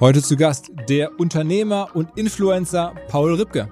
[0.00, 3.68] Heute zu Gast der Unternehmer und Influencer Paul Ripke.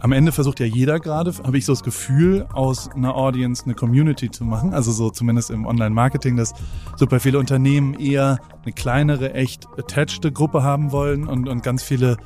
[0.00, 3.74] Am Ende versucht ja jeder gerade, habe ich so das Gefühl, aus einer Audience eine
[3.74, 4.74] Community zu machen.
[4.74, 6.52] Also so zumindest im Online-Marketing, dass
[6.96, 12.16] super viele Unternehmen eher eine kleinere, echt attached Gruppe haben wollen und, und ganz viele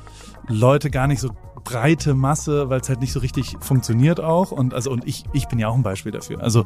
[0.47, 1.29] Leute gar nicht so
[1.63, 4.51] breite Masse, weil es halt nicht so richtig funktioniert auch.
[4.51, 6.41] Und also, und ich, ich bin ja auch ein Beispiel dafür.
[6.41, 6.65] Also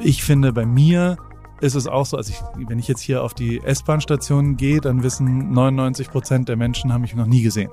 [0.00, 1.16] ich finde, bei mir
[1.60, 5.02] ist es auch so, also ich, wenn ich jetzt hier auf die S-Bahn-Station gehe, dann
[5.02, 7.70] wissen 99 Prozent der Menschen haben mich noch nie gesehen.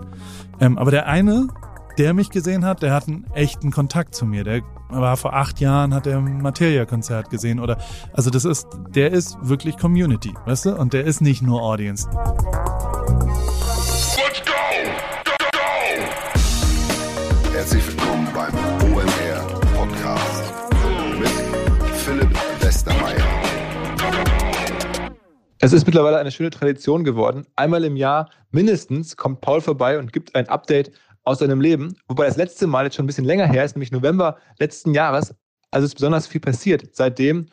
[0.59, 1.47] Ähm, aber der eine,
[1.97, 4.43] der mich gesehen hat, der hat einen echten Kontakt zu mir.
[4.43, 7.77] Der war vor acht Jahren, hat er ein Materia-Konzert gesehen oder,
[8.13, 10.75] also das ist, der ist wirklich Community, weißt du?
[10.75, 12.07] Und der ist nicht nur Audience.
[25.59, 27.47] Es ist mittlerweile eine schöne Tradition geworden.
[27.55, 30.91] Einmal im Jahr mindestens kommt Paul vorbei und gibt ein Update
[31.23, 31.95] aus seinem Leben.
[32.07, 35.33] Wobei das letzte Mal jetzt schon ein bisschen länger her ist, nämlich November letzten Jahres.
[35.71, 37.47] Also ist besonders viel passiert seitdem.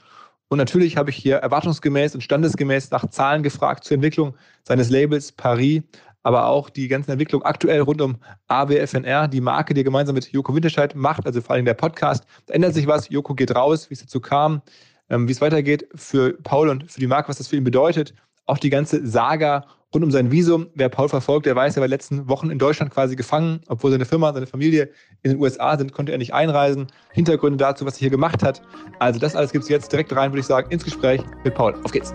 [0.49, 5.33] Und natürlich habe ich hier erwartungsgemäß und standesgemäß nach Zahlen gefragt zur Entwicklung seines Labels
[5.33, 5.83] Paris,
[6.23, 8.19] aber auch die ganzen Entwicklungen aktuell rund um
[8.49, 12.25] AWFNR, die Marke, die er gemeinsam mit Joko Winterscheid macht, also vor allem der Podcast.
[12.47, 14.61] Da ändert sich was, Joko geht raus, wie es dazu kam,
[15.11, 18.15] ähm, wie es weitergeht für Paul und für die Marke, was das für ihn bedeutet.
[18.47, 20.69] Auch die ganze Saga rund um sein Visum.
[20.75, 24.05] Wer Paul verfolgt, der weiß, er war letzten Wochen in Deutschland quasi gefangen, obwohl seine
[24.05, 24.91] Firma, seine Familie
[25.23, 26.89] in den USA sind, konnte er nicht einreisen.
[27.13, 28.61] Hintergründe dazu, was er hier gemacht hat.
[28.99, 31.75] Also das alles gibt es jetzt direkt rein, würde ich sagen, ins Gespräch mit Paul.
[31.85, 32.13] Auf geht's.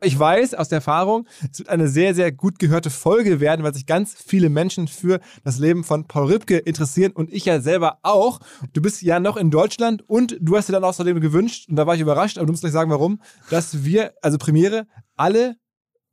[0.00, 3.74] Ich weiß aus der Erfahrung, es wird eine sehr, sehr gut gehörte Folge werden, weil
[3.74, 7.98] sich ganz viele Menschen für das Leben von Paul Ripke interessieren und ich ja selber
[8.02, 8.38] auch.
[8.72, 11.86] Du bist ja noch in Deutschland und du hast dir dann außerdem gewünscht, und da
[11.86, 15.56] war ich überrascht, aber du musst gleich sagen, warum, dass wir, also Premiere, alle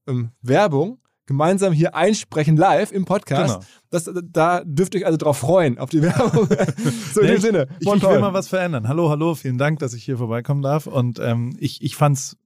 [0.08, 3.56] ähm, Werbung gemeinsam hier einsprechen live im Podcast.
[3.56, 3.66] Genau.
[3.90, 6.48] Das, da dürft ihr euch also drauf freuen, auf die Werbung.
[7.14, 7.68] so in Nee, dem Sinne.
[7.80, 8.88] Ich, ich will mal was verändern.
[8.88, 10.88] Hallo, hallo, vielen Dank, dass ich hier vorbeikommen darf.
[10.88, 12.38] Und ähm, ich, ich fand's,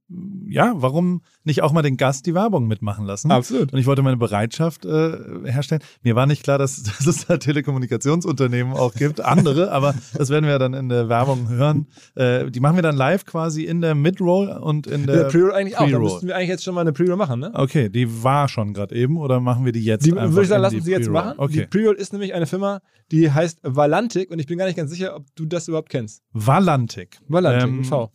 [0.48, 3.32] ja, warum nicht auch mal den Gast die Werbung mitmachen lassen?
[3.32, 3.72] Absolut.
[3.72, 5.82] Und ich wollte meine Bereitschaft äh, herstellen.
[6.02, 10.46] Mir war nicht klar, dass, dass es da Telekommunikationsunternehmen auch gibt, andere, aber das werden
[10.46, 11.88] wir dann in der Werbung hören.
[12.16, 15.54] Äh, die machen wir dann live quasi in der Mid-Roll und in der, Der Pre-Roll
[15.54, 15.90] eigentlich auch.
[15.90, 17.52] Da müssten wir eigentlich jetzt schon mal eine Pre-Roll machen, ne?
[17.54, 20.62] Okay, die war schon gerade eben oder machen wir die jetzt Die würde ich sagen,
[20.62, 21.34] lassen die Sie jetzt machen.
[21.38, 21.68] Die Okay.
[21.70, 22.82] Pre-Roll ist nämlich eine Firma,
[23.12, 26.24] die heißt Valantic und ich bin gar nicht ganz sicher, ob du das überhaupt kennst.
[26.34, 27.20] Valantic.
[27.28, 28.10] Valantic Ähm, V.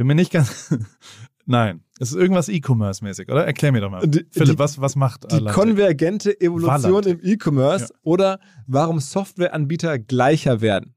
[0.00, 0.74] Bin mir nicht ganz.
[1.44, 3.44] Nein, es ist irgendwas E-Commerce-mäßig, oder?
[3.44, 4.00] Erklär mir doch mal.
[4.08, 7.22] Die- Philipp, die- was, was macht Die konvergente Evolution Valantic.
[7.22, 7.98] im E-Commerce Ja.
[8.02, 10.94] oder warum Softwareanbieter gleicher werden.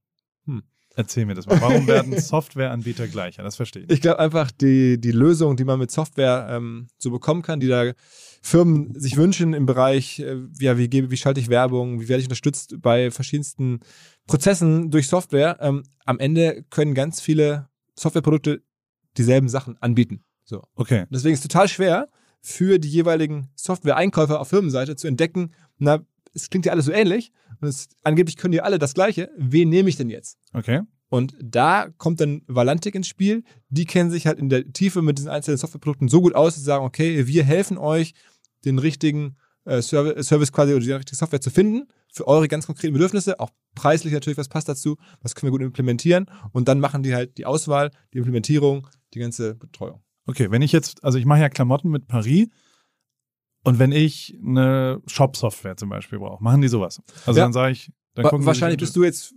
[0.95, 1.59] Erzähl mir das mal.
[1.59, 3.43] Warum werden Softwareanbieter gleicher?
[3.43, 3.89] Das verstehe ich.
[3.89, 7.67] Ich glaube einfach, die, die Lösung, die man mit Software ähm, so bekommen kann, die
[7.67, 7.91] da
[8.41, 12.21] Firmen sich wünschen im Bereich, äh, ja, wie, gebe, wie schalte ich Werbung, wie werde
[12.21, 13.79] ich unterstützt bei verschiedensten
[14.27, 15.57] Prozessen durch Software.
[15.59, 17.67] Ähm, am Ende können ganz viele
[17.99, 18.61] Softwareprodukte
[19.17, 20.23] dieselben Sachen anbieten.
[20.43, 20.63] So.
[20.75, 21.05] Okay.
[21.09, 22.09] Deswegen ist es total schwer
[22.41, 27.31] für die jeweiligen Software-Einkäufer auf Firmenseite zu entdecken, na, es klingt ja alles so ähnlich
[27.61, 29.29] und es, angeblich können die alle das Gleiche.
[29.37, 30.37] Wen nehme ich denn jetzt?
[30.51, 30.81] Okay.
[31.09, 33.43] Und da kommt dann Valantic ins Spiel.
[33.69, 36.63] Die kennen sich halt in der Tiefe mit diesen einzelnen Softwareprodukten so gut aus, dass
[36.63, 38.13] sie sagen, okay, wir helfen euch,
[38.65, 42.65] den richtigen äh, Serv Service quasi oder die richtige Software zu finden für eure ganz
[42.65, 46.79] konkreten Bedürfnisse, auch preislich natürlich, was passt dazu, was können wir gut implementieren und dann
[46.79, 50.01] machen die halt die Auswahl, die Implementierung, die ganze Betreuung.
[50.25, 52.47] Okay, wenn ich jetzt, also ich mache ja Klamotten mit Paris
[53.63, 57.01] und wenn ich eine Shop-Software zum Beispiel brauche, machen die sowas.
[57.25, 57.45] Also Ja.
[57.45, 59.33] dann sage ich, dann Wa gucken wahrscheinlich bist du jetzt,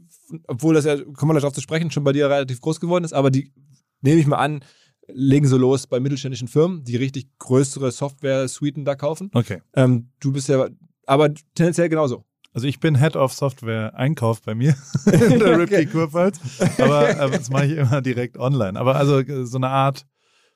[0.46, 3.04] obwohl das ja, kommen wir gleich drauf zu sprechen, schon bei dir relativ groß geworden
[3.04, 3.52] ist, aber die,
[4.00, 4.60] nehme ich mal an,
[5.08, 9.30] legen so los bei mittelständischen Firmen, die richtig größere Software-Suiten da kaufen.
[9.34, 9.62] Okay.
[9.74, 10.68] Ähm, du bist ja,
[11.06, 12.24] aber tendenziell genauso.
[12.56, 14.74] Also ich bin Head of Software Einkauf bei mir
[15.04, 15.54] in der Okay.
[15.56, 16.40] Ripkey Kurpfalz,
[16.78, 18.80] aber äh, das mache ich immer direkt online.
[18.80, 20.06] Aber also äh, so eine Art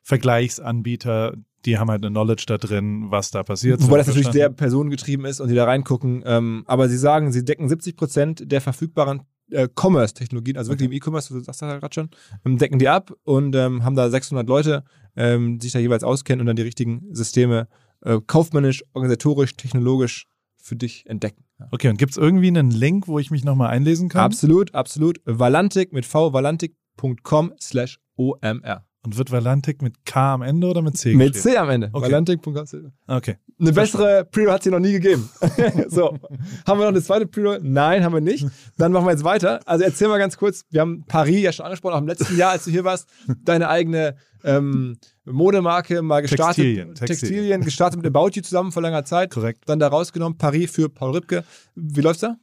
[0.00, 1.34] Vergleichsanbieter,
[1.66, 3.82] die haben halt eine Knowledge da drin, was da passiert.
[3.82, 6.22] Wobei das natürlich sehr personengetrieben ist und die da reingucken.
[6.24, 9.20] Ähm, aber sie sagen, sie decken 70 Prozent der verfügbaren
[9.50, 12.08] äh, Commerce-Technologien, also wirklich im E-Commerce, du sagst das ja gerade schon,
[12.46, 14.84] ähm, decken die ab und ähm, haben da 600 Leute,
[15.16, 17.68] ähm, die sich da jeweils auskennen und dann die richtigen Systeme
[18.06, 20.29] äh, kaufmännisch, organisatorisch, technologisch
[20.62, 21.44] für dich entdecken.
[21.70, 24.22] Okay, und gibt es irgendwie einen Link, wo ich mich nochmal einlesen kann?
[24.22, 25.20] Absolut, absolut.
[25.24, 28.84] Valantic mit v, valantic.com slash OMR.
[29.02, 31.54] Und wird Valantic mit K am Ende oder mit C Mit geschrieben?
[31.54, 31.88] C am Ende.
[31.90, 32.06] Okay.
[32.06, 32.92] Valantic.com.
[33.06, 33.36] Okay.
[33.58, 35.30] Eine bessere Pre-Roll hat es hier noch nie gegeben.
[35.88, 36.18] so.
[36.66, 37.60] Haben wir noch eine zweite Pre-Roll?
[37.62, 38.46] Nein, haben wir nicht.
[38.76, 39.60] Dann machen wir jetzt weiter.
[39.64, 40.64] Also erzähl mal ganz kurz.
[40.70, 43.08] Wir haben Paris ja schon angesprochen, auch im letzten Jahr, als du hier warst.
[43.42, 46.56] Deine eigene ähm, Modemarke mal gestartet.
[46.56, 47.20] Textilien, Textilien.
[47.20, 49.30] Textilien, gestartet mit About You zusammen vor langer Zeit.
[49.30, 49.62] Korrekt.
[49.66, 50.36] Dann da rausgenommen.
[50.36, 51.44] Paris für Paul Ripke.
[51.74, 52.36] Wie läuft's da?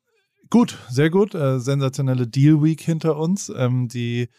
[0.50, 1.36] Gut, sehr gut.
[1.36, 3.51] Äh, sensationelle Deal Week hinter uns.
[3.56, 4.30] Ähm, die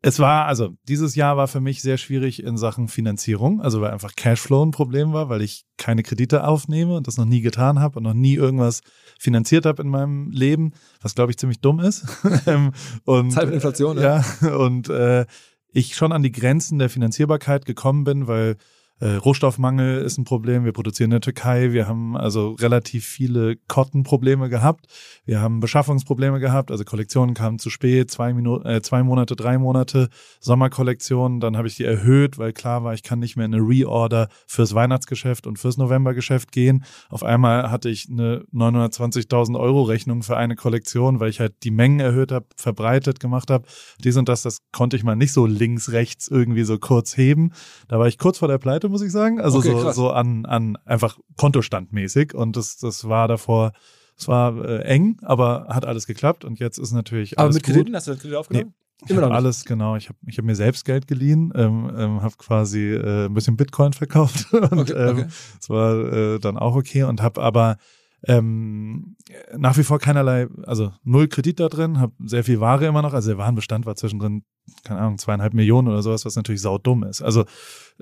[0.00, 3.90] es war, also dieses Jahr war für mich sehr schwierig in Sachen Finanzierung, also weil
[3.90, 7.80] einfach Cashflow ein Problem war, weil ich keine Kredite aufnehme und das noch nie getan
[7.80, 8.82] habe und noch nie irgendwas
[9.18, 12.06] finanziert habe in meinem Leben, was glaube ich ziemlich dumm ist.
[12.46, 12.72] Ähm,
[13.04, 14.02] und, Zeit mit Inflation, ne?
[14.42, 14.56] ja.
[14.56, 15.26] Und äh,
[15.72, 18.56] ich schon an die Grenzen der Finanzierbarkeit gekommen bin, weil
[19.00, 20.64] äh, Rohstoffmangel ist ein Problem.
[20.64, 21.72] Wir produzieren in der Türkei.
[21.72, 24.86] Wir haben also relativ viele Kottenprobleme gehabt.
[25.24, 26.70] Wir haben Beschaffungsprobleme gehabt.
[26.70, 30.08] Also Kollektionen kamen zu spät, zwei, Minuten, äh, zwei Monate, drei Monate.
[30.40, 33.62] Sommerkollektion, dann habe ich die erhöht, weil klar war, ich kann nicht mehr in eine
[33.62, 36.84] Reorder fürs Weihnachtsgeschäft und fürs Novembergeschäft gehen.
[37.08, 41.70] Auf einmal hatte ich eine 920.000 Euro Rechnung für eine Kollektion, weil ich halt die
[41.70, 43.66] Mengen erhöht habe, verbreitet gemacht habe.
[44.02, 47.52] Dies und das, das konnte ich mal nicht so links, rechts irgendwie so kurz heben.
[47.86, 49.40] Da war ich kurz vor der Pleite, muss ich sagen.
[49.40, 52.34] Also Okay, so, so an, an einfach Kontostandmäßig.
[52.34, 53.72] Und das, das war davor,
[54.16, 56.44] es war äh, eng, aber hat alles geklappt.
[56.44, 57.74] Und jetzt ist natürlich Aber alles mit gut.
[57.74, 58.74] Krediten hast du das Kredit aufgenommen?
[59.04, 59.94] Ich Immer noch alles, genau.
[59.94, 63.56] Ich habe ich hab mir selbst Geld geliehen, ähm, ähm, habe quasi äh, ein bisschen
[63.56, 65.20] Bitcoin verkauft und Okay, okay.
[65.20, 65.26] ähm,
[65.60, 67.76] es war äh, dann auch okay und habe aber
[68.24, 69.16] ähm,
[69.56, 73.12] nach wie vor keinerlei, also null Kredit da drin, habe sehr viel Ware immer noch,
[73.12, 74.42] also der Warenbestand war zwischendrin,
[74.84, 77.22] keine Ahnung, zweieinhalb Millionen oder sowas, was natürlich saudumm ist.
[77.22, 77.44] Also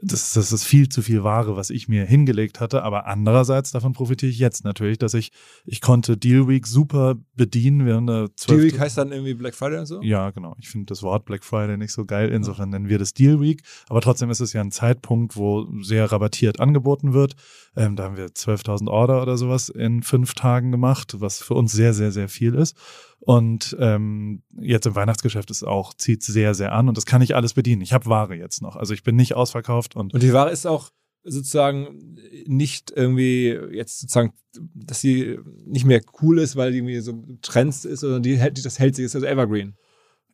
[0.02, 3.92] das, das ist viel zu viel Ware, was ich mir hingelegt hatte, aber andererseits davon
[3.92, 5.32] profitiere ich jetzt natürlich, dass ich,
[5.64, 7.86] ich konnte Deal Week super bedienen.
[7.86, 10.02] Wir haben da zwölf Week heißt dann irgendwie Black Friday und so?
[10.02, 10.54] ja, genau.
[10.58, 12.30] Ich finde das Wort Black Friday nicht so geil.
[12.30, 13.62] Insofern nennen wir das Deal Week.
[13.88, 17.34] Aber trotzdem ist es ja ein Zeitpunkt, wo sehr rabattiert angeboten wird.
[17.74, 21.72] Ähm, da haben wir 12.000 Order oder sowas in fünf Tagen gemacht, was für uns
[21.72, 22.76] sehr, sehr, sehr viel ist.
[23.20, 26.88] Und ähm, jetzt im Weihnachtsgeschäft ist auch, zieht sehr, sehr an.
[26.88, 27.82] Und das kann ich alles bedienen.
[27.82, 28.76] Ich habe Ware jetzt noch.
[28.76, 30.90] Also ich bin nicht ausverkauft und Und die Ware ist auch
[31.24, 32.16] sozusagen
[32.46, 34.32] nicht irgendwie jetzt sozusagen,
[34.74, 38.64] dass sie nicht mehr cool ist, weil die irgendwie so Trends ist, sondern die hält,
[38.64, 39.76] das hält sich, ist also Evergreen.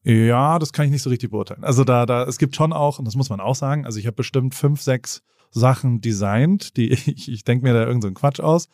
[0.05, 1.65] Ja, das kann ich nicht so richtig beurteilen.
[1.65, 4.07] Also da, da, es gibt schon auch, und das muss man auch sagen, also ich
[4.07, 8.41] habe bestimmt fünf, sechs Sachen designt, die ich, ich denke mir da irgend so Quatsch
[8.41, 8.69] aus,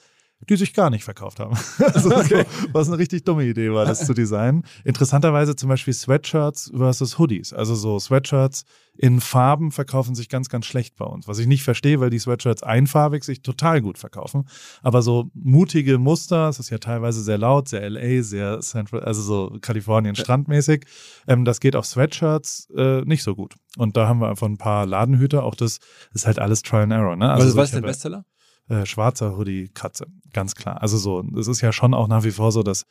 [0.48, 1.56] die sich gar nicht verkauft haben.
[1.78, 2.44] Also Okay.
[2.72, 4.64] was eine richtig dumme Idee war, das zu designen.
[4.84, 7.52] Interessanterweise zum Beispiel Sweatshirts versus Hoodies.
[7.52, 8.64] Also so Sweatshirts
[8.96, 11.28] in Farben verkaufen sich ganz, ganz schlecht bei uns.
[11.28, 14.48] Was ich nicht verstehe, weil die Sweatshirts einfarbig sich total gut verkaufen.
[14.82, 19.22] Aber so mutige Muster, es ist ja teilweise sehr laut, sehr LA, sehr Central, also
[19.22, 20.84] so Kalifornien strandmäßig.
[21.26, 23.54] Ähm, das geht auf Sweatshirts äh, nicht so gut.
[23.76, 25.44] Und da haben wir einfach ein paar Ladenhüter.
[25.44, 25.78] Auch das
[26.12, 27.16] ist halt alles Trial and Error.
[27.16, 27.30] Ne?
[27.30, 28.24] Also, was, so, was ist der Bestseller?
[28.68, 30.82] Äh, schwarzer Hoodie Katze, ganz klar.
[30.82, 32.86] Also so, es ist ja schon auch nach wie vor so, dass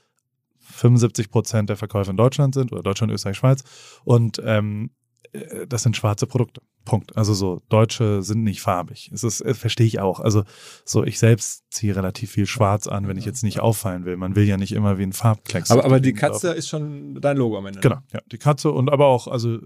[0.60, 3.64] 75 Prozent der Verkäufe in Deutschland sind oder Deutschland, Österreich, Schweiz
[4.04, 4.92] und ähm,
[5.32, 6.62] äh, das sind schwarze Produkte.
[6.86, 7.18] Punkt.
[7.18, 9.12] Also so Deutsche sind nicht farbig.
[9.14, 10.22] Es ist, äh, verstehe ich auch.
[10.22, 10.44] Also
[10.86, 14.16] so ich selbst ziehe relativ viel Schwarz an, wenn ich jetzt nicht auffallen will.
[14.16, 15.70] Man will ja nicht immer wie ein Farbklecks.
[15.70, 17.80] Aber, aber die Katze ist schon dein Logo am Ende.
[17.80, 17.82] ne?
[17.82, 19.60] Genau, ja, die Katze und aber auch, also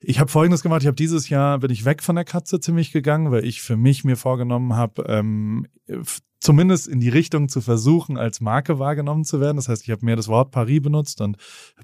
[0.00, 2.92] ich habe Folgendes gemacht, ich habe dieses Jahr, bin ich weg von der Katze ziemlich
[2.92, 5.66] gegangen, weil ich für mich mir vorgenommen habe, ähm,
[6.40, 9.56] zumindest in die Richtung zu versuchen, als Marke wahrgenommen zu werden.
[9.56, 11.36] Das heißt, ich habe mehr das Wort Paris benutzt und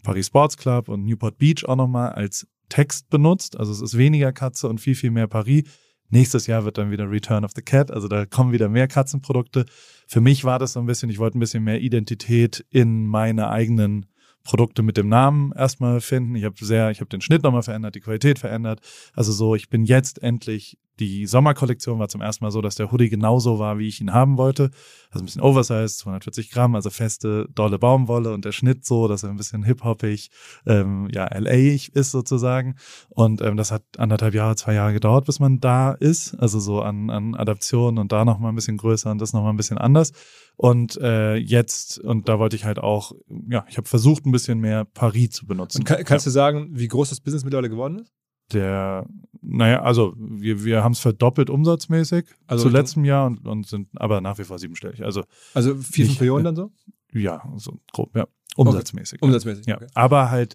[0.03, 3.59] Paris Sports Club und Newport Beach auch nochmal als Text benutzt.
[3.59, 5.65] Also es ist weniger Katze und viel, viel mehr Paris.
[6.11, 9.65] Nächstes Jahr wird dann wieder Return of the Cat, also da kommen wieder mehr Katzenprodukte.
[10.07, 13.49] Für mich war das so ein bisschen, ich wollte ein bisschen mehr Identität in meine
[13.49, 14.07] eigenen
[14.45, 16.35] Produkte mit dem Namen erstmal finden.
[16.37, 18.81] Ich habe sehr, ich habe den Schnitt nochmal verändert, die Qualität verändert.
[19.15, 22.93] Also so, ich bin jetzt endlich, die Sommerkollektion war zum ersten Mal so, dass der
[22.93, 24.71] Hoodie genauso war, wie ich ihn haben wollte.
[25.11, 29.23] Also ein bisschen oversized, 240 Gramm, also feste, dolle Baumwolle und der Schnitt so, dass
[29.23, 30.31] er ein bisschen hip-hoppig,
[30.67, 32.77] ähm, ja, LA ist sozusagen.
[33.09, 36.35] Und ähm, das hat anderthalb Jahre, zwei Jahre gedauert, bis man da ist.
[36.35, 39.57] Also so an, an Adaptionen und da nochmal ein bisschen größer und das nochmal ein
[39.57, 40.13] bisschen anders.
[40.57, 43.13] Und äh, jetzt, und da wollte ich halt auch,
[43.49, 45.79] ja, ich habe versucht, ein bisschen mehr Paris zu benutzen.
[45.79, 48.13] Und kann, kannst du sagen, wie groß das Business mittlerweile geworden ist?
[48.53, 49.07] Der,
[49.41, 53.89] naja, also wir, wir haben es verdoppelt umsatzmäßig Also zu letztem Jahr und, und sind
[53.95, 55.03] aber nach wie vor siebenstellig.
[55.05, 55.25] Also
[55.55, 56.71] Also vier, fünf Millionen dann so?
[57.13, 58.27] ja, so grob, ja.
[58.57, 59.21] Umsatzmäßig.
[59.21, 59.27] ja.
[59.27, 59.67] Umsatzmäßig.
[59.67, 59.87] Ja, okay.
[59.95, 60.55] aber halt,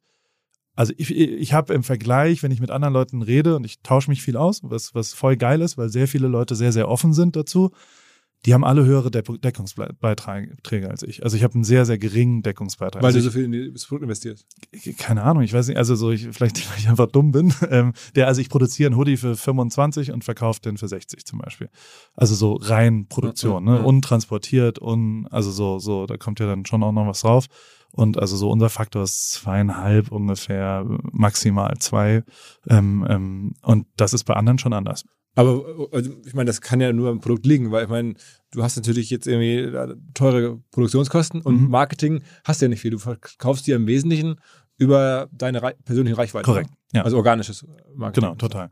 [0.75, 4.10] also ich, ich habe im Vergleich, wenn ich mit anderen Leuten rede und ich tausche
[4.10, 7.13] mich viel aus, was, was voll geil ist, weil sehr viele Leute sehr, sehr offen
[7.13, 7.72] sind dazu.
[8.46, 11.24] Die haben alle höhere Deck- Deckungsbeiträge als ich.
[11.24, 13.01] Also ich habe einen sehr, sehr geringen Deckungsbeitrag.
[13.01, 14.46] Weil also du so viel in das Produkt investierst.
[14.98, 17.53] keine Ahnung, ich weiß nicht, also so, ich, vielleicht, weil ich einfach dumm bin.
[17.69, 21.39] Ähm, der, also ich produziere einen Hoodie für 25 und verkaufe den für 60 zum
[21.39, 21.69] Beispiel.
[22.15, 23.84] Also so rein Produktion, Ja, ja, ne?
[23.84, 23.86] ja.
[23.86, 27.46] Untransportiert, un, also so, so, da kommt ja dann schon auch noch was drauf.
[27.93, 32.24] Und also so unser Faktor ist zweieinhalb ungefähr, maximal zwei.
[32.67, 35.03] Ähm, ähm, und das ist bei anderen schon anders.
[35.36, 38.15] Aber also, ich meine, das kann ja nur am Produkt liegen, weil ich meine,
[38.51, 41.69] du hast natürlich jetzt irgendwie äh, teure Produktionskosten und Mhm.
[41.69, 42.91] Marketing hast du ja nicht viel.
[42.91, 44.36] Du verkaufst dir im Wesentlichen
[44.77, 46.46] über deine persönliche Reichweite.
[46.46, 47.03] Korrekt, ja.
[47.03, 47.65] Also organisches
[47.96, 48.24] Marketing.
[48.29, 48.69] Genau, total.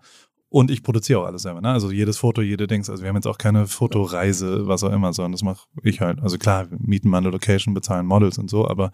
[0.57, 1.69] Und ich produziere auch alles selber, ne?
[1.69, 2.89] Also jedes Foto, jede Dings.
[2.89, 6.19] Also wir haben jetzt auch keine Fotoreise, was auch immer, sondern das mache ich halt.
[6.19, 8.89] Also klar, wir mieten mal eine Location, bezahlen Models und so, aber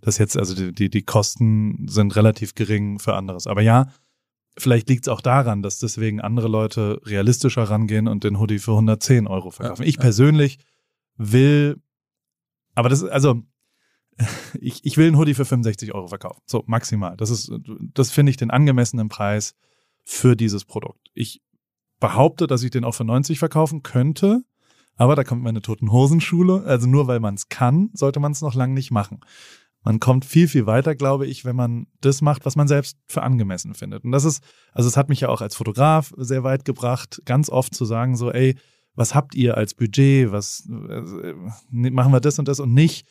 [0.00, 3.46] das jetzt, also die, die, die Kosten sind relativ gering für anderes.
[3.46, 3.92] Aber ja,
[4.58, 8.72] vielleicht liegt es auch daran, dass deswegen andere Leute realistischer rangehen und den Hoodie für
[8.72, 9.82] 110 Euro verkaufen.
[9.82, 10.00] Ja, ich ja.
[10.00, 10.58] persönlich
[11.16, 11.80] will,
[12.74, 13.40] aber das ist, also
[14.60, 16.42] ich, ich will einen Hoodie für 65 Euro verkaufen.
[16.46, 17.16] So, maximal.
[17.16, 17.52] Das ist,
[17.94, 19.54] das finde ich den angemessenen Preis
[20.04, 21.08] für dieses Produkt.
[21.14, 21.42] Ich
[22.00, 24.42] behaupte, dass ich den auch für 90 verkaufen könnte,
[24.96, 26.62] aber da kommt meine Toten Hosenschule.
[26.64, 29.20] Also nur weil man es kann, sollte man es noch lange nicht machen.
[29.82, 33.22] Man kommt viel, viel weiter, glaube ich, wenn man das macht, was man selbst für
[33.22, 34.04] angemessen findet.
[34.04, 34.42] Und das ist,
[34.72, 38.16] also es hat mich ja auch als Fotograf sehr weit gebracht, ganz oft zu sagen
[38.16, 38.56] so, ey,
[38.94, 40.32] was habt ihr als Budget?
[40.32, 41.34] Was äh,
[41.70, 43.06] machen wir das und das und nicht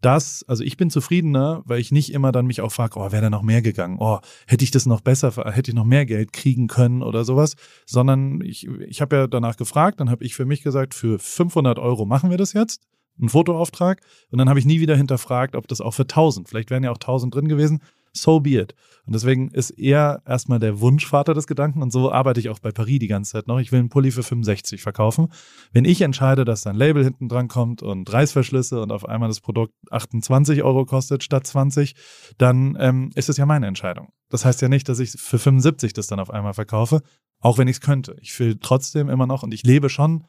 [0.00, 3.22] das, also ich bin zufriedener, weil ich nicht immer dann mich auch frage, oh, wäre
[3.22, 3.96] da noch mehr gegangen?
[3.98, 7.54] Oh, hätte ich das noch besser, hätte ich noch mehr Geld kriegen können oder sowas,
[7.86, 11.78] sondern ich, ich habe ja danach gefragt, dann habe ich für mich gesagt, für 500
[11.78, 12.82] Euro machen wir das jetzt,
[13.18, 14.00] einen Fotoauftrag
[14.30, 16.90] und dann habe ich nie wieder hinterfragt, ob das auch für 1000, vielleicht wären ja
[16.90, 17.80] auch 1000 drin gewesen,
[18.16, 18.74] so be it.
[19.06, 22.72] Und deswegen ist eher erstmal der Wunschvater des Gedanken und so arbeite ich auch bei
[22.72, 23.60] Paris die ganze Zeit noch.
[23.60, 25.28] Ich will einen Pulli für 65 verkaufen.
[25.72, 29.28] Wenn ich entscheide, dass da ein Label hinten dran kommt und Reißverschlüsse und auf einmal
[29.28, 31.94] das Produkt 28 Euro kostet statt 20,
[32.36, 34.08] dann ähm, ist es ja meine Entscheidung.
[34.28, 37.02] Das heißt ja nicht, dass ich für 75 das dann auf einmal verkaufe,
[37.40, 38.16] auch wenn ich es könnte.
[38.20, 40.24] Ich will trotzdem immer noch und ich lebe schon,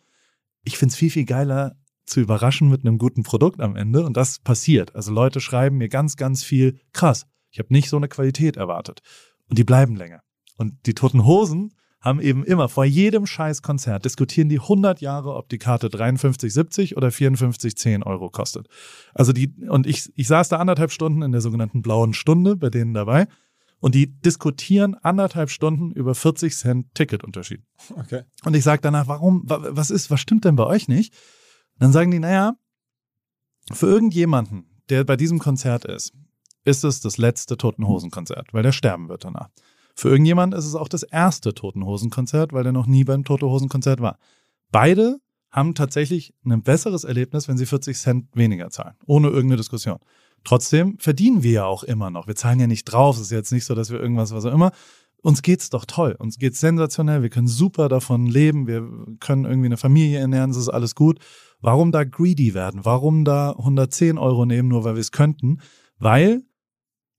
[0.63, 1.75] ich finde es viel, viel geiler
[2.05, 4.95] zu überraschen mit einem guten Produkt am Ende und das passiert.
[4.95, 9.01] Also Leute schreiben mir ganz, ganz viel, krass, ich habe nicht so eine Qualität erwartet.
[9.49, 10.21] Und die bleiben länger.
[10.57, 15.49] Und die Toten Hosen haben eben immer vor jedem Scheißkonzert diskutieren die 100 Jahre, ob
[15.49, 18.67] die Karte 53,70 oder 54,10 Euro kostet.
[19.13, 22.69] Also die, und ich, ich saß da anderthalb Stunden in der sogenannten blauen Stunde bei
[22.69, 23.27] denen dabei
[23.79, 27.63] und die diskutieren anderthalb Stunden über 40 Cent Ticketunterschied.
[27.95, 28.23] Okay.
[28.45, 31.13] Und ich sage danach, warum, wa- was ist, was stimmt denn bei euch nicht?
[31.79, 32.53] Dann sagen die, naja,
[33.71, 36.13] für irgendjemanden, der bei diesem Konzert ist,
[36.67, 39.49] ist es das letzte Toten Hosen Konzert, weil der sterben wird danach.
[39.95, 43.23] Für irgendjemanden ist es auch das erste Toten Hosen Konzert, weil der noch nie beim
[43.23, 44.19] Toten Hosen Konzert war.
[44.71, 45.17] Beide
[45.49, 49.97] haben tatsächlich ein besseres Erlebnis, wenn sie 40 Cent weniger zahlen, ohne irgendeine Diskussion.
[50.43, 52.27] Trotzdem verdienen wir ja auch immer noch.
[52.27, 53.15] Wir zahlen ja nicht drauf.
[53.15, 54.71] Es ist jetzt nicht so, dass wir irgendwas, was auch immer.
[55.21, 56.15] Uns geht's doch toll.
[56.19, 57.23] Uns geht's sensationell.
[57.23, 58.67] Wir können super davon leben.
[58.67, 58.87] Wir
[59.19, 60.51] können irgendwie eine Familie ernähren.
[60.51, 61.19] Es ist alles gut.
[61.59, 62.85] Warum da greedy werden?
[62.85, 65.59] Warum da 110 Euro nehmen, nur weil wir es könnten?
[65.97, 66.43] Weil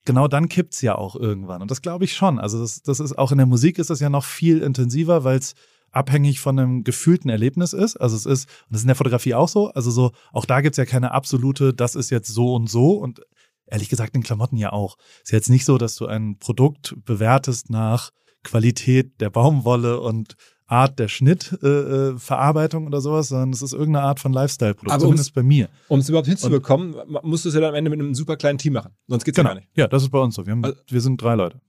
[0.08, 1.60] genau dann kippt's ja auch irgendwann.
[1.60, 2.38] Und das glaube ich schon.
[2.38, 5.38] Also das, das ist auch in der Musik ist das ja noch viel intensiver, weil
[5.38, 5.54] es
[5.90, 7.98] abhängig von einem gefühlten Erlebnis ist.
[7.98, 10.62] Also es ist, und das ist in der Fotografie auch so, also so, auch da
[10.62, 13.20] gibt's ja keine absolute, das ist jetzt so und so und
[13.66, 14.96] ehrlich gesagt in Klamotten ja auch.
[15.22, 18.10] Ist jetzt nicht so, dass du ein Produkt bewertest nach
[18.44, 20.36] Qualität der Baumwolle und
[20.70, 25.00] Art der Schnittverarbeitung äh, Verarbeitung oder sowas, sondern es ist irgendeine Art von Lifestyle-Produkt, Aber
[25.00, 25.68] zumindest bei mir.
[25.88, 28.58] Um es überhaupt hinzubekommen, musst du es ja dann am Ende mit einem super kleinen
[28.58, 28.92] Team machen.
[29.06, 29.48] Sonst geht's Genau.
[29.48, 29.70] ja gar nicht.
[29.74, 30.46] Ja, das ist bei uns so.
[30.46, 31.60] Wir, haben, Also- wir sind drei Leute.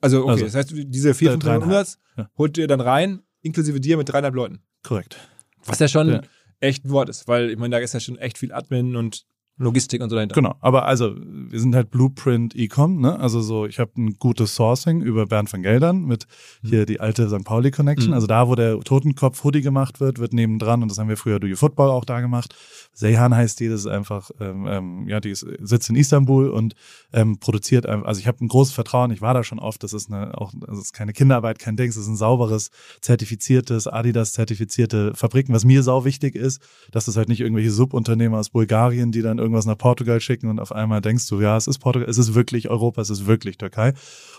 [0.00, 1.64] Also, okay, Also, das heißt, diese vier, äh, fünf.
[1.64, 2.30] Umsatz Ja.
[2.38, 4.60] holt ihr dann rein, inklusive dir mit dreieinhalb Leuten.
[4.82, 5.16] Korrekt.
[5.66, 6.20] Was ja schon Ja.
[6.60, 9.24] echt ein Wort ist, weil ich meine, da ist ja schon echt viel Admin und
[9.56, 10.34] Logistik und so dahinter.
[10.34, 13.20] Genau, aber also wir sind halt Blueprint Ecom, ne?
[13.20, 16.26] Also so, ich habe ein gutes Sourcing über Bernd van Geldern mit
[16.62, 17.44] hier die alte St.
[17.44, 18.08] Pauli Connection.
[18.08, 18.14] Mhm.
[18.14, 21.42] Also da, wo der Totenkopf Hoodie gemacht wird, wird nebendran und das haben wir früher
[21.44, 22.54] You Football auch da gemacht.
[22.94, 26.74] Seyhan heißt die, das ist einfach, ähm, ähm, ja, die ist, sitzt in Istanbul und
[27.12, 29.92] ähm, produziert einfach, also ich habe ein großes Vertrauen, ich war da schon oft, das
[29.92, 32.70] ist eine, auch, das ist keine Kinderarbeit, kein Dings, das ist ein sauberes,
[33.00, 38.38] zertifiziertes, Adidas zertifizierte Fabriken, was mir sau wichtig ist, dass das halt nicht irgendwelche Subunternehmer
[38.38, 41.66] aus Bulgarien, die dann irgendwas nach Portugal schicken und auf einmal denkst du, ja, es
[41.66, 43.94] ist Portugal, es ist wirklich Europa, es ist wirklich Türkei.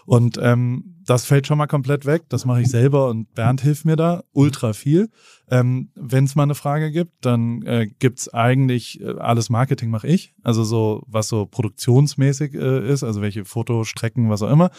[0.05, 2.23] Und ähm, das fällt schon mal komplett weg.
[2.29, 5.09] Das mache ich selber und Bernd hilft mir da ultra viel.
[5.49, 10.07] Ähm, Wenn es mal eine Frage gibt, dann äh, gibt's eigentlich äh, alles Marketing mache
[10.07, 10.33] ich.
[10.43, 14.71] Also so, was so produktionsmäßig äh, ist, also welche Fotostrecken, was auch immer.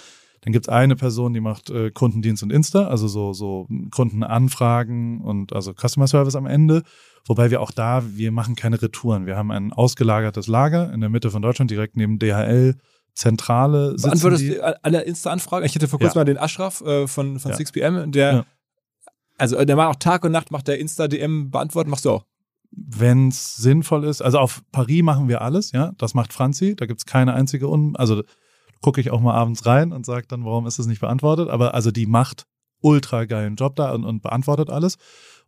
[0.42, 5.52] Dann gibt's eine Person, die macht äh, Kundendienst und Insta, also so, so Kundenanfragen und
[5.52, 6.82] also Customer Service am Ende.
[7.26, 9.26] Wobei wir auch da, wir machen keine Retouren.
[9.26, 12.76] Wir haben ein ausgelagertes Lager in der Mitte von Deutschland, direkt neben DHL.
[13.14, 14.48] Zentrale sitzen die.
[14.56, 15.64] du alle Insta-Anfragen?
[15.64, 16.20] Ich hatte vor kurzem Ja.
[16.20, 17.56] mal den Ashraf äh, von, von Ja.
[17.56, 18.44] 6pm, der, Ja.
[19.38, 22.24] also äh, der macht auch Tag und Nacht, macht der Insta-DM beantworten, machst du auch.
[22.72, 26.84] wenn es sinnvoll ist, also auf Paris machen wir alles, ja, das macht Franzi, da
[26.84, 28.22] gibt's keine einzige, Un also
[28.82, 31.72] gucke ich auch mal abends rein und sage dann, warum ist das nicht beantwortet, aber
[31.74, 32.44] also die macht
[32.82, 34.98] ultra geilen Job da und, und beantwortet alles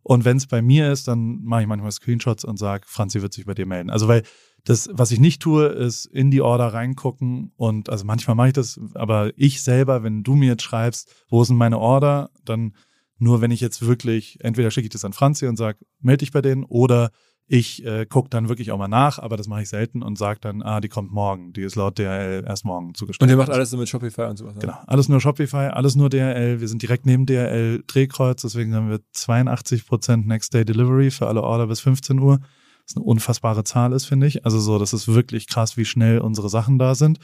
[0.03, 3.33] und wenn es bei mir ist, dann mache ich manchmal Screenshots und sage, Franzi wird
[3.33, 4.23] sich bei dir melden, also weil
[4.65, 8.53] das, was ich nicht tue, ist in die Order reingucken und also manchmal mache ich
[8.53, 12.73] das, aber ich selber, wenn du mir jetzt schreibst, wo sind meine Order, dann
[13.17, 16.31] nur wenn ich jetzt wirklich, entweder schicke ich das an Franzi und sage, melde dich
[16.31, 17.11] bei denen oder
[17.51, 20.39] ich äh, gucke dann wirklich auch mal nach, aber das mache ich selten und sage
[20.39, 23.23] dann, ah, die kommt morgen, die ist laut DHL erst morgen zugestellt.
[23.23, 24.53] Und der macht alles so mit Shopify und sowas.
[24.59, 26.61] Genau, alles nur Shopify, alles nur DHL.
[26.61, 31.41] Wir sind direkt neben DHL Drehkreuz, deswegen haben wir 82% Next Day Delivery für alle
[31.41, 32.39] Order bis 15 Uhr.
[32.85, 34.45] Was eine unfassbare Zahl ist, finde ich.
[34.45, 37.17] Also so, das ist wirklich krass, wie schnell unsere Sachen da sind.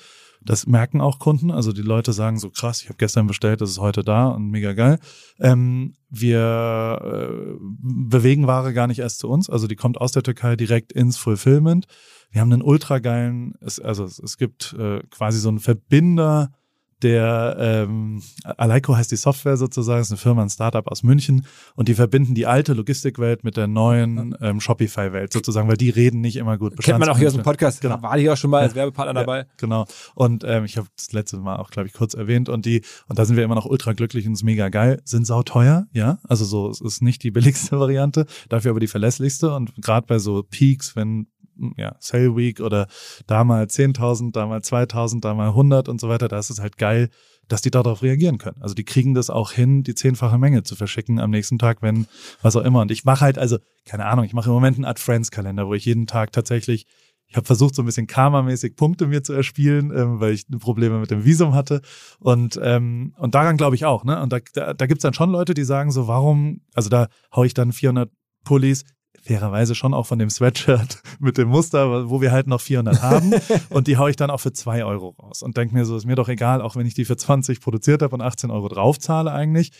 [0.45, 1.51] Das merken auch Kunden.
[1.51, 4.49] Also die Leute sagen so krass, ich habe gestern bestellt, das ist heute da und
[4.49, 4.99] mega geil.
[5.39, 9.49] Ähm, wir äh, bewegen Ware gar nicht erst zu uns.
[9.49, 11.85] Also die kommt aus der Türkei direkt ins Fulfillment.
[12.29, 16.51] Wir haben einen ultra geilen, es, also es, es gibt äh, quasi so einen Verbinder
[17.01, 21.87] der ähm, Aleiko heißt die Software sozusagen, ist eine Firma, ein Startup aus München und
[21.87, 26.37] die verbinden die alte Logistikwelt mit der neuen ähm, Shopify-Welt sozusagen, weil die reden nicht
[26.37, 26.77] immer gut.
[26.77, 27.81] Kennt man auch hier aus dem Podcast.
[27.81, 28.01] Genau.
[28.01, 28.77] War hier auch schon mal als Ja.
[28.77, 29.45] Werbepartner dabei.
[29.57, 29.85] Genau.
[30.15, 32.49] Und ähm, ich habe das letzte Mal auch, glaube ich, kurz erwähnt.
[32.49, 35.01] Und die, und da sind wir immer noch ultra glücklich und ist mega geil.
[35.03, 36.19] Sind sauteuer, ja.
[36.23, 39.53] Also so, es ist nicht die billigste Variante, dafür aber die verlässlichste.
[39.53, 41.27] Und gerade bei so Peaks, wenn
[41.77, 42.87] ja, Sale Week oder
[43.27, 46.59] da mal 10.000, da mal 2.000, da mal 100 und so weiter, da ist es
[46.59, 47.09] halt geil,
[47.47, 48.61] dass die darauf reagieren können.
[48.61, 52.07] Also die kriegen das auch hin, die zehnfache Menge zu verschicken am nächsten Tag, wenn
[52.41, 52.81] was auch immer.
[52.81, 55.85] Und ich mache halt, also keine Ahnung, ich mache im Moment einen Ad-Friends-Kalender, wo ich
[55.85, 56.87] jeden Tag tatsächlich
[57.27, 60.99] ich habe versucht, so ein bisschen karmamäßig Punkte mir zu erspielen, ähm, weil ich Probleme
[60.99, 61.81] mit dem Visum hatte.
[62.19, 64.03] Und, ähm, und daran glaube ich auch.
[64.03, 64.21] Ne?
[64.21, 67.07] Und da, da, da gibt es dann schon Leute, die sagen so, warum, also da
[67.35, 68.11] hau ich dann 400
[68.43, 68.85] Pullis,
[69.25, 73.33] fairerweise schon auch von dem Sweatshirt mit dem Muster, wo wir halt noch 400 haben.
[73.69, 75.41] und die hau ich dann auch für zwei Euro raus.
[75.41, 78.01] Und denke mir so, ist mir doch egal, auch wenn ich die für 20 produziert
[78.01, 79.71] habe und 18 Euro draufzahle eigentlich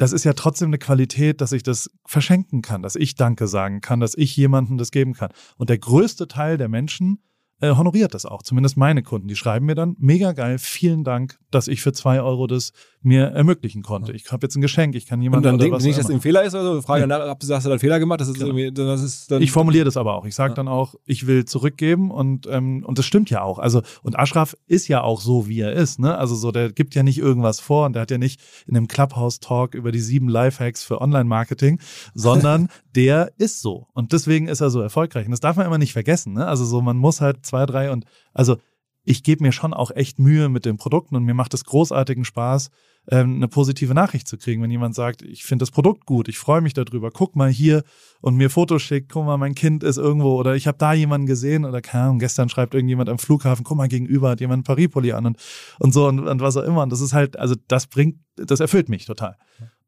[0.00, 3.82] das ist ja trotzdem eine Qualität, dass ich das verschenken kann, dass ich Danke sagen
[3.82, 5.30] kann, dass ich jemandem das geben kann.
[5.58, 7.18] Und der größte Teil der Menschen
[7.60, 9.28] äh, honoriert das auch, zumindest meine Kunden.
[9.28, 13.28] Die schreiben mir dann, mega geil, vielen Dank, dass ich für zwei Euro das mir
[13.28, 14.12] ermöglichen konnte.
[14.12, 15.98] Ich habe jetzt ein Geschenk, ich kann Und jemandem dann oder denken was die nicht,
[15.98, 16.18] dass immer.
[16.18, 16.82] ein Fehler ist oder so.
[16.82, 17.06] Frage Nee.
[17.06, 18.20] nach, ob du sagst, du hast einen Fehler gemacht.
[18.20, 18.48] Das ist Genau.
[18.48, 19.40] irgendwie, das ist dann.
[19.40, 20.26] Ich formuliere das aber auch.
[20.26, 20.54] Ich sage Ja.
[20.56, 23.58] dann auch, ich will zurückgeben und ähm, und das stimmt ja auch.
[23.58, 25.98] Also und Ashraf ist ja auch so, wie er ist.
[25.98, 26.16] Ne?
[26.18, 28.86] Also so, der gibt ja nicht irgendwas vor und der hat ja nicht in einem
[28.86, 31.80] Clubhouse-Talk über die sieben Lifehacks für Online-Marketing,
[32.14, 35.24] sondern der ist so und deswegen ist er so erfolgreich.
[35.24, 36.34] Und das darf man immer nicht vergessen.
[36.34, 36.46] Ne?
[36.46, 38.56] Also so, man muss halt zwei, drei und also
[39.04, 42.24] ich gebe mir schon auch echt Mühe mit den Produkten und mir macht es großartigen
[42.24, 42.70] Spaß,
[43.10, 46.38] ähm, eine positive Nachricht zu kriegen, wenn jemand sagt, ich finde das Produkt gut, ich
[46.38, 47.82] freue mich darüber, guck mal hier
[48.20, 51.26] und mir Fotos schickt, guck mal, mein Kind ist irgendwo oder ich habe da jemanden
[51.26, 54.64] gesehen oder keine Ahnung, gestern schreibt irgendjemand am Flughafen, guck mal, gegenüber hat jemand ein
[54.64, 55.38] Paris-Pulli an und,
[55.78, 56.82] und so und, und was auch immer.
[56.82, 59.36] Und das ist halt, also das bringt, das erfüllt mich total.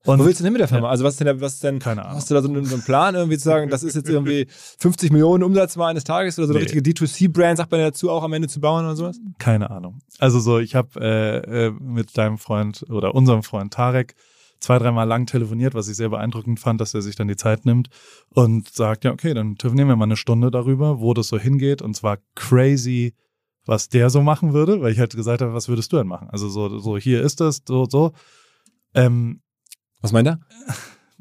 [0.05, 0.89] Und Wo willst du denn hin mit der Firma?
[0.89, 2.17] Also was ist denn, was ist denn, Keine Ahnung.
[2.17, 4.49] hast du da so einen, so einen Plan, irgendwie zu sagen, das ist jetzt irgendwie
[4.79, 6.71] 50 Millionen Umsatz mal eines Tages oder so eine Nee.
[6.73, 9.21] richtige D2C-Brand, sagt man ja dazu, auch am Ende zu bauen oder sowas?
[9.39, 9.99] Keine Ahnung.
[10.19, 14.15] Also so, ich habe äh, äh, mit deinem Freund oder unserem Freund Tarek
[14.59, 17.65] zwei, dreimal lang telefoniert, was ich sehr beeindruckend fand, dass er sich dann die Zeit
[17.67, 17.89] nimmt
[18.31, 21.83] und sagt, ja, okay, dann telefonieren wir mal eine Stunde darüber, wo das so hingeht.
[21.83, 23.15] Und zwar crazy,
[23.67, 26.29] was der so machen würde, weil ich halt gesagt habe, was würdest du denn machen?
[26.31, 28.13] Also so, so hier ist das, so, so.
[28.95, 29.42] Ähm,
[30.03, 30.41] Was meint er?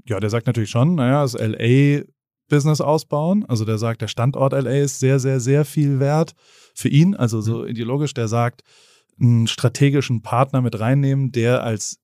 [0.06, 3.46] ja, der sagt natürlich schon, naja, das LA-Business ausbauen.
[3.48, 6.34] Also der sagt, der Standort LA ist sehr, sehr, sehr viel wert
[6.76, 7.16] für ihn.
[7.16, 8.62] Also so ideologisch, der sagt,
[9.20, 12.02] einen strategischen Partner mit reinnehmen, der als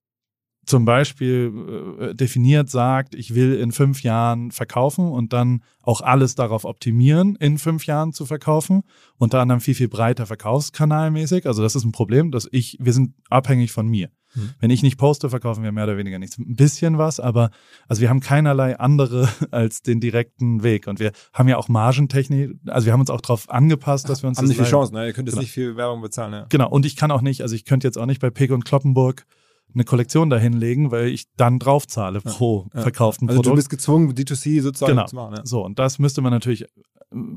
[0.68, 6.36] zum Beispiel äh, definiert sagt, ich will in fünf Jahren verkaufen und dann auch alles
[6.36, 8.84] darauf optimieren, in fünf Jahren zu verkaufen.
[9.18, 11.48] Unter anderem viel, viel breiter verkaufskanalmäßig.
[11.48, 14.10] Also das ist ein Problem, dass ich, wir sind abhängig von mir.
[14.36, 14.50] Mhm.
[14.60, 16.38] Wenn ich nicht poste, verkaufen wir mehr oder weniger nichts.
[16.38, 17.50] Ein bisschen was, aber
[17.88, 20.88] also wir haben keinerlei andere als den direkten Weg.
[20.88, 24.28] Und wir haben ja auch Margentechnik, also wir haben uns auch darauf angepasst, dass wir
[24.30, 25.08] uns Haben nicht viel Chancen, ne?
[25.08, 25.42] Ihr könnt jetzt Genau.
[25.42, 26.46] nicht viel Werbung bezahlen, ja.
[26.50, 28.66] Genau, und ich kann auch nicht, also ich könnte jetzt auch nicht bei Peg und
[28.66, 29.26] Kloppenburg
[29.74, 32.82] eine Kollektion dahinlegen, weil ich dann draufzahle pro Ja.
[32.82, 33.58] verkauften Also du Produkt.
[33.58, 35.06] bist gezwungen, D2C sozusagen Genau.
[35.06, 35.46] zu machen, ja.
[35.46, 36.66] So, und das müsste man natürlich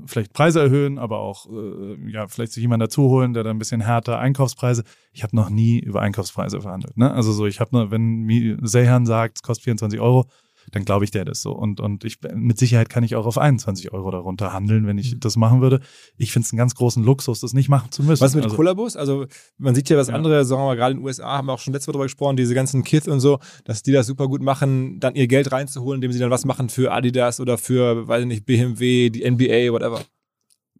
[0.07, 3.59] vielleicht Preise erhöhen, aber auch äh, ja vielleicht sich jemand dazu holen, der dann ein
[3.59, 4.85] bisschen härter Einkaufspreise.
[5.13, 6.97] Ich habe noch nie über Einkaufspreise verhandelt.
[6.97, 7.13] Ne?
[7.13, 10.27] Also so, ich habe nur, wenn Sehan sagt, es kostet 24 Euro,
[10.71, 11.53] dann glaube ich der das so.
[11.53, 15.15] Und, und ich mit Sicherheit kann ich auch auf 21 Euro darunter handeln, wenn ich
[15.15, 15.21] mhm.
[15.21, 15.81] das machen würde.
[16.17, 18.23] Ich finde es einen ganz großen Luxus, das nicht machen zu müssen.
[18.23, 18.97] Was mit also, Kollabos?
[18.97, 19.27] Also
[19.59, 20.15] man sieht ja, was ja.
[20.15, 22.07] andere, sagen wir mal, gerade in den USA haben wir auch schon letztes Mal darüber
[22.07, 25.53] gesprochen, diese ganzen Kith und so, dass die das super gut machen, dann ihr Geld
[25.53, 29.29] reinzuholen, indem sie dann was machen für Adidas oder für, weiß ich nicht, BMW, die
[29.29, 30.01] NBA, whatever.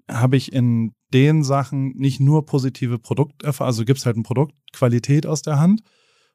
[0.09, 5.27] Habe ich in den Sachen nicht nur positive Produkterfahrungen, also gibt es halt eine Produktqualität
[5.27, 5.83] aus der Hand,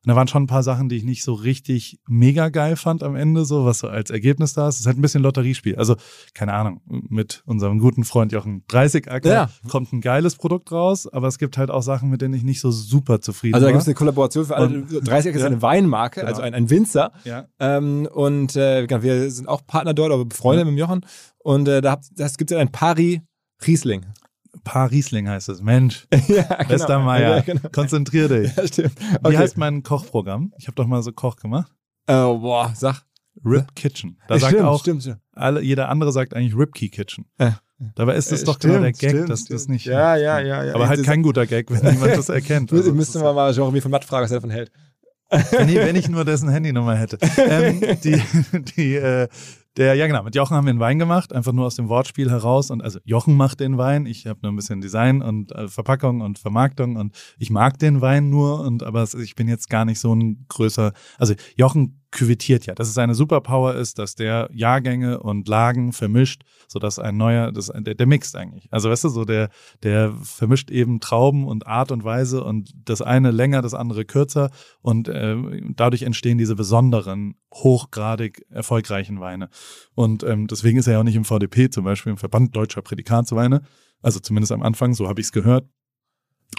[0.05, 3.01] und da waren schon ein paar Sachen, die ich nicht so richtig mega geil fand
[3.01, 4.75] am Ende, so was so als Ergebnis da ist.
[4.75, 5.77] Es ist halt ein bisschen Lotteriespiel.
[5.77, 5.95] Also,
[6.35, 9.49] keine Ahnung, mit unserem guten Freund Jochen 30 Acker ja.
[9.67, 12.61] kommt ein geiles Produkt raus, aber es gibt halt auch Sachen, mit denen ich nicht
[12.61, 13.55] so super zufrieden bin.
[13.55, 14.83] Also da gibt es eine Kollaboration für alle.
[14.83, 16.29] 30 Acker ist eine Weinmarke, genau.
[16.29, 17.11] also ein, ein Winzer.
[17.23, 17.47] Ja.
[17.59, 20.71] Ähm, und äh, genau, wir sind auch Partner dort, aber befreundet ja.
[20.71, 21.05] mit dem Jochen.
[21.39, 21.99] Und äh, da
[22.37, 23.21] gibt es ein Pari
[23.65, 24.05] Riesling.
[24.63, 25.61] Paar Riesling heißt es.
[25.61, 26.69] Mensch, ja, genau.
[26.69, 27.69] Westermeier, ja, genau.
[27.71, 28.55] konzentrier dich.
[28.57, 28.93] Ja, stimmt.
[29.19, 29.31] Okay.
[29.33, 30.53] Wie heißt mein Kochprogramm?
[30.57, 31.71] Ich habe doch mal so Koch gemacht.
[32.07, 33.03] Oh, boah, sag.
[33.43, 34.17] Rip Kitchen.
[34.27, 35.19] Da sagt auch, stimmt, stimmt.
[35.33, 37.25] Alle, jeder andere sagt eigentlich Ripkey Kitchen.
[37.39, 37.59] Ja.
[37.95, 39.59] Dabei ist es äh, doch stimmt, genau der Gag, stimmt, dass stimmt.
[39.59, 39.85] das nicht.
[39.85, 40.75] Ja, ja, ja, ja.
[40.75, 42.71] Aber halt kein guter Gag, wenn niemand das erkennt.
[42.75, 44.71] Also, Müssten wir mal Jeremy von Matt fragen, was er davon hält.
[45.51, 47.17] Wenn ich, wenn ich nur dessen Handynummer hätte.
[47.37, 48.21] ähm, die,
[48.77, 49.27] die, äh,
[49.77, 52.29] der, ja genau, mit Jochen haben wir einen Wein gemacht, einfach nur aus dem Wortspiel
[52.29, 52.71] heraus.
[52.71, 56.21] Und also Jochen macht den Wein, ich habe nur ein bisschen Design und äh, Verpackung
[56.21, 56.95] und Vermarktung.
[56.95, 58.61] Und ich mag den Wein nur.
[58.61, 62.87] Und aber ich bin jetzt gar nicht so ein größer, also Jochen küvettiert ja, dass
[62.87, 67.71] es seine Superpower ist, dass der Jahrgänge und Lagen vermischt, so dass ein neuer, das,
[67.75, 68.67] der, der mixt eigentlich.
[68.71, 69.49] Also weißt du, so der,
[69.83, 74.51] der vermischt eben Trauben und Art und Weise und das eine länger, das andere kürzer
[74.81, 75.35] und äh,
[75.75, 79.49] dadurch entstehen diese besonderen, hochgradig erfolgreichen Weine.
[79.93, 82.81] Und ähm, deswegen ist er ja auch nicht im VDP, zum Beispiel im Verband Deutscher
[82.81, 83.61] Prädikatsweine,
[84.01, 85.67] also zumindest am Anfang, so habe ich es gehört,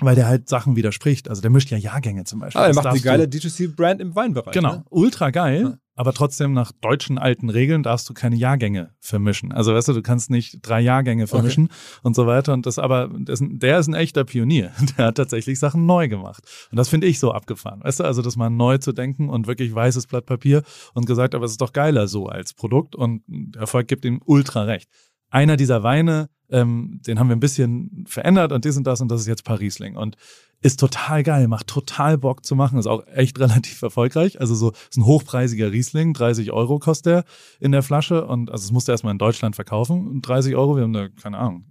[0.01, 1.29] weil der halt Sachen widerspricht.
[1.29, 2.61] Also der mischt ja Jahrgänge zum Beispiel.
[2.61, 4.55] Ah, er macht eine geile D2C-Brand im Weinbereich.
[4.55, 4.85] Genau, ne?
[4.91, 5.63] ultra geil.
[5.63, 5.79] Ja.
[5.99, 9.51] Aber trotzdem nach deutschen alten Regeln darfst du keine Jahrgänge vermischen.
[9.51, 12.01] Also weißt du, du kannst nicht drei Jahrgänge vermischen okay.
[12.03, 12.53] und so weiter.
[12.53, 14.73] Und das aber, das, der ist ein echter Pionier.
[14.99, 16.45] Der hat tatsächlich Sachen neu gemacht.
[16.71, 17.83] Und das finde ich so abgefahren.
[17.83, 21.35] Weißt du, also das mal neu zu denken und wirklich weißes Blatt Papier und gesagt,
[21.35, 23.23] aber es ist doch geiler so als Produkt und
[23.57, 24.91] Erfolg gibt ihm ultra recht.
[25.31, 29.11] Einer dieser Weine ähm, den haben wir ein bisschen verändert und dies und das und
[29.11, 29.97] das ist jetzt Parisling.
[29.97, 30.17] Und
[30.63, 34.41] ist total geil, macht total Bock zu machen, ist auch echt relativ erfolgreich.
[34.41, 37.25] Also so ist ein hochpreisiger Riesling, 30 Euro kostet er
[37.61, 40.93] in der Flasche und also es musste erstmal in Deutschland verkaufen, 30 Euro, wir haben
[40.93, 41.65] da, keine Ahnung,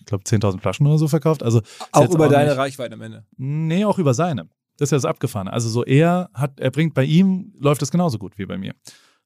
[0.00, 1.42] ich glaube 10.000 Flaschen oder so verkauft.
[1.42, 1.62] Also
[1.92, 3.24] auch über auch deine nicht, Reichweite am Ende?
[3.36, 4.48] Nee, auch über seine.
[4.76, 5.52] Das ist ja das Abgefahrene.
[5.52, 8.74] Also so er hat, er bringt bei ihm, läuft es genauso gut wie bei mir.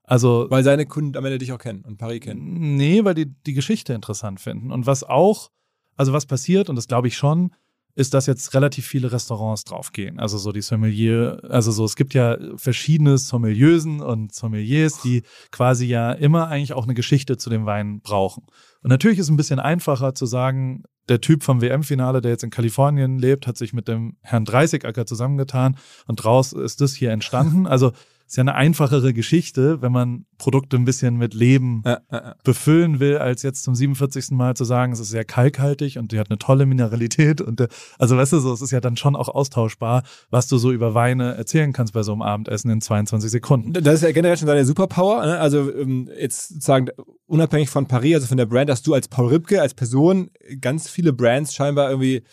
[0.09, 2.77] Also, weil seine Kunden am Ende dich auch kennen und Paris kennen.
[2.77, 4.73] Nee, weil die die Geschichte interessant finden.
[4.73, 5.51] Und was auch,
[5.97, 7.51] also was passiert, und das glaube ich schon,
[7.95, 10.19] ist, dass jetzt relativ viele Restaurants draufgehen.
[10.19, 15.85] Also so die Sommelier, also so, es gibt ja verschiedene Sommelieusen und Sommeliers, die quasi
[15.85, 18.47] ja immer eigentlich auch eine Geschichte zu dem Wein brauchen.
[18.83, 22.45] Und natürlich ist es ein bisschen einfacher zu sagen, der Typ vom WM-Finale, der jetzt
[22.45, 27.11] in Kalifornien lebt, hat sich mit dem Herrn Dreißigacker zusammengetan und draus ist das hier
[27.11, 27.67] entstanden.
[27.67, 27.93] Also
[28.29, 33.01] ist ja eine einfachere Geschichte, wenn man Produkte ein bisschen mit Leben ja, ja, befüllen
[33.01, 34.33] will, als jetzt zum 47.
[34.33, 37.69] Mal zu sagen, es ist sehr kalkhaltig und die hat eine tolle Mineralität und der,
[37.99, 40.93] also weißt du so, es ist ja dann schon auch austauschbar, was du so über
[40.93, 43.73] Weine erzählen kannst bei so einem Abendessen in 22 Sekunden.
[43.73, 45.41] Das ist ja generell schon deine Superpower, ne?
[45.41, 46.89] also ähm, jetzt sozusagen
[47.27, 50.91] unabhängig von Paris, also von der Brand, dass du als Paul Ripke, als Person ganz
[50.91, 52.25] viele Brands scheinbar irgendwie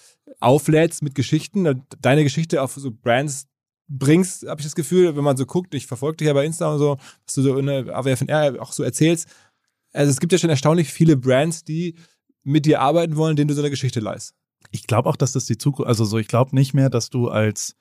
[0.42, 3.48] auflädst mit Geschichten, deine Geschichte auf so Brands
[3.88, 6.72] bringst, habe ich das Gefühl, wenn man so guckt, ich verfolge dich ja bei Insta
[6.72, 9.30] und so, was du so in der AWFNR auch so erzählst.
[9.94, 11.96] Also es gibt ja schon erstaunlich viele Brands, die
[12.44, 14.34] mit dir arbeiten wollen, denen du so eine Geschichte leist.
[14.72, 17.30] Ich glaube auch, dass das die Zukunft, also so, ich glaube nicht mehr, dass du
[17.30, 17.76] als,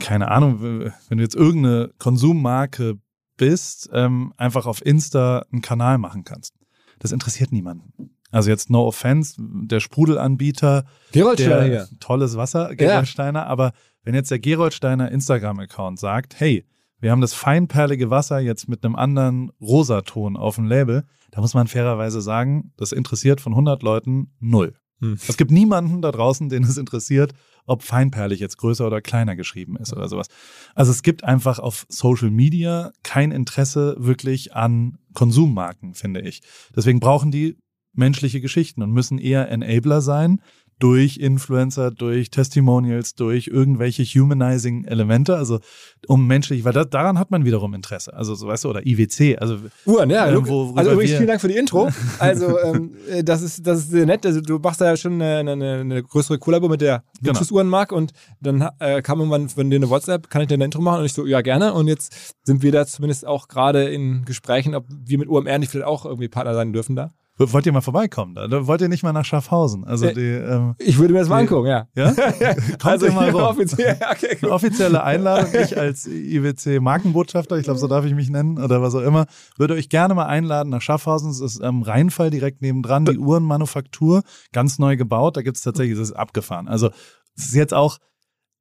[0.00, 0.62] keine Ahnung,
[1.08, 2.98] wenn du jetzt irgendeine Konsummarke
[3.36, 6.54] bist, ähm, einfach auf Insta einen Kanal machen kannst.
[6.98, 8.16] Das interessiert niemanden.
[8.32, 11.88] Also jetzt no offense, der Sprudelanbieter, Gerolsteiner hier.
[12.00, 13.46] tolles Wasser, Gerolsteiner, ja.
[13.46, 16.66] aber wenn jetzt der Geroldsteiner Instagram-Account sagt, hey,
[16.98, 21.54] wir haben das feinperlige Wasser jetzt mit einem anderen Rosaton auf dem Label, da muss
[21.54, 24.74] man fairerweise sagen, das interessiert von 100 Leuten null.
[25.00, 25.18] Hm.
[25.28, 27.34] Es gibt niemanden da draußen, den es interessiert,
[27.66, 30.28] ob feinperlig jetzt größer oder kleiner geschrieben ist oder sowas.
[30.74, 36.42] Also es gibt einfach auf Social Media kein Interesse wirklich an Konsummarken, finde ich.
[36.74, 37.58] Deswegen brauchen die
[37.92, 40.40] menschliche Geschichten und müssen eher Enabler sein,
[40.82, 45.60] durch Influencer, durch Testimonials, durch irgendwelche humanizing Elemente, also
[46.08, 48.12] um menschlich, weil da, daran hat man wiederum Interesse.
[48.14, 50.28] Also so weißt du, oder IWC, also Uhren, ja.
[50.28, 51.88] Ähm, wo, also übrigens vielen Dank für die Intro.
[52.18, 54.26] Also ähm, äh, das ist das ist sehr nett.
[54.26, 57.32] Also du machst da ja schon eine, eine, eine größere Kollabo mit der genau.
[57.32, 60.82] Luxusuhrenmark und dann äh, kam irgendwann von dir eine WhatsApp, kann ich dir eine Intro
[60.82, 61.00] machen?
[61.00, 61.74] Und ich so, ja gerne.
[61.74, 65.70] Und jetzt sind wir da zumindest auch gerade in Gesprächen, ob wir mit UMR nicht
[65.70, 67.12] vielleicht auch irgendwie Partner sein dürfen da.
[67.38, 68.34] Wollt ihr mal vorbeikommen?
[68.34, 68.66] Da?
[68.66, 69.84] Wollt ihr nicht mal nach Schaffhausen?
[69.84, 71.88] Also äh, die, ähm, ich würde mir das mal die, angucken, ja.
[71.94, 72.12] Ja?
[72.12, 73.42] Kommt also mal rum.
[73.42, 75.50] Offiziell, okay, Eine offizielle Einladung.
[75.60, 79.26] Ich als IWC Markenbotschafter, ich glaube, so darf ich mich nennen oder was auch immer,
[79.56, 81.30] würde euch gerne mal einladen nach Schaffhausen.
[81.30, 85.36] Es ist am Rheinfall direkt nebendran, die Uhrenmanufaktur, ganz neu gebaut.
[85.36, 86.68] Da gibt es tatsächlich, das ist abgefahren.
[86.68, 86.90] Also
[87.36, 87.98] es ist jetzt auch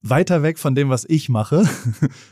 [0.01, 1.67] weiter weg von dem, was ich mache.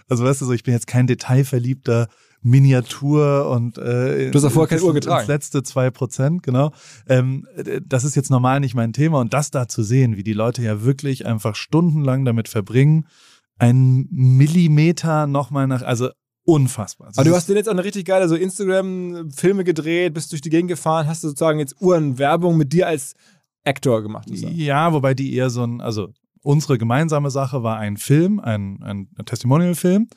[0.08, 2.08] Also weißt du so, ich bin jetzt kein detailverliebter
[2.42, 5.20] Miniatur und äh, du hast ja vorher keine Uhr getragen.
[5.20, 6.72] Das letzte zwei Prozent, genau.
[7.08, 7.46] Ähm,
[7.86, 10.62] das ist jetzt normal nicht mein Thema und das da zu sehen, wie die Leute
[10.62, 13.08] ja wirklich einfach stundenlang damit verbringen,
[13.58, 16.10] einen Millimeter nochmal nach, also
[16.46, 17.10] unfassbar.
[17.10, 20.42] Das Aber du hast dir jetzt auch eine richtig geile so Instagram-Filme gedreht, bist durch
[20.42, 23.16] die Gegend gefahren, hast du sozusagen jetzt Uhrenwerbung mit dir als
[23.66, 24.30] Actor gemacht.
[24.30, 26.10] Ja, wobei die eher so ein, also
[26.42, 30.08] unsere gemeinsame Sache war ein Film, ein, ein Testimonial-Film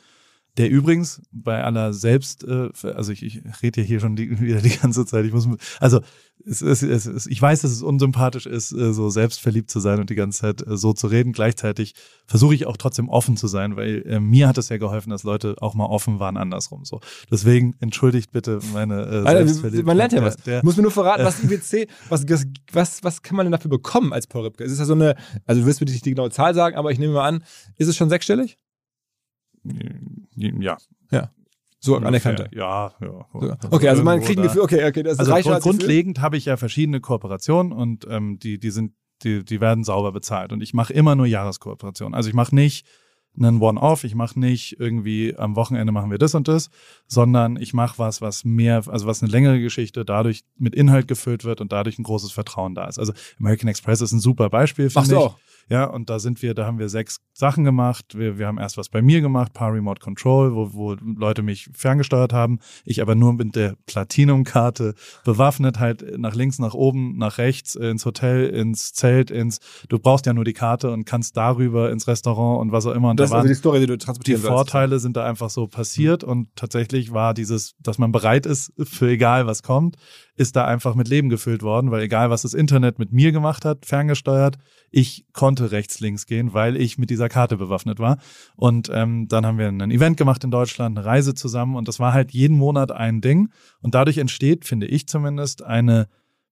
[0.59, 4.61] der übrigens bei aller Selbst, äh, also ich, ich rede ja hier schon die, wieder
[4.61, 5.49] die ganze Zeit, ich muss,
[5.81, 6.01] also
[6.45, 10.01] es, es, es, es, ich weiß, dass es unsympathisch ist, äh, so selbstverliebt zu sein
[10.01, 11.33] und die ganze Zeit äh, so zu reden.
[11.33, 11.95] Gleichzeitig
[12.27, 15.23] versuche ich auch trotzdem offen zu sein, weil äh, mir hat es ja geholfen, dass
[15.23, 16.85] Leute auch mal offen waren andersrum.
[16.85, 19.87] So, deswegen entschuldigt bitte meine äh, Selbstverliebtheit.
[19.87, 20.37] Man lernt ja was.
[20.37, 22.27] Der, Muss mir nur verraten, was IWC, was,
[22.73, 24.65] was, was kann man denn dafür bekommen als Paul Ripke?
[24.65, 25.15] Es ist ja so eine,
[25.47, 27.45] also du wirst mir nicht die genaue Zahl sagen, aber ich nehme mal an,
[27.77, 28.59] ist es schon sechsstellig?
[30.37, 30.77] Ja.
[31.11, 31.31] Ja.
[31.81, 32.49] So anerkannter.
[32.53, 33.27] Ja, ja.
[33.71, 36.57] Okay, also man kriegt ein Gefühl, okay, okay, das also grund, grundlegend habe ich ja
[36.57, 38.93] verschiedene Kooperationen und ähm, die, die sind,
[39.25, 40.53] die, die werden sauber bezahlt.
[40.53, 42.15] Und ich mache immer nur Jahreskooperationen.
[42.15, 42.87] Also ich mache nicht
[43.37, 46.71] einen One-Off, ich mache nicht irgendwie am Wochenende machen wir das und das,
[47.07, 51.45] sondern ich mache was, was mehr, also was eine längere Geschichte dadurch mit Inhalt gefüllt
[51.45, 52.99] wird und dadurch ein großes Vertrauen da ist.
[52.99, 55.17] Also American Express ist ein super Beispiel, finde ich.
[55.17, 55.39] Auch.
[55.69, 58.17] Ja, und da sind wir, da haben wir sechs Sachen gemacht.
[58.17, 61.69] Wir, wir haben erst was bei mir gemacht, Paar Remote Control, wo, wo Leute mich
[61.73, 62.59] ferngesteuert haben.
[62.85, 64.95] Ich aber nur mit der Platinum-Karte
[65.25, 70.27] bewaffnet, halt nach links, nach oben, nach rechts, ins Hotel, ins Zelt, ins, du brauchst
[70.27, 73.11] ja nur die Karte und kannst darüber ins Restaurant und was auch immer.
[73.11, 75.51] Und das da ist also die Story, die du transportieren Die Vorteile sind da einfach
[75.51, 79.97] so passiert und tatsächlich war dieses, dass man bereit ist für egal was kommt,
[80.43, 83.65] ist da einfach mit Leben gefüllt worden, weil egal was das Internet mit mir gemacht
[83.65, 84.59] hat, ferngesteuert,
[84.91, 88.19] ich konnte rechts, links gehen, weil ich mit dieser Karte bewaffnet war.
[88.57, 91.99] Und ähm, dann haben wir ein Event gemacht in Deutschland, eine Reise zusammen und das
[91.99, 93.49] war halt jeden Monat ein Ding.
[93.81, 96.09] Und dadurch entsteht, finde ich zumindest, eine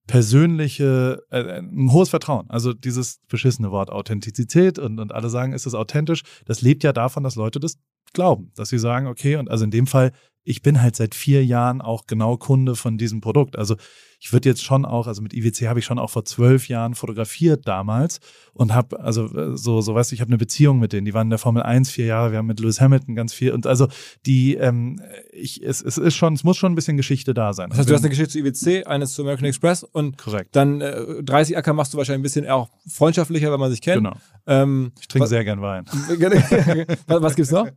[0.07, 2.49] persönliche, äh, ein hohes Vertrauen.
[2.49, 6.23] Also dieses beschissene Wort Authentizität und, und alle sagen, ist es authentisch.
[6.45, 7.77] Das lebt ja davon, dass Leute das
[8.13, 10.11] glauben, dass sie sagen, okay, und also in dem Fall
[10.43, 13.57] ich bin halt seit vier Jahren auch genau Kunde von diesem Produkt.
[13.57, 13.75] Also
[14.19, 16.93] ich würde jetzt schon auch, also mit IWC habe ich schon auch vor zwölf Jahren
[16.93, 18.19] fotografiert damals
[18.53, 21.05] und habe, also äh, so, so weißt du, ich habe eine Beziehung mit denen.
[21.05, 23.51] Die waren in der Formel 1 vier Jahre, wir haben mit Lewis Hamilton ganz viel
[23.51, 23.87] und also
[24.27, 25.01] die, ähm,
[25.31, 27.69] ich, es, es ist schon, es muss schon ein bisschen Geschichte da sein.
[27.69, 30.55] Das heißt, du hast eine Geschichte zu IWC, eines zu American Express und korrekt.
[30.55, 34.03] dann äh, 30 Acker machst du wahrscheinlich ein bisschen auch freundschaftlicher, wenn man sich kennt.
[34.03, 34.15] Genau.
[34.45, 35.85] Ähm, ich trinke sehr gern Wein.
[37.07, 37.67] was, was gibt's noch?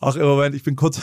[0.00, 1.00] Ach, im Moment, ich bin kurz.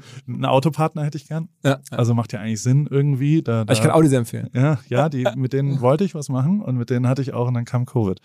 [0.28, 1.48] einen Autopartner hätte ich gern.
[1.64, 1.80] Ja.
[1.90, 3.42] Also macht ja eigentlich Sinn irgendwie.
[3.42, 4.48] Da, da, ich kann Audi sehr empfehlen.
[4.52, 7.48] Ja, ja, die, mit denen wollte ich was machen und mit denen hatte ich auch
[7.48, 8.20] und dann kam Covid.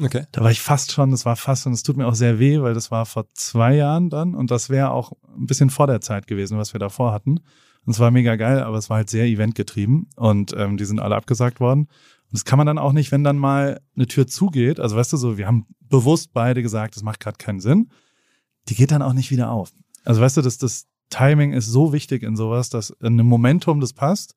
[0.00, 0.24] Okay.
[0.32, 2.60] Da war ich fast schon, das war fast und es tut mir auch sehr weh,
[2.60, 6.00] weil das war vor zwei Jahren dann und das wäre auch ein bisschen vor der
[6.00, 7.40] Zeit gewesen, was wir davor hatten.
[7.84, 11.00] Und es war mega geil, aber es war halt sehr eventgetrieben und ähm, die sind
[11.00, 11.82] alle abgesagt worden.
[11.82, 14.80] Und das kann man dann auch nicht, wenn dann mal eine Tür zugeht.
[14.80, 17.90] Also weißt du so, wir haben bewusst beide gesagt, das macht gerade keinen Sinn.
[18.68, 19.72] Die geht dann auch nicht wieder auf.
[20.04, 23.80] Also weißt du, das, das, Timing ist so wichtig in sowas, dass in einem Momentum
[23.80, 24.34] das passt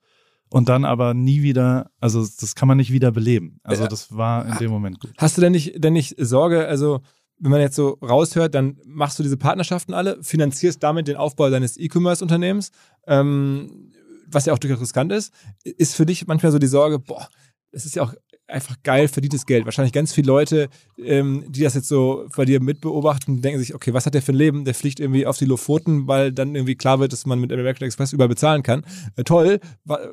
[0.50, 3.60] und dann aber nie wieder, also das kann man nicht wieder beleben.
[3.64, 5.12] Also das war in dem Moment gut.
[5.18, 7.02] Hast du denn nicht, denn nicht Sorge, also
[7.40, 11.50] wenn man jetzt so raushört, dann machst du diese Partnerschaften alle, finanzierst damit den Aufbau
[11.50, 12.72] deines E-Commerce-Unternehmens,
[13.08, 13.92] ähm,
[14.28, 15.34] was ja auch durchaus riskant ist.
[15.64, 17.28] Ist für dich manchmal so die Sorge, boah,
[17.72, 18.14] es ist ja auch
[18.48, 19.66] einfach geil verdientes Geld.
[19.66, 23.94] Wahrscheinlich ganz viele Leute, ähm, die das jetzt so bei dir mitbeobachten, denken sich, okay,
[23.94, 24.66] was hat der für ein Leben?
[24.66, 27.86] Der fliegt irgendwie auf die Lofoten, weil dann irgendwie klar wird, dass man mit American
[27.88, 28.86] Express überall bezahlen kann.
[29.16, 29.60] Äh, toll.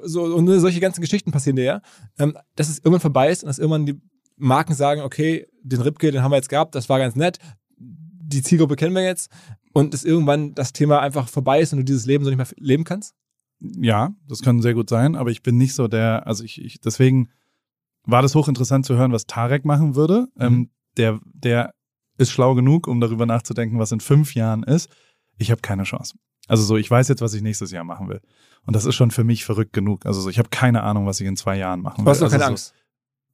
[0.02, 1.82] So, und solche ganzen Geschichten passieren dir ja.
[2.18, 4.00] Ähm, dass es irgendwann vorbei ist und dass irgendwann die
[4.36, 7.38] Marken sagen, okay, den Ripke, den haben wir jetzt gehabt, das war ganz nett.
[7.76, 9.30] Die Zielgruppe kennen wir jetzt.
[9.72, 12.46] Und dass irgendwann das Thema einfach vorbei ist und du dieses Leben so nicht mehr
[12.56, 13.14] leben kannst?
[13.60, 16.80] Ja, das kann sehr gut sein, aber ich bin nicht so der, also ich, ich
[16.80, 17.28] deswegen
[18.04, 20.28] war das hochinteressant zu hören, was Tarek machen würde.
[20.36, 20.42] Mhm.
[20.42, 21.74] Ähm, der, der
[22.18, 24.90] ist schlau genug, um darüber nachzudenken, was in fünf Jahren ist.
[25.38, 26.16] Ich habe keine Chance.
[26.48, 28.20] Also so, ich weiß jetzt, was ich nächstes Jahr machen will.
[28.66, 30.06] Und das ist schon für mich verrückt genug.
[30.06, 32.04] Also so, ich habe keine Ahnung, was ich in zwei Jahren machen will.
[32.04, 32.74] Du hast doch also keine so, Angst.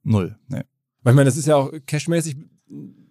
[0.03, 0.37] Null.
[0.47, 0.63] Nee.
[1.03, 2.37] Weil ich meine, das ist ja auch cashmäßig.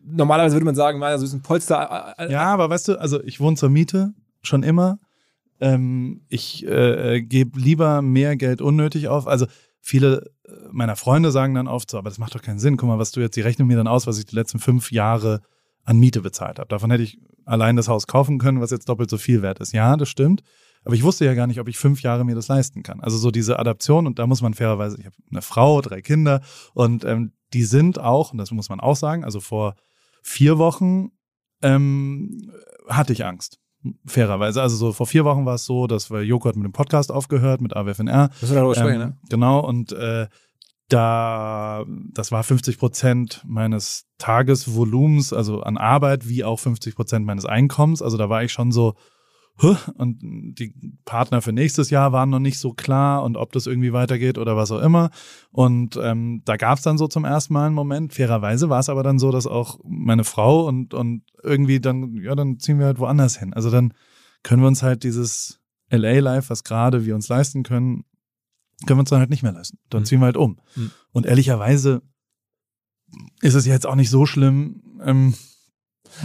[0.04, 2.14] Normalerweise würde man sagen, also ist ein Polster.
[2.18, 4.98] äh, äh, Ja, aber weißt du, also ich wohne zur Miete schon immer.
[5.60, 9.26] Ähm, ich äh, äh, gebe lieber mehr Geld unnötig auf.
[9.26, 9.46] Also
[9.88, 12.76] viele äh, meiner Freunde sagen dann oft so, aber das macht doch keinen Sinn.
[12.76, 14.92] Guck mal, was du jetzt, die rechnen mir dann aus, was ich die letzten fünf
[14.92, 15.40] Jahre
[15.84, 16.68] an Miete bezahlt habe.
[16.68, 19.72] Davon hätte ich allein das Haus kaufen können, was jetzt doppelt so viel wert ist.
[19.72, 20.42] Ja, das stimmt.
[20.84, 23.00] Aber ich wusste ja gar nicht, ob ich fünf Jahre mir das leisten kann.
[23.00, 26.42] Also so diese Adaption und da muss man fairerweise, ich habe eine Frau, drei Kinder
[26.74, 29.74] und ähm, die sind auch, und das muss man auch sagen, also vor
[30.22, 31.12] vier Wochen
[31.62, 32.52] ähm,
[32.88, 33.58] hatte ich Angst.
[34.06, 34.60] Fairerweise.
[34.60, 37.12] Also so vor vier Wochen war es so, dass wir Joko hat mit dem Podcast
[37.12, 38.30] aufgehört, mit AWFNR.
[38.40, 39.16] Müssen wir darüber sprechen, Ähm, ne?
[39.28, 40.26] Genau, und äh,
[40.88, 47.44] da, das war 50 Prozent meines Tagesvolumens, also an Arbeit, wie auch 50 Prozent meines
[47.44, 48.00] Einkommens.
[48.02, 48.94] Also da war ich schon so,
[49.94, 50.72] und die
[51.04, 54.56] Partner für nächstes Jahr waren noch nicht so klar und ob das irgendwie weitergeht oder
[54.56, 55.10] was auch immer.
[55.50, 58.12] Und ähm, da gab es dann so zum ersten Mal einen Moment.
[58.14, 62.34] Fairerweise war es aber dann so, dass auch meine Frau und, und irgendwie dann, ja,
[62.34, 63.52] dann ziehen wir halt woanders hin.
[63.52, 63.92] Also dann
[64.42, 68.04] können wir uns halt dieses LA-Life, was gerade wir uns leisten können,
[68.86, 69.78] können wir uns dann halt nicht mehr leisten.
[69.90, 70.06] Dann Mhm.
[70.06, 70.60] ziehen wir halt um.
[70.76, 70.90] Mhm.
[71.10, 72.02] Und ehrlicherweise
[73.40, 74.82] ist es jetzt auch nicht so schlimm.
[75.02, 75.34] Ähm,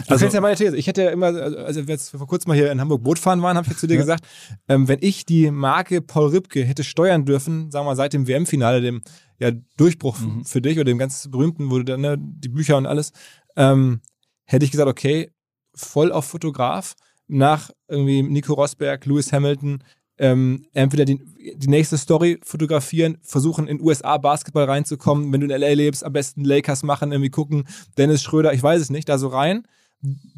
[0.05, 0.75] Du also, kennst ja meine These.
[0.77, 3.57] Ich hätte ja immer, also wir vor kurzem mal hier in Hamburg Boot fahren waren,
[3.57, 4.01] habe ich zu dir Ja.
[4.01, 4.25] gesagt,
[4.67, 8.27] ähm, wenn ich die Marke Paul Ripke hätte steuern dürfen, sagen wir mal seit dem
[8.27, 9.01] WM-Finale, dem
[9.39, 10.45] ja, Durchbruch Mhm.
[10.45, 13.11] für dich oder dem ganz berühmten, wo du dann ne, die Bücher und alles,
[13.55, 14.01] ähm,
[14.45, 15.31] hätte ich gesagt, okay,
[15.75, 16.93] voll auf Fotograf,
[17.27, 19.83] nach irgendwie Nico Rosberg, Lewis Hamilton,
[20.23, 21.19] ähm, entweder die,
[21.57, 26.13] die nächste Story fotografieren, versuchen in USA Basketball reinzukommen, wenn du in LA lebst, am
[26.13, 27.65] besten Lakers machen, irgendwie gucken,
[27.97, 29.67] Dennis Schröder, ich weiß es nicht, da so rein,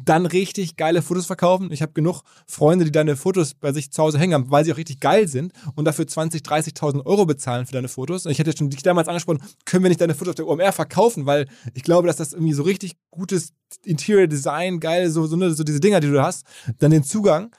[0.04, 1.70] dann richtig geile Fotos verkaufen.
[1.70, 4.72] Ich habe genug Freunde, die deine Fotos bei sich zu Hause hängen haben, weil sie
[4.72, 8.26] auch richtig geil sind und dafür 20, 30.000 Euro bezahlen für deine Fotos.
[8.26, 10.72] Und ich hätte schon dich damals angesprochen, können wir nicht deine Fotos auf der OMR
[10.72, 13.52] verkaufen, weil ich glaube, dass das irgendwie so richtig gutes
[13.84, 16.44] Interior Design, geil, so, so, ne, so diese Dinger, die du hast,
[16.78, 17.54] dann den Zugang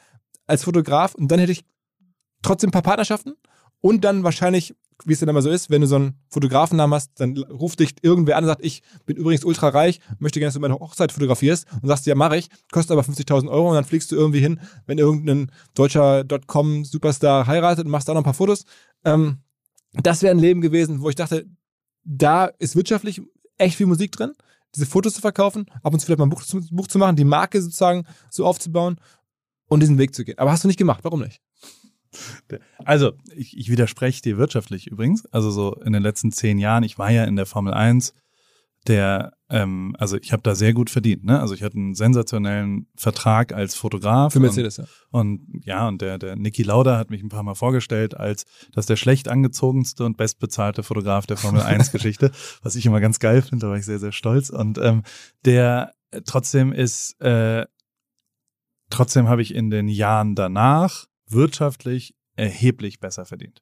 [0.46, 1.64] als Fotograf und dann hätte ich
[2.42, 3.36] trotzdem ein paar Partnerschaften
[3.82, 7.20] und dann wahrscheinlich, wie es dann immer so ist, wenn du so einen Fotografennamen hast,
[7.20, 10.56] dann ruft dich irgendwer an und sagt, ich bin übrigens ultra reich, möchte gerne, dass
[10.56, 13.86] du meine Hochzeit fotografierst und sagst, ja, mache ich, kostet aber 50.000 Euro und dann
[13.86, 18.34] fliegst du irgendwie hin, wenn irgendein deutscher .com-Superstar heiratet und machst da noch ein paar
[18.34, 18.66] Fotos.
[19.06, 19.40] Ähm,
[19.94, 21.46] das wäre ein Leben gewesen, wo ich dachte,
[22.04, 23.22] da ist wirtschaftlich
[23.58, 24.34] echt viel Musik drin,
[24.76, 27.16] diese Fotos zu verkaufen, ab und zu vielleicht mal ein Buch zu, Buch zu machen,
[27.16, 29.00] die Marke sozusagen so aufzubauen
[29.68, 30.38] und diesen Weg zu gehen.
[30.40, 31.42] Aber hast du nicht gemacht, warum nicht?
[32.84, 35.26] Also, ich, ich widerspreche dir wirtschaftlich übrigens.
[35.28, 38.14] Also so in den letzten zehn Jahren, ich war ja in der Formel 1,
[38.88, 41.24] der, ähm, also ich habe da sehr gut verdient.
[41.24, 41.40] Ne?
[41.40, 44.34] Also ich hatte einen sensationellen Vertrag als Fotograf.
[44.34, 44.86] Für Mercedes, ja.
[45.10, 48.46] Und, und ja, und der, der Niki Lauda hat mich ein paar Mal vorgestellt als
[48.74, 53.20] das der schlecht angezogenste und bestbezahlte Fotograf der Formel 1 Geschichte, was ich immer ganz
[53.20, 54.50] geil finde, da war ich sehr, sehr stolz.
[54.50, 55.04] Und ähm,
[55.46, 57.66] der äh, trotzdem ist, äh,
[58.90, 63.62] trotzdem habe ich in den Jahren danach wirtschaftlich erheblich besser verdient.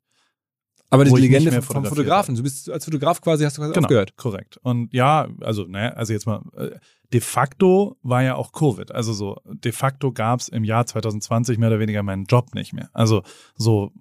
[0.91, 4.15] Aber die Legende vom, Fotografen, du bist als Fotograf quasi, hast du quasi Genau, aufgehört.
[4.17, 4.58] korrekt.
[4.62, 6.71] Und ja, also, ne, also jetzt mal, äh,
[7.12, 8.91] de facto war ja auch Covid.
[8.91, 12.71] Also so, de facto gab es im Jahr 2020 mehr oder weniger meinen Job nicht
[12.73, 12.89] mehr.
[12.93, 13.23] Also
[13.56, 13.91] so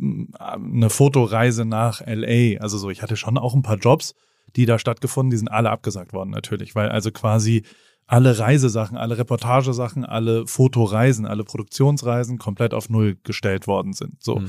[0.00, 2.60] m, eine Fotoreise nach LA.
[2.60, 4.14] Also so, ich hatte schon auch ein paar Jobs,
[4.54, 7.64] die da stattgefunden, die sind alle abgesagt worden natürlich, weil also quasi
[8.08, 14.22] alle Reisesachen, alle Reportagesachen, alle Fotoreisen, alle Produktionsreisen komplett auf Null gestellt worden sind.
[14.22, 14.36] So.
[14.36, 14.48] Mhm.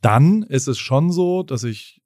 [0.00, 2.00] Dann ist es schon so, dass ich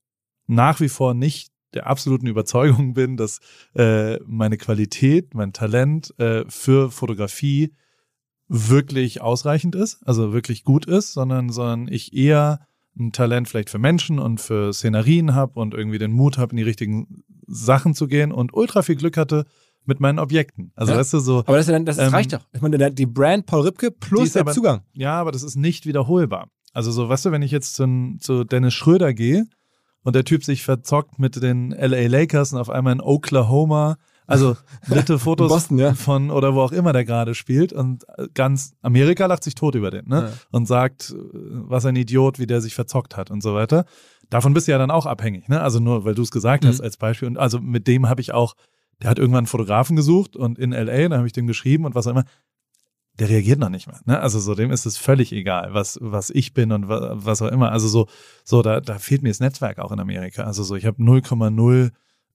[0.49, 3.39] nach wie vor nicht der absoluten Überzeugung bin, dass
[3.77, 7.73] äh, meine Qualität, mein Talent äh, für Fotografie
[8.49, 12.67] wirklich ausreichend ist, also wirklich gut ist, sondern, sondern ich eher
[12.99, 16.57] ein Talent vielleicht für Menschen und für Szenerien habe und irgendwie den Mut habe, in
[16.57, 19.47] die richtigen Sachen zu gehen und ultra viel Glück hatte
[19.85, 20.73] mit meinen Objekten.
[20.75, 20.99] Also Ja.
[20.99, 22.47] weißt du, so, Aber das, das Ähm, reicht doch.
[22.53, 24.83] Ich meine, die Brand Paul Ripke plus der aber- Zugang.
[24.93, 26.49] ja, aber das ist nicht wiederholbar.
[26.73, 29.45] Also so, weißt du, wenn ich jetzt zu, zu Dennis Schröder gehe
[30.03, 34.57] und der Typ sich verzockt mit den LA Lakers und auf einmal in Oklahoma, also
[34.89, 35.95] dritte Fotos Boston, ja.
[35.95, 39.91] von oder wo auch immer der gerade spielt und ganz Amerika lacht sich tot über
[39.91, 40.31] den, ne?
[40.31, 40.33] Ja.
[40.51, 43.85] Und sagt, äh, was ein Idiot, wie der sich verzockt hat und so weiter.
[44.31, 45.61] Davon bist du ja dann auch abhängig, ne?
[45.61, 46.85] Also nur, weil du es gesagt hast Mhm.
[46.85, 47.29] als Beispiel.
[47.29, 48.55] Und also mit dem habe ich auch,
[49.03, 51.95] der hat irgendwann einen Fotografen gesucht und in LA, da habe ich dem geschrieben und
[51.95, 52.25] was auch immer
[53.19, 54.01] der reagiert noch nicht mehr.
[54.07, 54.19] Ne?
[54.19, 57.53] Also so dem ist es völlig egal, was was ich bin und was, was auch
[57.53, 57.71] immer.
[57.71, 58.09] Also so
[58.45, 60.45] so da da fehlt mir das Netzwerk auch in Amerika.
[60.45, 61.91] Also so ich habe 0,0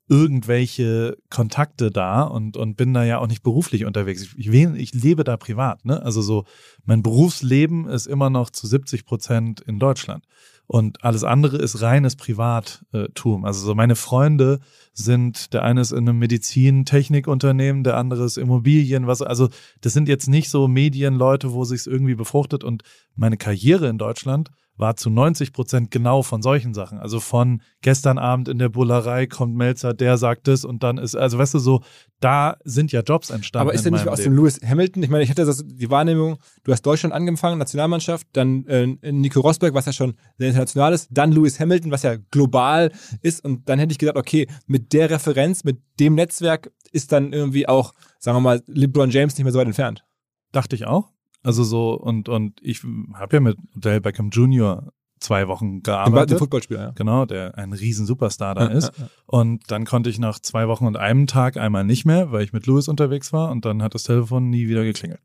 [0.10, 4.36] irgendwelche Kontakte da und, und bin da ja auch nicht beruflich unterwegs.
[4.38, 5.84] Ich, ich lebe da privat.
[5.86, 6.01] Ne?
[6.01, 6.45] Also so,
[6.86, 10.24] mein Berufsleben ist immer noch zu 70 Prozent in Deutschland.
[10.66, 13.45] Und alles andere ist reines Privattum.
[13.45, 14.60] Also so meine Freunde
[14.93, 19.47] sind, der eine ist in einem Medizintechnikunternehmen, der andere ist Immobilien, was, also
[19.80, 22.66] das sind jetzt nicht so Medienleute, wo sich's irgendwie befruchtet.
[22.66, 22.84] Und
[23.16, 26.99] meine Karriere in Deutschland war zu 90 Prozent genau von solchen Sachen.
[26.99, 31.15] Also von gestern Abend in der Bullerei kommt Melzer, der sagt es und dann ist,
[31.15, 31.82] also weißt du so,
[32.19, 33.67] da sind ja Jobs entstanden.
[33.67, 35.03] Aber ist er nicht aus dem Lewis Hamilton?
[35.03, 39.41] Ich meine, ich hatte das, die Wahrnehmung, du hast Deutschland angefangen, Nationalmannschaft, dann äh, Nico
[39.41, 43.67] Rosberg, was ja schon sehr international ist, dann Lewis Hamilton, was ja global ist und
[43.69, 47.93] dann hätte ich gedacht, okay, mit der Referenz, mit dem Netzwerk ist dann irgendwie auch,
[48.19, 50.05] sagen wir mal, LeBron James nicht mehr so weit entfernt.
[50.51, 51.11] Dachte ich auch.
[51.43, 52.83] Also so, und, und ich
[53.13, 54.91] habe ja mit Dale Beckham Jr.
[55.19, 56.31] zwei Wochen gearbeitet.
[56.31, 56.91] Der Footballspieler, ja.
[56.91, 58.91] Genau, der ein riesen Superstar da ist.
[59.25, 62.53] Und dann konnte ich nach zwei Wochen und einem Tag einmal nicht mehr, weil ich
[62.53, 65.21] mit Louis unterwegs war und dann hat das Telefon nie wieder geklingelt.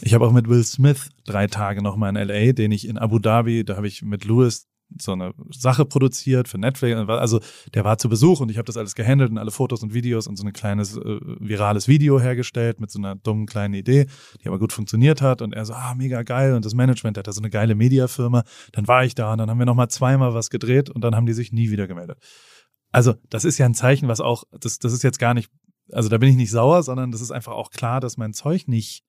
[0.00, 3.18] Ich habe auch mit Will Smith drei Tage nochmal in LA, den ich in Abu
[3.18, 4.66] Dhabi, da habe ich mit Louis
[5.00, 6.96] so eine Sache produziert für Netflix.
[7.08, 7.40] Also
[7.74, 10.26] der war zu Besuch und ich habe das alles gehandelt und alle Fotos und Videos
[10.26, 14.06] und so ein kleines äh, virales Video hergestellt mit so einer dummen kleinen Idee,
[14.42, 15.42] die aber gut funktioniert hat.
[15.42, 16.54] Und er so, ah, mega geil.
[16.54, 18.44] Und das Management hat da so eine geile Mediafirma.
[18.72, 21.26] Dann war ich da und dann haben wir nochmal zweimal was gedreht und dann haben
[21.26, 22.18] die sich nie wieder gemeldet.
[22.90, 25.50] Also das ist ja ein Zeichen, was auch, das, das ist jetzt gar nicht,
[25.90, 28.68] also da bin ich nicht sauer, sondern das ist einfach auch klar, dass mein Zeug
[28.68, 29.02] nicht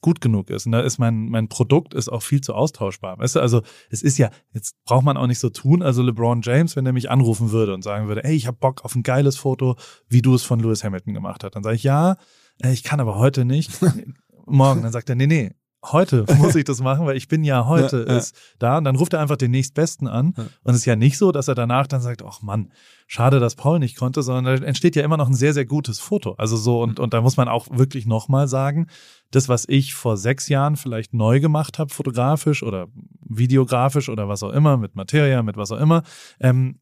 [0.00, 0.66] gut genug ist.
[0.66, 3.18] Und da ist mein, mein Produkt ist auch viel zu austauschbar.
[3.18, 5.82] Weißt du, also es ist ja, jetzt braucht man auch nicht so tun.
[5.82, 8.84] Also LeBron James, wenn er mich anrufen würde und sagen würde, ey, ich habe Bock
[8.84, 9.76] auf ein geiles Foto,
[10.08, 12.16] wie du es von Lewis Hamilton gemacht hast, dann sage ich, ja,
[12.62, 13.72] äh, ich kann aber heute nicht.
[14.46, 14.82] Morgen.
[14.82, 15.52] Dann sagt er, nee, nee,
[15.92, 18.18] heute muss ich das machen, weil ich bin ja heute ja, ja.
[18.18, 18.78] ist da.
[18.78, 20.34] Und dann ruft er einfach den nächstbesten an.
[20.36, 20.44] Ja.
[20.62, 22.70] Und es ist ja nicht so, dass er danach dann sagt, ach Mann,
[23.06, 25.98] schade, dass Paul nicht konnte, sondern da entsteht ja immer noch ein sehr, sehr gutes
[25.98, 26.34] Foto.
[26.38, 28.86] Also so, und, und da muss man auch wirklich nochmal sagen,
[29.30, 32.88] das, was ich vor sechs Jahren vielleicht neu gemacht habe, fotografisch oder
[33.20, 36.02] videografisch oder was auch immer, mit Materia, mit was auch immer,
[36.40, 36.78] ähm,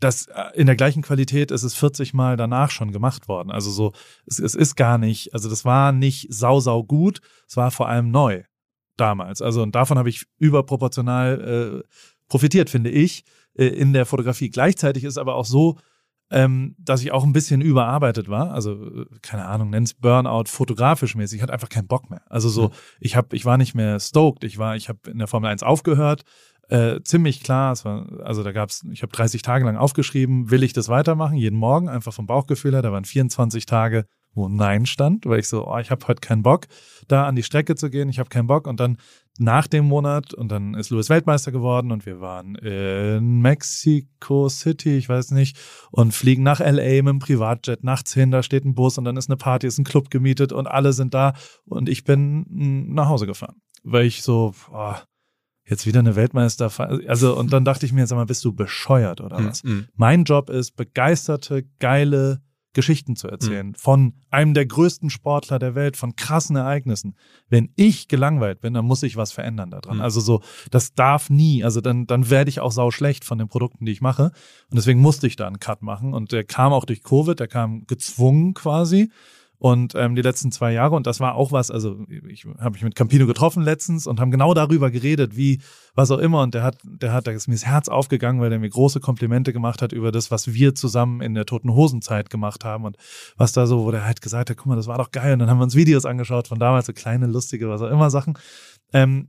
[0.00, 3.50] das äh, in der gleichen Qualität ist es 40 Mal danach schon gemacht worden.
[3.50, 3.92] Also so,
[4.26, 7.88] es, es ist gar nicht, also das war nicht sau, sau gut, es war vor
[7.88, 8.42] allem neu
[8.96, 9.42] damals.
[9.42, 11.88] Also und davon habe ich überproportional äh,
[12.28, 13.24] profitiert, finde ich,
[13.54, 14.50] äh, in der Fotografie.
[14.50, 15.78] Gleichzeitig ist aber auch so,
[16.30, 18.52] ähm, dass ich auch ein bisschen überarbeitet war.
[18.52, 21.36] Also, äh, keine Ahnung, nenn's Burnout fotografisch mäßig.
[21.36, 22.22] Ich hatte einfach keinen Bock mehr.
[22.26, 24.42] Also so, ich hab, ich war nicht mehr stoked.
[24.42, 26.24] Ich war, ich habe in der Formel 1 aufgehört,
[26.68, 27.72] äh, ziemlich klar.
[27.72, 31.36] Es war, also da gab's, ich habe 30 Tage lang aufgeschrieben, will ich das weitermachen,
[31.36, 32.82] jeden Morgen, einfach vom Bauchgefühl her.
[32.82, 36.42] Da waren 24 Tage, wo Nein stand, weil ich so, oh, ich habe heute keinen
[36.42, 36.66] Bock,
[37.08, 38.66] da an die Strecke zu gehen, ich habe keinen Bock.
[38.66, 38.98] Und dann
[39.38, 44.96] nach dem Monat, und dann ist Louis Weltmeister geworden und wir waren in Mexico City,
[44.96, 45.58] ich weiß nicht,
[45.90, 49.16] und fliegen nach LA mit dem Privatjet nachts hin, da steht ein Bus und dann
[49.16, 51.34] ist eine Party, ist ein Club gemietet und alle sind da
[51.66, 52.46] und ich bin
[52.94, 54.94] nach Hause gefahren, weil ich so, oh,
[55.68, 56.70] jetzt wieder eine Weltmeister,
[57.08, 59.64] also und dann dachte ich mir, sag mal, bist du bescheuert oder hm, was?
[59.64, 59.80] Mm.
[59.94, 62.40] Mein Job ist, begeisterte, geile
[62.72, 63.74] Geschichten zu erzählen, mm.
[63.74, 67.16] von einem der größten Sportler der Welt, von krassen Ereignissen.
[67.48, 69.96] Wenn ich gelangweilt bin, dann muss ich was verändern daran.
[69.96, 70.02] Mhm.
[70.02, 73.48] Also so, das darf nie, also dann, dann werde ich auch sau schlecht von den
[73.48, 74.24] Produkten, die ich mache.
[74.70, 76.12] Und deswegen musste ich da einen Cut machen.
[76.12, 79.10] Und der kam auch durch Covid, der kam gezwungen quasi
[79.58, 80.94] und ähm, die letzten zwei Jahre.
[80.94, 81.98] Und das war auch was, also
[82.28, 85.60] ich habe mich mit Campino getroffen letztens und haben genau darüber geredet, wie
[85.94, 86.42] was auch immer.
[86.42, 89.00] Und der hat der hat da ist mir das Herz aufgegangen, weil der mir große
[89.00, 92.84] Komplimente gemacht hat über das, was wir zusammen in der toten Hosenzeit gemacht haben.
[92.84, 92.96] Und
[93.36, 95.32] was da so, wo der halt gesagt hat, guck mal, das war doch geil.
[95.32, 98.10] Und dann haben wir uns Videos angeschaut von damals so kleine lustige was auch immer
[98.10, 98.38] Sachen.
[98.92, 99.28] Ähm,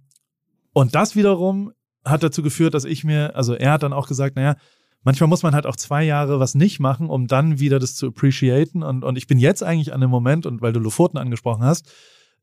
[0.73, 1.71] und das wiederum
[2.05, 4.55] hat dazu geführt, dass ich mir, also er hat dann auch gesagt, naja,
[5.03, 8.07] manchmal muss man halt auch zwei Jahre was nicht machen, um dann wieder das zu
[8.07, 8.83] appreciaten.
[8.83, 11.91] Und, und ich bin jetzt eigentlich an dem Moment, und weil du Lofoten angesprochen hast,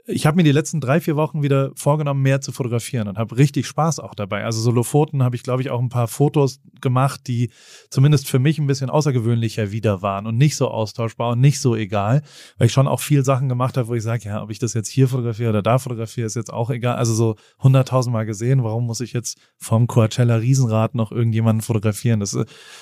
[0.06, 3.38] ich habe mir die letzten drei, vier Wochen wieder vorgenommen, mehr zu fotografieren und habe
[3.38, 4.44] richtig Spaß auch dabei.
[4.44, 7.50] Also so Lofoten habe ich, glaube ich, auch ein paar Fotos gemacht, die
[7.88, 11.74] zumindest für mich ein bisschen außergewöhnlicher wieder waren und nicht so austauschbar und nicht so
[11.74, 12.22] egal,
[12.58, 14.74] weil ich schon auch viel Sachen gemacht habe, wo ich sage, ja, ob ich das
[14.74, 16.96] jetzt hier fotografiere oder da fotografiere, ist jetzt auch egal.
[16.96, 22.20] Also so hunderttausendmal gesehen, warum muss ich jetzt vom Coachella Riesenrad noch irgendjemanden fotografieren?
[22.20, 22.36] Das,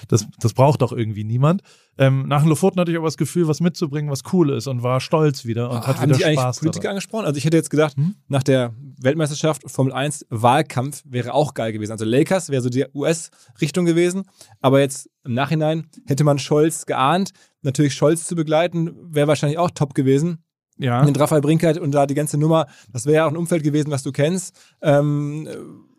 [0.08, 1.62] das, das braucht doch irgendwie niemand.
[1.98, 5.00] Ähm, nach Lofoten hatte ich aber das Gefühl, was mitzubringen, was cool ist und war
[5.00, 6.44] stolz wieder und ah, hat haben wieder die Spaß.
[6.44, 6.94] Eigentlich Politiker daran.
[6.94, 7.24] angesprochen?
[7.26, 8.14] Also ich hätte jetzt gedacht, hm?
[8.28, 11.92] nach der Weltmeisterschaft Formel 1 Wahlkampf wäre auch geil gewesen.
[11.92, 14.22] Also Lakers wäre so die US-Richtung gewesen,
[14.60, 17.32] aber jetzt im Nachhinein hätte man Scholz geahnt.
[17.60, 20.42] Natürlich Scholz zu begleiten wäre wahrscheinlich auch top gewesen.
[20.78, 21.04] Ja.
[21.04, 23.90] Den Raphael Brinkert und da die ganze Nummer, das wäre ja auch ein Umfeld gewesen,
[23.90, 24.58] was du kennst.
[24.80, 25.46] Ähm,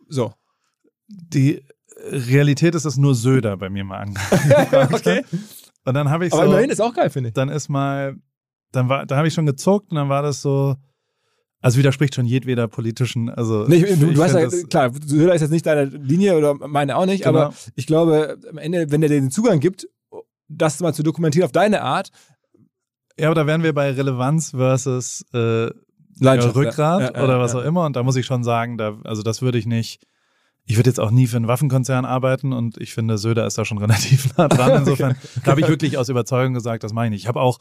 [0.10, 0.34] so.
[1.08, 1.64] Die
[2.10, 5.24] Realität ist, dass nur Söder bei mir mal angefragt okay.
[5.86, 7.34] Und dann habe ich Aber so, immerhin ist auch geil, finde ich.
[7.34, 8.16] dann ist mal,
[8.72, 10.76] dann war, da habe ich schon gezuckt und dann war das so,
[11.62, 15.34] also widerspricht schon jedweder politischen, also Nee, ich, du, ich du hast ja, klar, Söder
[15.34, 17.40] ist jetzt nicht deine Linie oder meine auch nicht, Genau.
[17.40, 19.88] aber ich glaube, am Ende, wenn er dir den Zugang gibt,
[20.48, 22.10] das mal zu dokumentieren auf deine Art,
[23.20, 25.70] Ja, aber da wären wir bei Relevanz versus äh,
[26.22, 27.12] Rückgrat ja.
[27.16, 27.86] Ja, oder was auch immer.
[27.86, 30.02] Und da muss ich schon sagen, da, also das würde ich nicht.
[30.66, 33.66] Ich würde jetzt auch nie für einen Waffenkonzern arbeiten und ich finde, Söder ist da
[33.66, 34.80] schon relativ nah dran.
[34.80, 37.24] Insofern da habe ich wirklich aus Überzeugung gesagt, das meine ich.
[37.24, 37.60] Ich habe auch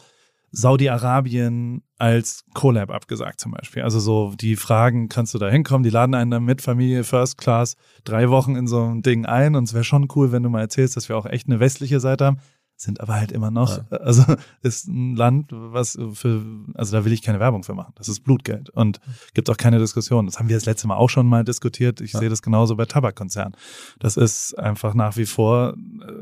[0.53, 3.83] Saudi-Arabien als Collab abgesagt zum Beispiel.
[3.83, 5.83] Also so die Fragen, kannst du da hinkommen?
[5.83, 7.75] Die laden einen dann mit Familie First Class
[8.05, 10.61] drei Wochen in so ein Ding ein und es wäre schon cool, wenn du mal
[10.61, 12.39] erzählst, dass wir auch echt eine westliche Seite haben.
[12.83, 14.25] Sind aber halt immer noch, also
[14.63, 16.43] ist ein Land, was für,
[16.75, 17.93] also da will ich keine Werbung für machen.
[17.95, 18.99] Das ist Blutgeld und
[19.35, 20.27] gibt auch keine Diskussion.
[20.27, 22.01] Das haben wir das letzte Mal auch schon mal diskutiert.
[22.01, 22.19] Ich Ja.
[22.19, 23.55] sehe das genauso bei Tabakkonzernen.
[24.01, 25.77] Das ist einfach nach wie vor,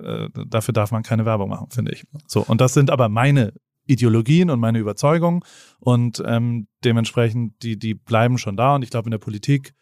[0.05, 2.05] äh, dafür darf man keine Werbung machen, finde ich.
[2.27, 3.55] So, und das sind aber meine
[3.87, 5.41] Ideologien und meine Überzeugungen
[5.79, 9.73] und ähm, dementsprechend, die, die bleiben schon da und ich glaube, in der Politik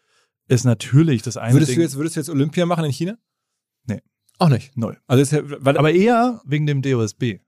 [0.47, 3.17] ist natürlich das eine würdest Ding du, jetzt, würdest du jetzt Olympia machen in China?
[3.85, 3.99] Nee.
[4.39, 4.75] Auch nicht.
[4.75, 4.97] null.
[5.07, 7.39] Also ist ja, Aber eher wegen dem DOSB,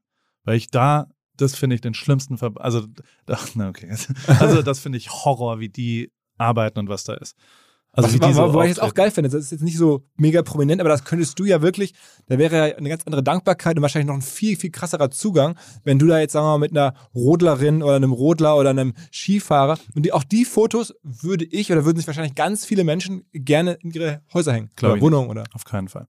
[0.43, 2.85] weil ich da, das finde ich den schlimmsten, Ver also,
[3.25, 3.95] da, na okay,
[4.27, 7.35] also das finde ich Horror, wie die arbeiten und was da ist.
[7.93, 9.77] Also was, wie die so wobei ich jetzt auch geil finde, das ist jetzt nicht
[9.77, 11.93] so mega prominent, aber das könntest du ja wirklich,
[12.27, 15.57] da wäre ja eine ganz andere Dankbarkeit und wahrscheinlich noch ein viel, viel krasserer Zugang,
[15.83, 18.93] wenn du da jetzt, sagen wir mal, mit einer Rodlerin oder einem Rodler oder einem
[19.11, 23.25] Skifahrer und die, auch die Fotos würde ich oder würden sich wahrscheinlich ganz viele Menschen
[23.33, 24.69] gerne in ihre Häuser hängen.
[24.77, 25.43] Glaub oder Wohnungen oder.
[25.53, 26.07] Auf keinen Fall.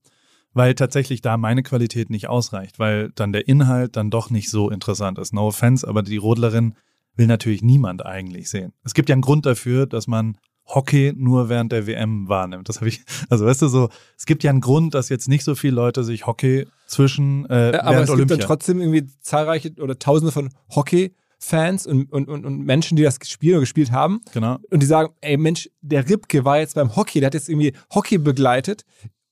[0.53, 4.69] Weil tatsächlich da meine Qualität nicht ausreicht, weil dann der Inhalt dann doch nicht so
[4.69, 5.33] interessant ist.
[5.33, 6.75] No offense, aber die Rodlerin
[7.15, 8.73] will natürlich niemand eigentlich sehen.
[8.83, 12.69] Es gibt ja einen Grund dafür, dass man Hockey nur während der WM wahrnimmt.
[12.69, 15.43] Das habe ich, also weißt du so, es gibt ja einen Grund, dass jetzt nicht
[15.43, 18.35] so viele Leute sich Hockey zwischen äh, Ja, aber während es Olympia.
[18.35, 23.03] gibt dann trotzdem irgendwie zahlreiche oder tausende von Hockey-Fans und, und, und, und Menschen, die
[23.03, 24.21] das spielen oder gespielt haben.
[24.33, 24.57] genau.
[24.69, 27.73] und die sagen, ey Mensch, der Ripke war jetzt beim Hockey, der hat jetzt irgendwie
[27.93, 28.85] Hockey begleitet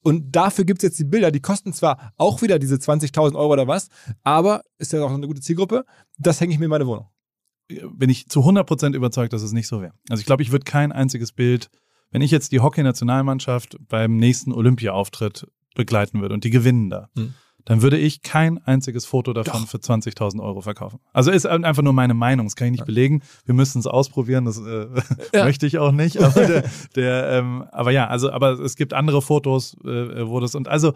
[0.04, 3.54] und dafür gibt es jetzt die Bilder, die kosten zwar auch wieder diese 20.000 Euro
[3.54, 3.90] oder was,
[4.24, 5.86] aber ist ja auch eine gute Zielgruppe,
[6.18, 7.08] das hänge ich mir in meine Wohnung.
[7.94, 9.94] bin ich zu 100% überzeugt, dass es nicht so wäre.
[10.10, 11.70] Also ich glaube, ich würde kein einziges Bild,
[12.12, 17.34] wenn ich jetzt die Hockey-Nationalmannschaft beim nächsten Olympia-Auftritt begleiten würde und die gewinnen da, Hm.
[17.66, 19.70] Dann würde ich kein einziges Foto davon Doch.
[19.70, 21.00] für 20.000 Euro verkaufen.
[21.14, 23.22] Also ist einfach nur meine Meinung, das kann ich nicht belegen.
[23.46, 24.88] Wir müssen es ausprobieren, das äh,
[25.34, 25.46] Ja.
[25.46, 26.22] möchte ich auch nicht.
[26.22, 26.64] Aber, der,
[26.96, 30.94] der, ähm, aber ja, also aber es gibt andere Fotos, äh, wo das und also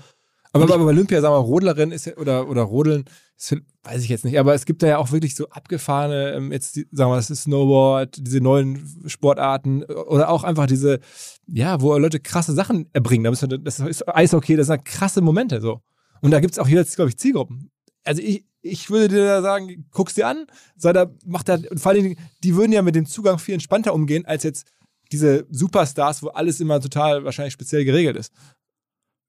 [0.54, 3.06] Aber, bei Olympia, sagen wir mal, Rodlerin ist ja, oder, oder Rodeln,
[3.38, 6.52] ist, weiß ich jetzt nicht, aber es gibt da ja auch wirklich so abgefahrene, ähm,
[6.52, 11.00] jetzt, die, sagen wir das ist Snowboard, diese neuen Sportarten oder auch einfach diese,
[11.48, 13.26] ja, wo Leute krasse Sachen erbringen.
[13.36, 15.82] Da Das ist Eishockey, das sind krasse Momente so.
[16.22, 17.72] Und da gibt es auch jetzt, glaube ich, Zielgruppen.
[18.04, 21.80] Also ich, ich würde dir da sagen, guck's dir an, sei da, mach da, und
[21.80, 24.68] vor allen Dingen, die würden ja mit dem Zugang viel entspannter umgehen, als jetzt
[25.12, 28.34] diese Superstars, wo alles immer total wahrscheinlich speziell geregelt ist.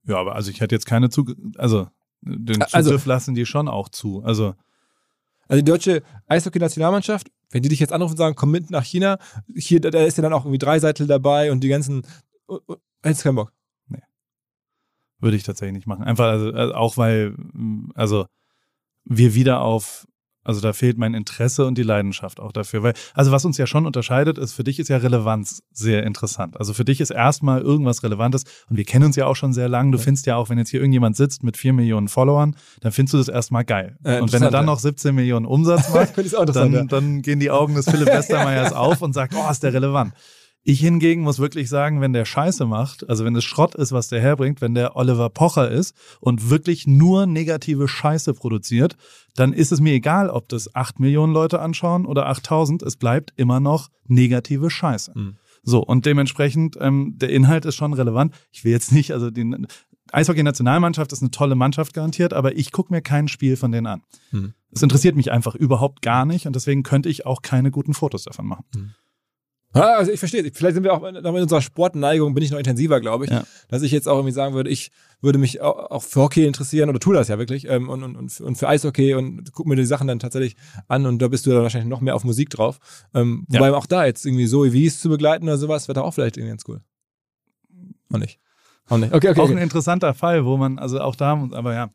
[0.06, 1.88] ja, aber also ich hätte jetzt keine Zug also
[2.22, 4.22] den Also- Zugriff lassen die schon auch zu.
[4.22, 4.54] Also
[5.48, 9.18] Also die deutsche Eishockey-Nationalmannschaft, wenn die dich jetzt anrufen und sagen, komm mit nach China,
[9.54, 12.04] hier, da, ist ja dann auch irgendwie Dreiseitel dabei und die ganzen.
[13.02, 13.52] Hättest keinen Bock.
[15.20, 16.04] Würde ich tatsächlich nicht machen.
[16.04, 18.26] Einfach, also, also auch weil, mh, also
[19.04, 20.06] wir wieder auf,
[20.44, 22.82] also da fehlt mein Interesse und die Leidenschaft auch dafür.
[22.82, 26.56] Weil, also was uns ja schon unterscheidet, ist, für dich ist ja Relevanz sehr interessant.
[26.58, 29.68] Also für dich ist erstmal irgendwas Relevantes und wir kennen uns ja auch schon sehr
[29.68, 29.90] lange.
[29.90, 30.04] Du Ja.
[30.04, 33.18] findest ja auch, wenn jetzt hier irgendjemand sitzt mit vier Millionen Followern, dann findest du
[33.18, 33.96] das erstmal geil.
[34.04, 36.16] Äh, und wenn er dann noch 17 Millionen Umsatz macht,
[36.54, 40.12] dann, dann gehen die Augen des Philipp Westermeiers auf und sagt, oh, ist der relevant.
[40.68, 44.08] Ich hingegen muss wirklich sagen, wenn der Scheiße macht, also wenn es Schrott ist, was
[44.08, 48.96] der herbringt, wenn der Oliver Pocher ist und wirklich nur negative Scheiße produziert,
[49.36, 53.32] dann ist es mir egal, ob das acht Millionen Leute anschauen oder 8000, es bleibt
[53.36, 55.12] immer noch negative Scheiße.
[55.14, 55.36] Mhm.
[55.62, 58.34] So, und dementsprechend, ähm, der Inhalt ist schon relevant.
[58.50, 59.48] Ich will jetzt nicht, also die
[60.10, 64.02] Eishockey-Nationalmannschaft ist eine tolle Mannschaft garantiert, aber ich gucke mir kein Spiel von denen an.
[64.32, 64.54] Mhm.
[64.72, 68.24] Es interessiert mich einfach überhaupt gar nicht und deswegen könnte ich auch keine guten Fotos
[68.24, 68.64] davon machen.
[68.74, 68.80] Ja,
[69.82, 70.50] also ich verstehe.
[70.54, 73.30] Vielleicht sind wir auch noch in unserer Sportneigung, bin ich noch intensiver, glaube ich.
[73.30, 73.44] Ja.
[73.68, 77.00] Dass ich jetzt auch irgendwie sagen würde, ich würde mich auch, für Hockey interessieren oder
[77.00, 80.06] tue das ja wirklich ähm, und, und, und, für- Eishockey und gucke mir die Sachen
[80.08, 80.56] dann tatsächlich
[80.88, 82.78] an und da bist du dann wahrscheinlich noch mehr auf Musik drauf.
[83.14, 83.60] Ähm, Ja.
[83.60, 86.36] Wobei auch da jetzt irgendwie so Evis zu begleiten oder sowas, wäre doch auch vielleicht
[86.36, 86.80] irgendwie ganz cool.
[88.12, 88.38] Auch nicht.
[88.88, 89.12] Auch nicht.
[89.12, 89.40] Okay, okay.
[89.40, 89.54] Auch okay.
[89.54, 91.90] ein interessanter Fall, wo man, also auch da, aber ja.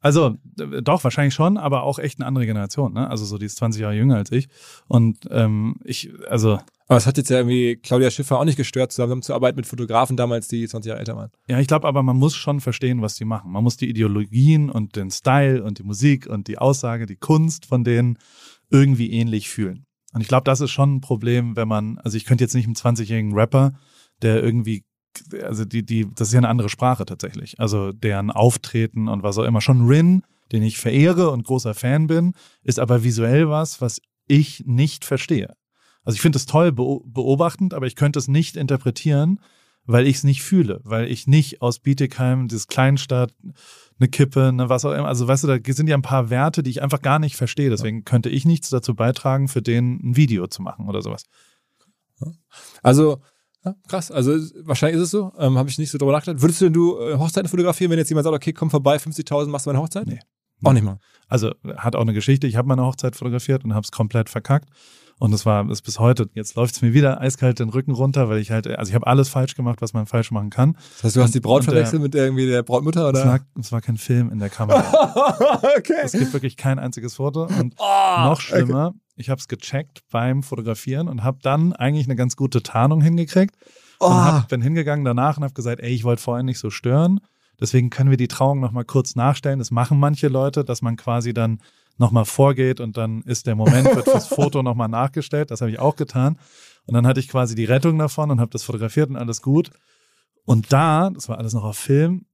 [0.00, 2.94] Also äh, doch, wahrscheinlich schon, aber auch echt eine andere Generation.
[2.94, 3.08] Ne?
[3.08, 4.48] Also so die ist 20 Jahre jünger als ich.
[4.88, 6.58] Und ähm, ich, also
[6.90, 10.48] aber es hat jetzt ja irgendwie Claudia Schiffer auch nicht gestört, zusammenzuarbeiten mit Fotografen damals,
[10.48, 11.30] die 20 Jahre älter waren.
[11.46, 13.52] Ja, ich glaube aber, man muss schon verstehen, was die machen.
[13.52, 17.66] Man muss die Ideologien und den Style und die Musik und die Aussage, die Kunst
[17.66, 18.18] von denen
[18.70, 19.86] irgendwie ähnlich fühlen.
[20.12, 22.66] Und ich glaube, das ist schon ein Problem, wenn man, also ich könnte jetzt nicht
[22.66, 23.74] einen 20-jährigen Rapper,
[24.22, 24.82] der irgendwie,
[25.42, 27.58] also die, die, das ist ja eine andere Sprache tatsächlich.
[27.58, 29.60] Also deren Auftreten und was auch immer.
[29.60, 34.64] Schon Rin, den ich verehre und großer Fan bin, ist aber visuell was, was ich
[34.66, 35.54] nicht verstehe.
[36.04, 39.40] Also ich finde es toll beobachtend, aber ich könnte es nicht interpretieren,
[39.84, 43.34] weil ich es nicht fühle, weil ich nicht aus Bietigheim, dieses Kleinstadt,
[43.98, 46.62] eine Kippe, eine was auch immer, also weißt du, da sind ja ein paar Werte,
[46.62, 47.70] die ich einfach gar nicht verstehe.
[47.70, 51.24] Deswegen könnte ich nichts dazu beitragen, für den ein Video zu machen oder sowas.
[52.82, 53.20] Also
[53.64, 54.32] ja, krass, also
[54.64, 55.32] wahrscheinlich ist es so.
[55.38, 56.40] Ähm, Habe ich nicht so drüber nachgedacht.
[56.40, 59.48] Würdest du denn du äh, Hochzeiten fotografieren, wenn jetzt jemand sagt, okay, komm vorbei, 50.000,
[59.48, 60.06] machst du meine Hochzeit?
[60.06, 60.20] Nee.
[60.62, 60.98] Auch nicht mal.
[61.28, 62.46] Also hat auch eine Geschichte.
[62.46, 64.68] Ich habe meine Hochzeit fotografiert und habe es komplett verkackt.
[65.18, 66.30] Und es war es bis heute.
[66.32, 69.06] Jetzt läuft es mir wieder eiskalt den Rücken runter, weil ich halt, also ich habe
[69.06, 70.72] alles falsch gemacht, was man falsch machen kann.
[70.72, 73.20] Das heißt, du hast die Braut verwechselt mit irgendwie der Brautmutter, oder?
[73.20, 74.82] Es war, es war kein Film in der Kamera.
[75.78, 75.92] okay.
[76.02, 77.44] Es gibt wirklich kein einziges Foto.
[77.44, 78.98] Und oh, noch schlimmer, okay.
[79.20, 83.54] Ich habe es gecheckt beim Fotografieren und habe dann eigentlich eine ganz gute Tarnung hingekriegt.
[84.00, 84.06] Oh.
[84.06, 87.20] Und hab, bin hingegangen danach und habe gesagt, ey, ich wollte vorhin nicht so stören.
[87.60, 89.58] Deswegen können wir die Trauung nochmal kurz nachstellen.
[89.58, 91.60] Das machen manche Leute, dass man quasi dann
[91.98, 95.50] nochmal vorgeht und dann ist der Moment, wird fürs Foto nochmal nachgestellt.
[95.50, 96.38] Das habe ich auch getan.
[96.86, 99.70] Und dann hatte ich quasi die Rettung davon und habe das fotografiert und alles gut.
[100.46, 102.24] Und da, das war alles noch auf Film,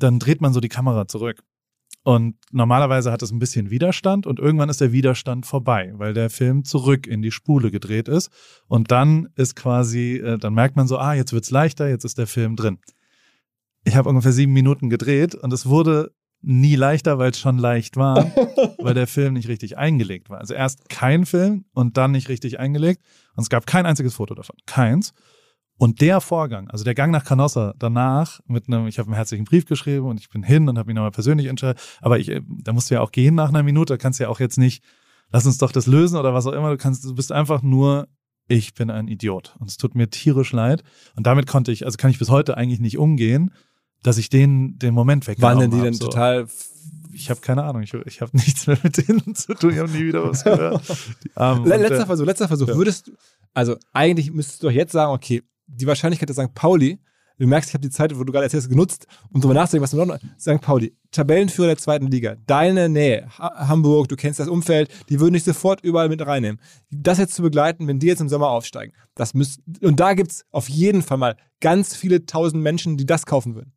[0.00, 1.42] dann dreht man so die Kamera zurück.
[2.04, 6.28] Und normalerweise hat es ein bisschen Widerstand und irgendwann ist der Widerstand vorbei, weil der
[6.28, 8.30] Film zurück in die Spule gedreht ist.
[8.68, 12.18] Und dann ist quasi, äh, dann merkt man so, ah, jetzt wird's leichter, jetzt ist
[12.18, 12.78] der Film drin.
[13.84, 17.96] Ich habe ungefähr sieben Minuten gedreht und es wurde nie leichter, weil es schon leicht
[17.96, 18.16] war,
[18.78, 20.40] weil der Film nicht richtig eingelegt war.
[20.40, 23.02] Also erst kein Film und dann nicht richtig eingelegt.
[23.34, 24.56] Und es gab kein einziges Foto davon.
[24.66, 25.14] Keins.
[25.76, 29.44] Und der Vorgang, also der Gang nach Canossa danach mit einem, ich habe einen herzlichen
[29.44, 31.80] Brief geschrieben und ich bin hin und habe mich nochmal persönlich entscheidet.
[32.00, 32.30] Aber ich,
[32.62, 34.56] da musst du ja auch gehen nach einer Minute, da kannst du ja auch jetzt
[34.56, 34.84] nicht,
[35.30, 36.70] lass uns doch das lösen oder was auch immer.
[36.70, 38.06] Du kannst, du bist einfach nur,
[38.46, 39.56] ich bin ein Idiot.
[39.58, 40.84] Und es tut mir tierisch leid.
[41.16, 43.50] Und damit konnte ich, also kann ich bis heute eigentlich nicht umgehen
[44.04, 46.06] dass ich den, den Moment weggenommen Waren denn die denn so.
[46.06, 46.46] total
[47.12, 49.90] ich habe keine Ahnung, ich, ich habe nichts mehr mit denen zu tun, ich habe
[49.90, 50.82] nie wieder was gehört.
[51.36, 52.68] um, letzter Versuch, letzter Versuch.
[52.68, 52.76] Ja.
[52.76, 53.12] Würdest du,
[53.52, 56.54] also eigentlich müsstest du doch jetzt sagen, okay, die Wahrscheinlichkeit, dass St.
[56.54, 56.98] Pauli,
[57.38, 59.90] du merkst, ich habe die Zeit, wo du gerade erzählst, genutzt, um darüber nachzudenken, was
[59.90, 60.60] du noch, St.
[60.60, 65.34] Pauli, Tabellenführer der zweiten Liga, deine Nähe, ha Hamburg, du kennst das Umfeld, die würden
[65.34, 66.60] dich sofort überall mit reinnehmen.
[66.90, 70.44] Das jetzt zu begleiten, wenn die jetzt im Sommer aufsteigen, das müsst, und da gibt's
[70.50, 73.72] auf jeden Fall mal ganz viele tausend Menschen, die das kaufen würden.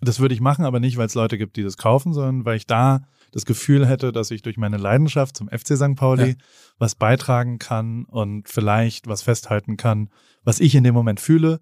[0.00, 2.56] Das würde ich machen, aber nicht, weil es Leute gibt, die das kaufen, sondern weil
[2.56, 5.96] ich da das Gefühl hätte, dass ich durch meine Leidenschaft zum FC St.
[5.96, 6.34] Pauli ja.
[6.78, 10.10] was beitragen kann und vielleicht was festhalten kann,
[10.44, 11.60] was ich in dem Moment fühle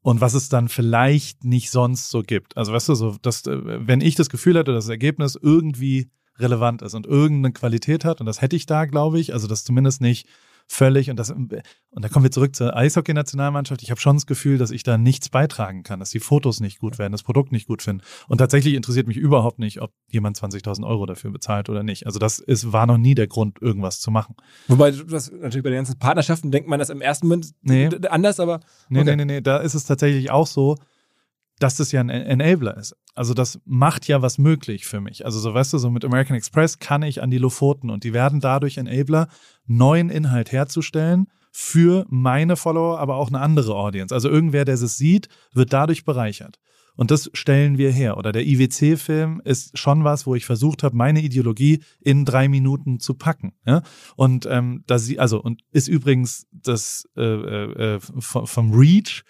[0.00, 2.56] und was es dann vielleicht nicht sonst so gibt.
[2.56, 6.10] Also weißt du, so, dass, äh, wenn ich das Gefühl hätte, dass das Ergebnis irgendwie
[6.38, 9.64] relevant ist und irgendeine Qualität hat, und das hätte ich da, glaube ich, also das
[9.64, 10.28] zumindest nicht
[10.72, 11.52] völlig, und das, und
[11.90, 13.82] da kommen wir zurück zur Eishockey-Nationalmannschaft.
[13.82, 16.78] Ich habe schon das Gefühl, dass ich da nichts beitragen kann, dass die Fotos nicht
[16.78, 18.02] gut werden, das Produkt nicht gut finden.
[18.28, 22.06] Und tatsächlich interessiert mich überhaupt nicht, ob jemand 20.000 Euro dafür bezahlt oder nicht.
[22.06, 24.34] Also das ist, war noch nie der Grund, irgendwas zu machen.
[24.68, 27.90] Wobei, das natürlich bei den ganzen Partnerschaften denkt man das im ersten Moment nee.
[28.08, 28.54] anders, aber.
[28.54, 28.64] Okay.
[28.88, 30.76] Nee, nee, nee, nee, da ist es tatsächlich auch so,
[31.62, 32.96] dass das ja ein Enabler ist.
[33.14, 35.24] Also das macht ja was möglich für mich.
[35.24, 38.12] Also so weißt du, so mit American Express kann ich an die Lofoten und die
[38.12, 39.28] werden dadurch Enabler,
[39.66, 44.14] neuen Inhalt herzustellen für meine Follower, aber auch eine andere Audience.
[44.14, 46.58] Also irgendwer, der es sieht, wird dadurch bereichert.
[46.94, 48.16] Und das stellen wir her.
[48.16, 53.00] Oder der IWC-Film ist schon was, wo ich versucht habe, meine Ideologie in drei Minuten
[53.00, 53.52] zu packen.
[53.66, 53.82] Ja?
[54.16, 59.24] Und ähm, da sie, also und ist übrigens das äh, äh, äh vom Reach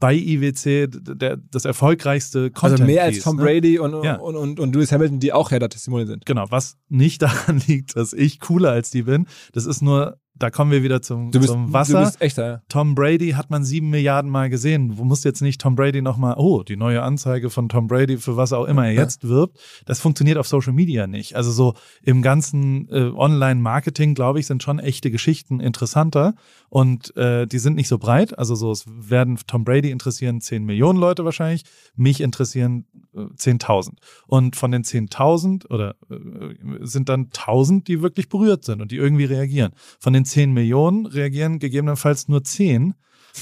[0.00, 2.80] bei IWC der, das erfolgreichste Content.
[2.80, 3.42] Also mehr als Tom ne?
[3.42, 4.16] Brady und, ja.
[4.16, 6.26] und, und, und Lewis Hamilton, die auch ja Testimonial sind.
[6.26, 9.26] Genau, was nicht daran liegt, dass ich cooler als die bin.
[9.52, 12.12] Das ist nur da kommen wir wieder zum, bist, zum Wasser.
[12.20, 12.62] Echter.
[12.68, 14.96] Tom Brady hat man sieben Milliarden Mal gesehen.
[14.96, 18.36] Du musst jetzt nicht Tom Brady nochmal, oh, die neue Anzeige von Tom Brady, für
[18.36, 19.58] was auch immer er jetzt wirbt.
[19.86, 21.36] Das funktioniert auf Social Media nicht.
[21.36, 26.34] Also so im ganzen äh, Online-Marketing, glaube ich, sind schon echte Geschichten interessanter
[26.68, 28.38] und äh, die sind nicht so breit.
[28.38, 31.64] Also so, es werden Tom Brady interessieren zehn Millionen Leute wahrscheinlich.
[31.96, 33.94] Mich interessieren äh, 10.000.
[34.26, 36.16] Und von den 10.000 oder äh,
[36.80, 39.72] sind dann 1.000, die wirklich berührt sind und die irgendwie reagieren.
[39.98, 42.94] Von den 10 Millionen reagieren gegebenenfalls nur 10.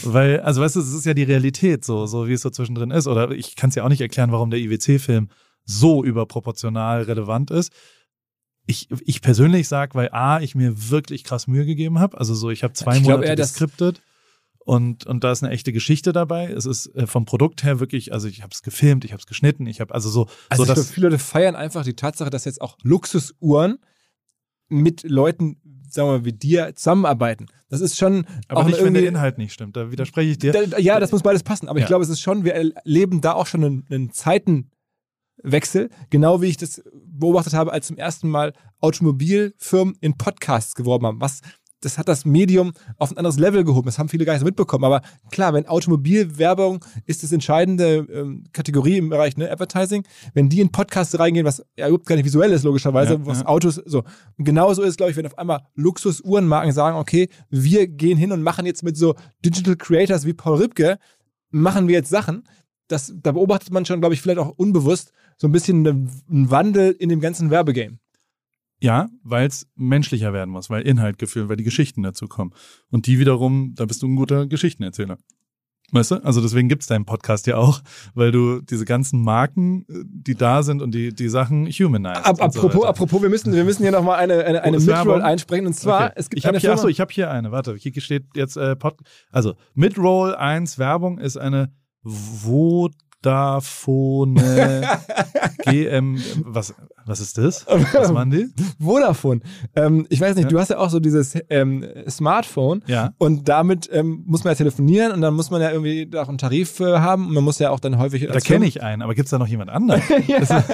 [0.02, 2.90] Weil, also weißt du, es ist ja die Realität so, so wie es so zwischendrin
[2.90, 3.06] ist.
[3.06, 5.28] Oder ich kann es ja auch nicht erklären, warum der IWC-Film
[5.64, 7.72] so überproportional relevant ist.
[8.66, 12.18] Ich, ich persönlich sag, weil A, ich mir wirklich krass Mühe gegeben habe.
[12.18, 14.02] Also so, ich habe zwei Ich glaub Monate dass- geskriptet
[14.58, 16.46] und, und da ist eine echte Geschichte dabei.
[16.50, 19.26] Es ist äh, vom Produkt her wirklich, also ich habe es gefilmt, ich habe es
[19.26, 21.94] geschnitten, ich habe also so, Also so ich glaube, dass, viele Leute feiern einfach die
[21.94, 23.78] Tatsache, dass jetzt auch Luxusuhren
[24.68, 25.60] mit Leuten,
[25.96, 27.46] sagen wir mal, wie dir zusammenarbeiten.
[27.68, 29.76] Das ist schon aber auch nicht, wenn der Inhalt nicht stimmt.
[29.76, 30.52] Da widerspreche ich dir.
[30.52, 31.68] Da, ja, das muss beides passen.
[31.68, 31.88] Aber ich Ja.
[31.88, 35.90] glaube, es ist schon, wir erleben da auch schon einen, einen Zeitenwechsel.
[36.10, 41.20] Genau wie ich das beobachtet habe, als zum ersten Mal Automobilfirmen in Podcasts geworben haben.
[41.20, 41.40] Was,
[41.80, 43.86] das hat das Medium auf ein anderes Level gehoben.
[43.86, 44.84] Das haben viele gar nicht so mitbekommen.
[44.84, 50.04] Aber klar, wenn Automobilwerbung ist das entscheidende ähm, Kategorie im Bereich ne, Advertising,
[50.34, 53.40] wenn die in Podcasts reingehen, was ja überhaupt gar nicht visuell ist, logischerweise, Ja, was
[53.40, 53.46] ja.
[53.46, 54.04] Autos so.
[54.38, 58.42] Und genauso ist, glaube ich, wenn auf einmal Luxusuhrenmarken sagen, okay, wir gehen hin und
[58.42, 59.14] machen jetzt mit so
[59.44, 60.98] Digital Creators wie Paul Ripke,
[61.50, 62.44] machen wir jetzt Sachen.
[62.88, 66.50] Das, da beobachtet man schon, glaube ich, vielleicht auch unbewusst so ein bisschen einen einen
[66.50, 67.98] Wandel in dem ganzen Werbegame.
[68.80, 72.52] Ja, weil es menschlicher werden muss, weil Inhalt gefühlt, weil die Geschichten dazu kommen.
[72.90, 75.16] Und die wiederum, da bist du ein guter Geschichtenerzähler.
[75.92, 76.16] Weißt du?
[76.24, 77.80] Also deswegen gibt's deinen Podcast ja auch,
[78.14, 82.26] weil du diese ganzen Marken, äh, die da sind und die, die Sachen humanized.
[82.26, 84.80] Ab, und so apropos, apropos, wir müssen, wir müssen hier nochmal eine, eine, eine Oh,
[84.80, 85.64] Midroll einsprechen.
[85.66, 86.14] Und zwar, Okay.
[86.16, 88.24] es gibt ich habe eine hier, Firma, achso, ich habe hier eine, warte, hier steht
[88.34, 88.98] jetzt äh, Pod,
[89.30, 91.72] also Midroll 1 Werbung ist eine
[93.22, 94.88] Vodafone
[95.64, 96.74] GM, was,
[97.06, 97.64] was ist das?
[97.92, 98.48] Was machen die?
[98.82, 99.40] Vodafone.
[99.74, 100.50] Ähm, ich weiß nicht, Ja.
[100.50, 103.12] du hast ja auch so dieses ähm, Smartphone Ja.
[103.18, 106.38] und damit ähm, muss man ja telefonieren und dann muss man ja irgendwie auch einen
[106.38, 108.26] Tarif äh, haben und man muss ja auch dann häufig.
[108.26, 110.02] Da kenne ich einen, aber gibt's da noch jemand anderen?
[110.26, 110.40] ja.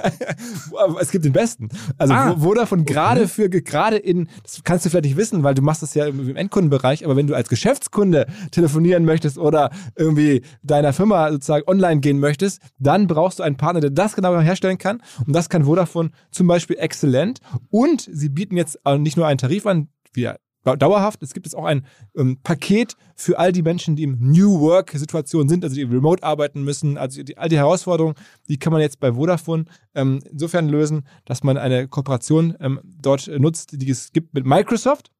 [1.01, 1.68] Es gibt den besten.
[1.99, 2.30] Also Ah.
[2.33, 5.83] Vo- Vodafone gerade für gerade in, das kannst du vielleicht nicht wissen, weil du machst
[5.83, 10.93] das ja im, im Endkundenbereich, aber wenn du als Geschäftskunde telefonieren möchtest oder irgendwie deiner
[10.93, 15.03] Firma sozusagen online gehen möchtest, dann brauchst du einen Partner, der das genau herstellen kann.
[15.26, 17.41] Und das kann Vodafone zum Beispiel exzellent.
[17.70, 20.29] Und sie bieten jetzt nicht nur einen Tarif an, wie
[20.64, 21.23] dauerhaft.
[21.23, 21.85] Es gibt jetzt auch ein
[22.16, 26.62] ähm, Paket für all die Menschen, die im New Work-Situation sind, also die remote arbeiten
[26.62, 26.97] müssen.
[26.97, 28.14] Also die, all die Herausforderungen,
[28.49, 29.64] die kann man jetzt bei Vodafone
[29.95, 34.47] ähm, insofern lösen, dass man eine Kooperation ähm, dort äh, nutzt, die es gibt mit
[34.47, 35.11] Microsoft.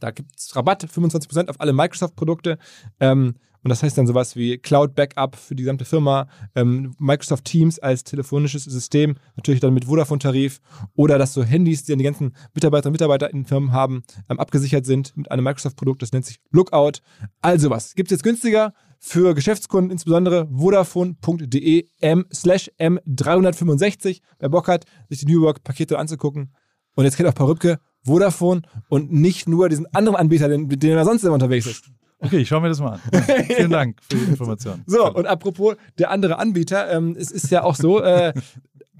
[0.00, 2.58] Da gibt es Rabatt, 25% auf alle Microsoft-Produkte.
[3.00, 7.44] Ähm, und das heißt dann sowas wie Cloud Backup für die gesamte Firma, ähm, Microsoft
[7.44, 10.60] Teams als telefonisches System, natürlich dann mit Vodafone-Tarif
[10.94, 14.38] oder dass so Handys, die dann die ganzen Mitarbeiter und Mitarbeiter in Firmen haben, ähm,
[14.38, 17.00] abgesichert sind mit einem Microsoft-Produkt, das nennt sich Lookout.
[17.40, 17.94] Also was.
[17.94, 21.86] Gibt es jetzt günstiger für Geschäftskunden, insbesondere vodafone.de
[22.32, 26.54] slash m365, wer Bock hat, sich die New Work-Pakete anzugucken.
[26.94, 30.96] Und jetzt kennt auch Paul Rübke Vodafone und nicht nur diesen anderen Anbieter, den, dem
[30.96, 31.90] er sonst immer unterwegs ist.
[32.20, 33.00] Okay, ich schaue mir das mal an.
[33.46, 34.82] Vielen Dank für die Information.
[34.86, 38.32] So, und apropos der andere Anbieter, ähm, es ist ja auch so, äh,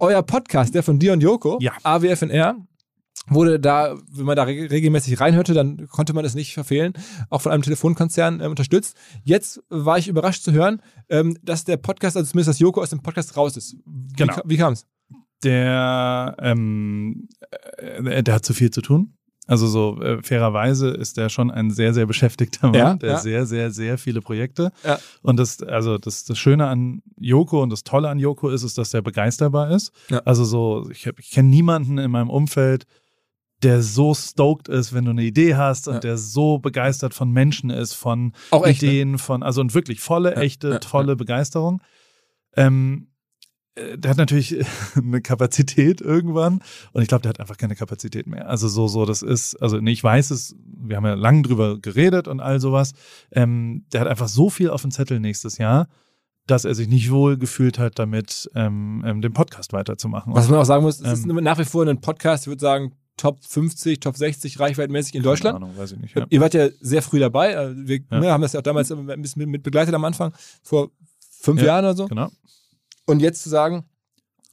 [0.01, 1.73] euer Podcast, der von dir und Joko, Ja.
[1.83, 2.57] AWFNR,
[3.31, 6.93] wurde da, wenn man da reg- regelmäßig reinhörte, dann konnte man es nicht verfehlen,
[7.29, 8.97] auch von einem Telefonkonzern äh, unterstützt.
[9.25, 12.91] Jetzt war ich überrascht zu hören, ähm, dass der Podcast, also zumindest dass Joko aus
[12.91, 13.77] dem Podcast raus ist.
[13.85, 14.37] Wie, Genau.
[14.45, 14.87] Wie kam es?
[15.45, 17.29] Der, ähm,
[17.79, 19.15] äh, der hat zu viel zu tun.
[19.49, 23.19] Also so äh, fairerweise ist der schon ein sehr, sehr beschäftigter Mann, Ja, der ja.
[23.19, 24.71] sehr, sehr, sehr viele Projekte.
[24.85, 24.99] Ja.
[25.23, 28.77] Und das, also das, das Schöne an Joko und das Tolle an Joko ist, ist,
[28.79, 29.91] dass der begeisterbar ist.
[30.27, 32.85] Also so, ich, ich kenne niemanden in meinem Umfeld,
[33.63, 36.01] der so stoked ist, wenn du eine Idee hast und Ja.
[36.01, 38.67] der so begeistert von Menschen ist, von Auch?
[38.67, 41.81] Ideen, von, also und wirklich volle, Ja, echte, ja, tolle Begeisterung.
[42.55, 43.18] Ähm, äh,
[43.97, 44.57] der hat natürlich
[44.97, 46.61] eine Kapazität irgendwann
[46.93, 48.49] und ich glaube, der hat einfach keine Kapazität mehr.
[48.49, 51.79] Also so, so, das ist, also nee, ich weiß es, wir haben ja lang drüber
[51.79, 52.93] geredet und all sowas.
[53.33, 55.89] Ähm, der hat einfach so viel auf dem Zettel nächstes Jahr,
[56.47, 60.35] dass er sich nicht wohl gefühlt hat, damit ähm, ähm, den Podcast weiterzumachen.
[60.35, 62.61] Was man auch sagen muss, es ist Ähm, nach wie vor ein Podcast, ich würde
[62.63, 65.57] sagen, Top 50, Top 60 reichweitmäßig in Keine Deutschland.
[65.57, 66.17] Ahnung, weiß ich nicht.
[66.17, 66.25] Ja.
[66.31, 67.53] Ihr wart ja sehr früh dabei.
[67.53, 68.21] äh, Wir Ja.
[68.21, 70.91] ne, haben das ja auch damals ein bisschen mit begleitet am Anfang, vor
[71.41, 72.07] fünf Ja, Jahren oder so.
[72.07, 72.31] Genau.
[73.09, 73.85] Und jetzt zu sagen,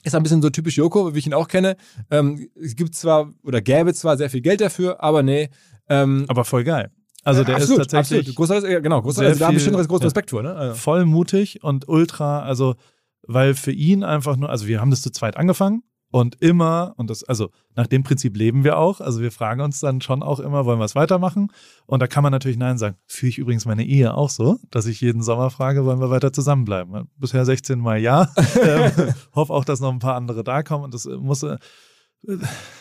[0.05, 1.75] ist ein bisschen so typisch Joko, wie ich ihn auch kenne.
[2.09, 5.49] Ähm, es gibt zwar oder gäbe zwar sehr viel Geld dafür, aber nee.
[5.89, 6.89] Ähm, Aber voll geil.
[7.25, 8.61] Also der absolut, ist tatsächlich Absolut.
[8.61, 10.05] Großer, ja, genau, großer, sehr also da habe ich schon großen ja.
[10.05, 10.41] Respekt vor.
[10.41, 10.55] Ne?
[10.55, 12.75] Also, voll mutig und ultra, also
[13.23, 15.83] weil für ihn einfach nur, also wir haben das zu zweit angefangen
[16.15, 19.81] und immer, und das, also nach dem Prinzip leben wir auch, also wir fragen uns
[19.81, 21.51] dann schon auch immer, wollen wir es weitermachen?
[21.87, 22.95] Und da kann man natürlich Nein sagen.
[23.05, 26.31] Führe ich übrigens meine Ehe auch so, dass ich jeden Sommer frage, wollen wir weiter
[26.31, 27.09] zusammenbleiben?
[27.17, 28.31] Bisher 16 Mal ja.
[28.63, 31.57] ähm, hoffe auch, dass noch ein paar andere da kommen und das muss, äh,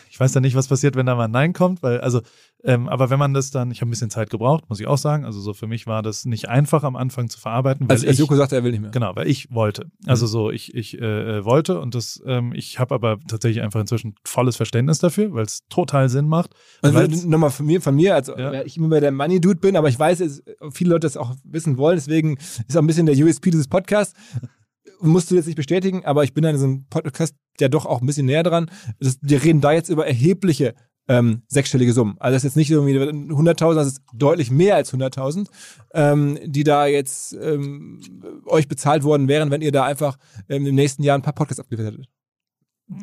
[0.09, 2.21] ich weiß ja nicht, was passiert, wenn da mal ein Nein kommt, weil, also,
[2.65, 4.97] ähm, aber wenn man das dann, ich habe ein bisschen Zeit gebraucht, muss ich auch
[4.97, 5.23] sagen.
[5.23, 7.87] Also so für mich war das nicht einfach am Anfang zu verarbeiten.
[7.87, 8.91] Weil Also, als Joko sagte, er will nicht mehr.
[8.91, 9.91] Genau, weil ich wollte.
[10.05, 13.79] Also so, ich, ich äh, äh, wollte und das, ähm, ich habe aber tatsächlich einfach
[13.79, 16.51] inzwischen volles Verständnis dafür, weil es total Sinn macht.
[16.81, 18.63] Also nochmal von mir, von mir, also Ja.
[18.63, 20.41] ich immer der Money-Dude bin, aber ich weiß, dass
[20.71, 22.37] viele Leute das auch wissen wollen, deswegen
[22.67, 24.15] ist auch ein bisschen der USP dieses Podcasts.
[25.01, 28.07] Musst du jetzt nicht bestätigen, aber ich bin an diesem Podcast ja doch auch ein
[28.07, 28.71] bisschen näher dran.
[28.99, 30.73] Das, wir reden da jetzt über erhebliche
[31.07, 32.15] ähm, sechsstellige Summen.
[32.19, 35.47] Also das ist jetzt nicht irgendwie 100.000, das ist deutlich mehr als 100.000,
[35.93, 38.01] ähm, die da jetzt ähm,
[38.45, 40.17] euch bezahlt worden wären, wenn ihr da einfach
[40.49, 42.09] ähm, im nächsten Jahr ein paar Podcasts abgeliefert hättet.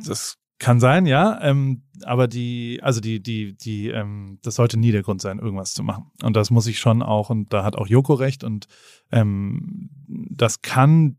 [0.07, 1.41] Das kann sein, ja.
[1.43, 5.75] Ähm, aber die, also die, die, die, ähm, das sollte nie der Grund sein, irgendwas
[5.75, 6.11] zu machen.
[6.23, 8.69] Und das muss ich schon auch, und da hat auch Joko recht, und
[9.11, 11.17] ähm, das kann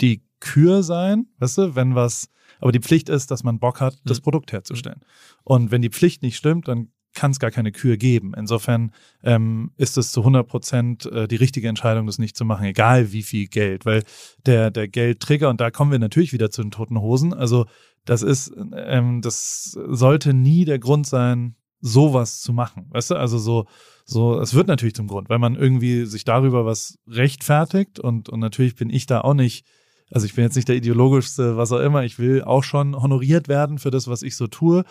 [0.00, 2.30] die Kür sein, weißt du, wenn was,
[2.60, 5.00] aber die Pflicht ist, dass man Bock hat, das Produkt herzustellen.
[5.44, 8.34] Und wenn die Pflicht nicht stimmt, dann kann es gar keine Kür geben.
[8.36, 8.92] Insofern
[9.22, 13.12] ähm, ist es zu 100 Prozent äh, die richtige Entscheidung, das nicht zu machen, egal
[13.12, 14.04] wie viel Geld, weil
[14.46, 17.66] der, der Geldtrigger, und da kommen wir natürlich wieder zu den toten Hosen, also
[18.04, 22.86] das ist, ähm, das sollte nie der Grund sein, sowas zu machen.
[22.90, 23.66] Weißt du, also so,
[24.04, 28.40] so, es wird natürlich zum Grund, weil man irgendwie sich darüber was rechtfertigt und, und
[28.40, 29.66] natürlich bin ich da auch nicht,
[30.10, 33.48] also ich bin jetzt nicht der ideologischste, was auch immer, ich will auch schon honoriert
[33.48, 34.84] werden für das, was ich so tue.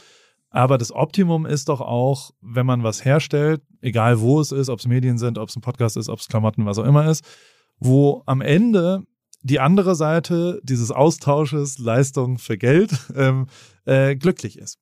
[0.51, 4.79] Aber das Optimum ist doch auch, wenn man was herstellt, egal wo es ist, ob
[4.79, 7.23] es Medien sind, ob es ein Podcast ist, ob es Klamotten, was auch immer ist,
[7.79, 9.03] wo am Ende
[9.41, 13.47] die andere Seite dieses Austausches Leistung für Geld ähm,
[13.85, 14.79] äh, glücklich ist.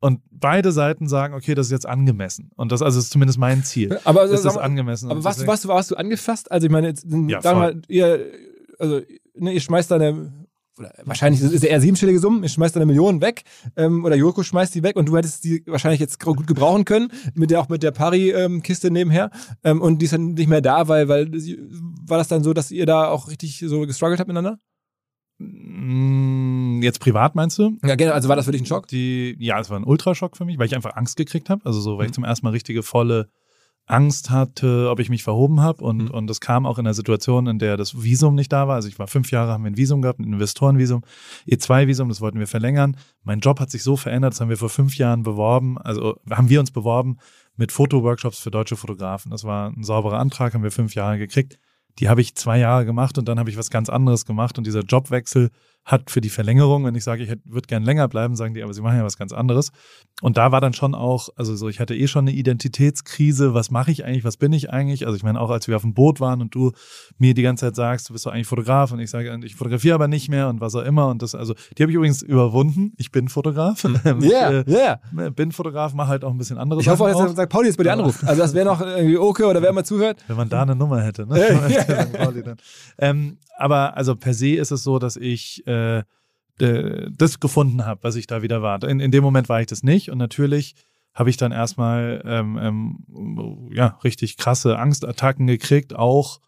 [0.00, 2.50] Und beide Seiten sagen, okay, das ist jetzt angemessen.
[2.56, 3.98] Und das also ist zumindest mein Ziel.
[4.04, 5.10] Aber, Das sag ist mal, angemessen.
[5.10, 6.52] aber was, was warst du angefasst?
[6.52, 8.32] Also ich meine, jetzt, Ja, sagen wir mal, ihr,
[8.78, 9.00] also,
[9.36, 10.32] ne, ihr schmeißt da eine,
[10.78, 13.42] oder wahrscheinlich ist es eher siebenstellige Summen, ihr schmeißt da eine Million weg,
[13.76, 17.10] ähm, oder Joko schmeißt die weg und du hättest die wahrscheinlich jetzt gut gebrauchen können,
[17.34, 19.30] mit der auch mit der Pari-Kiste nebenher.
[19.62, 22.70] Ähm, und die ist dann nicht mehr da, weil, weil war das dann so, dass
[22.70, 24.58] ihr da auch richtig so gestruggelt habt miteinander?
[25.38, 27.76] Mm, Jetzt privat meinst du?
[27.84, 28.86] Ja, genau, also war das für dich ein Schock?
[28.88, 31.64] Die, ja, es war ein Ultraschock für mich, weil ich einfach Angst gekriegt habe.
[31.64, 32.14] Also so, weil ich Mhm.
[32.14, 33.28] zum ersten Mal richtige volle
[33.86, 35.84] Angst hatte, ob ich mich verhoben habe.
[35.84, 36.10] Und, Mhm.
[36.10, 38.76] und das kam auch in einer Situation, in der das Visum nicht da war.
[38.76, 41.02] Also ich war fünf Jahre, haben wir ein Visum gehabt, ein Investorenvisum,
[41.46, 42.96] E2-Visum, das wollten wir verlängern.
[43.22, 46.48] Mein Job hat sich so verändert, das haben wir vor fünf Jahren beworben, also haben
[46.48, 47.18] wir uns beworben
[47.56, 49.30] mit Fotoworkshops für deutsche Fotografen.
[49.30, 51.58] Das war ein sauberer Antrag, haben wir fünf Jahre gekriegt.
[52.00, 54.58] Die habe ich zwei Jahre gemacht und dann habe ich was ganz anderes gemacht.
[54.58, 55.50] Und dieser Jobwechsel
[55.84, 58.72] hat für die Verlängerung, wenn ich sage, ich würde gern länger bleiben, sagen die, aber
[58.72, 59.70] sie machen ja was ganz anderes.
[60.22, 63.52] Und da war dann schon auch, also so, ich hatte eh schon eine Identitätskrise.
[63.54, 64.24] Was mache ich eigentlich?
[64.24, 65.06] Was bin ich eigentlich?
[65.06, 66.72] Also ich meine, auch als wir auf dem Boot waren und du
[67.18, 69.94] mir die ganze Zeit sagst, du bist doch eigentlich Fotograf und ich sage, ich fotografiere
[69.94, 71.08] aber nicht mehr und was auch immer.
[71.08, 72.92] Und das, also, die habe ich übrigens überwunden.
[72.96, 73.84] Ich bin Fotograf.
[74.24, 75.00] Ich, Ja, äh, ja.
[75.30, 77.48] bin Fotograf, mache halt auch ein bisschen andere Ich hoffe auch, dass St.
[77.48, 77.94] Pauli jetzt bei dir Ja.
[77.94, 78.24] anruft.
[78.24, 80.22] Also das wäre noch irgendwie okay oder wer mal zuhört.
[80.28, 81.26] wenn man da eine Nummer hätte.
[81.26, 81.38] Ne?
[81.70, 82.04] Ja.
[82.44, 82.56] Dann.
[82.98, 86.02] ähm, aber also per se ist es so, dass ich äh,
[86.56, 88.82] das gefunden habe, was ich da wieder war.
[88.84, 90.76] In, in dem Moment war ich das nicht und natürlich
[91.14, 96.40] habe ich dann erstmal ähm, ähm, ja richtig krasse Angstattacken gekriegt, auch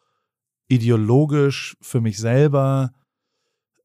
[0.69, 2.93] ideologisch für mich selber,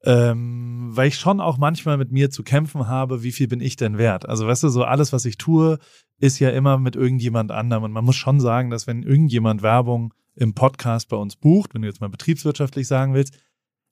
[0.03, 3.75] ähm, weil ich schon auch manchmal mit mir zu kämpfen habe, wie viel bin ich
[3.75, 4.27] denn wert?
[4.27, 5.77] Also weißt du, so alles, was ich tue,
[6.19, 7.83] ist ja immer mit irgendjemand anderem.
[7.83, 11.81] Und man muss schon sagen, dass wenn irgendjemand Werbung im Podcast bei uns bucht, wenn
[11.81, 13.37] du jetzt mal betriebswirtschaftlich sagen willst,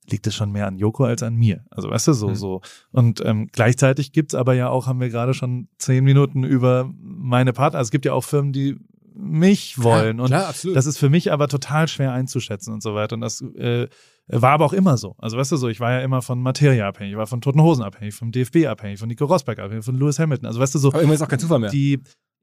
[0.10, 1.66] liegt es schon mehr an Joko als an mir.
[1.70, 2.36] Also weißt du, so, Mhm.
[2.36, 2.62] so.
[2.92, 7.54] Und ähm, gleichzeitig gibt's aber ja auch, haben wir gerade schon zehn Minuten über meine
[7.54, 7.78] Partner.
[7.80, 8.78] Also es gibt ja auch Firmen, die
[9.14, 10.20] mich wollen.
[10.22, 10.78] und Klar, absolut.
[10.78, 13.16] das ist für mich aber total schwer einzuschätzen und so weiter.
[13.16, 13.88] Und das äh,
[14.28, 15.16] war aber auch immer so.
[15.20, 17.62] Also weißt du so, ich war ja immer von Materia abhängig, ich war von Toten
[17.62, 20.46] Hosen abhängig, vom DFB abhängig, von Nico Rosberg abhängig, von Lewis Hamilton.
[20.48, 21.70] Also weißt du so, aber irgendwann ist auch kein Zufall mehr.
[21.70, 22.00] die,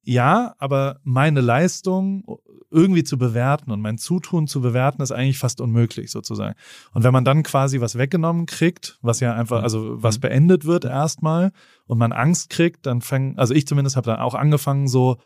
[0.09, 2.24] ja, aber meine Leistung
[2.70, 6.54] irgendwie zu bewerten und mein Zutun zu bewerten, ist eigentlich fast unmöglich sozusagen.
[6.92, 10.84] Und wenn man dann quasi was weggenommen kriegt, was ja einfach, also was beendet wird
[10.84, 11.50] erstmal
[11.86, 15.16] und man Angst kriegt, dann fängt, also ich zumindest habe dann auch angefangen so,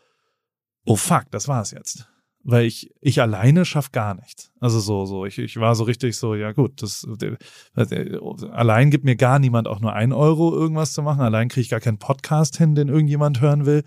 [0.85, 2.07] oh fuck, das war's jetzt.
[2.43, 4.51] Weil ich, ich alleine schaff gar nichts.
[4.59, 7.37] Also so, so, ich, ich war so richtig so, ja gut, das, äh,
[8.51, 11.21] allein gibt mir gar niemand auch nur ein Euro irgendwas zu machen.
[11.21, 13.83] Allein kriege ich gar keinen Podcast hin, den irgendjemand hören will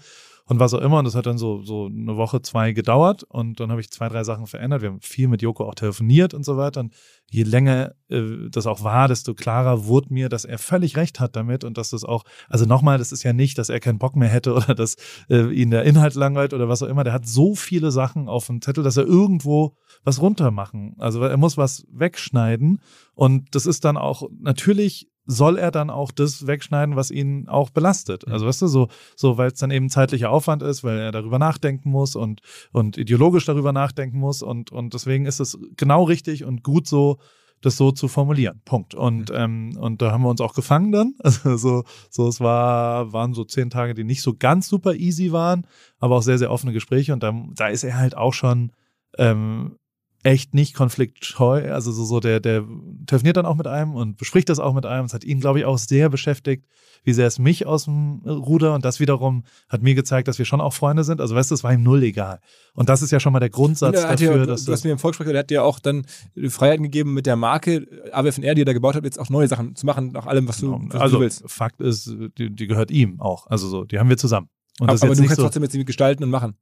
[0.47, 0.99] und was auch immer.
[0.99, 4.09] Und das hat dann so, so eine Woche, zwei gedauert und dann habe ich zwei,
[4.09, 4.83] drei Sachen verändert.
[4.83, 6.81] Wir haben viel mit Joko auch telefoniert und so weiter.
[6.81, 6.95] Und
[7.31, 11.35] je länger äh, das auch war, desto klarer wurde mir, dass er völlig recht hat
[11.37, 14.17] damit und dass das auch, also nochmal, das ist ja nicht, dass er keinen Bock
[14.17, 14.97] mehr hätte oder dass
[15.31, 17.05] äh, ihn der Inhalt langweilt oder was auch immer.
[17.05, 20.95] Der hat so viele Sachen auf dem Zettel, dass er irgendwo was runter machen.
[20.99, 22.81] Also er muss was wegschneiden
[23.15, 27.71] und das ist dann auch, natürlich soll er dann auch das wegschneiden, was ihn auch
[27.71, 28.29] belastet.
[28.29, 31.39] Also weißt du, so, so weil es dann eben zeitlicher Aufwand ist, weil er darüber
[31.39, 32.41] nachdenken muss und,
[32.73, 37.19] und ideologisch darüber nachdenken muss und, und deswegen ist es genau richtig und gut so,
[37.65, 38.61] das so zu formulieren.
[38.65, 38.95] Punkt.
[38.95, 41.15] Und, ähm, und da haben wir uns auch gefangen dann.
[41.25, 45.33] Also so, so es war, waren so zehn Tage, die nicht so ganz super easy
[45.33, 45.67] waren,
[45.99, 47.13] aber auch sehr, sehr offene Gespräche.
[47.13, 48.73] Und da, da ist er halt auch schon
[49.17, 49.77] ähm,
[50.25, 51.71] echt nicht konfliktscheu.
[51.71, 52.65] Also so, so der, der
[53.07, 55.05] telefoniert dann auch mit einem und bespricht das auch mit einem.
[55.05, 56.65] Es hat ihn, glaube ich, auch sehr beschäftigt,
[57.05, 60.47] wie sehr es mich aus dem Ruder und das wiederum hat mir gezeigt, dass wir
[60.47, 61.21] schon auch Freunde sind.
[61.21, 62.41] Also weißt du, es war ihm null egal.
[62.73, 64.99] Und das ist ja schon mal der Grundsatz dafür, ja, dass du hast mir im
[64.99, 68.65] Volksgespräch, der hat dir auch dann die Freiheiten gegeben, mit der Marke AWFNR, die er
[68.65, 70.95] da gebaut hat, jetzt auch neue Sachen zu machen, nach allem, was du, Genau.
[70.95, 71.45] was also, du willst.
[71.47, 73.47] Fakt ist, die, die gehört ihm auch.
[73.49, 74.49] Also so, die haben wir zusammen.
[74.81, 76.57] Und Aber, aber du kannst so, trotzdem jetzt irgendwie gestalten und machen.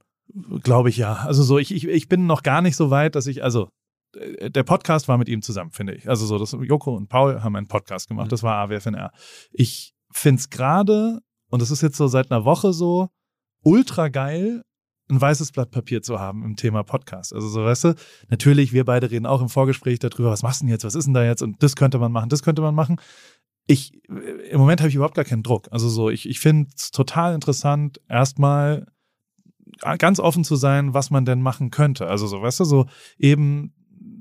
[0.62, 1.14] Glaube ich ja.
[1.14, 3.68] Also so, ich, ich, ich bin noch gar nicht so weit, dass ich, also
[4.16, 6.08] äh, der Podcast war mit ihm zusammen, finde ich.
[6.08, 8.26] Also so, das Joko und Paul haben einen Podcast gemacht.
[8.26, 8.30] Mhm.
[8.30, 9.12] Das war AWFNR.
[9.52, 11.20] Ich finde es gerade,
[11.50, 13.08] und das ist jetzt so seit einer Woche so,
[13.62, 14.62] ultra geil,
[15.10, 17.34] ein weißes Blatt Papier zu haben im Thema Podcast.
[17.34, 17.94] Also so, weißt du,
[18.28, 21.04] natürlich, wir beide reden auch im Vorgespräch darüber, was machst du denn jetzt, was ist
[21.04, 22.96] denn da jetzt und das könnte man machen, das könnte man machen.
[23.66, 25.68] Ich, im Moment habe ich überhaupt gar keinen Druck.
[25.70, 28.86] Also so, ich, ich finde es total interessant, erstmal
[29.98, 32.06] ganz offen zu sein, was man denn machen könnte.
[32.06, 32.86] Also so, weißt du, so
[33.18, 33.72] eben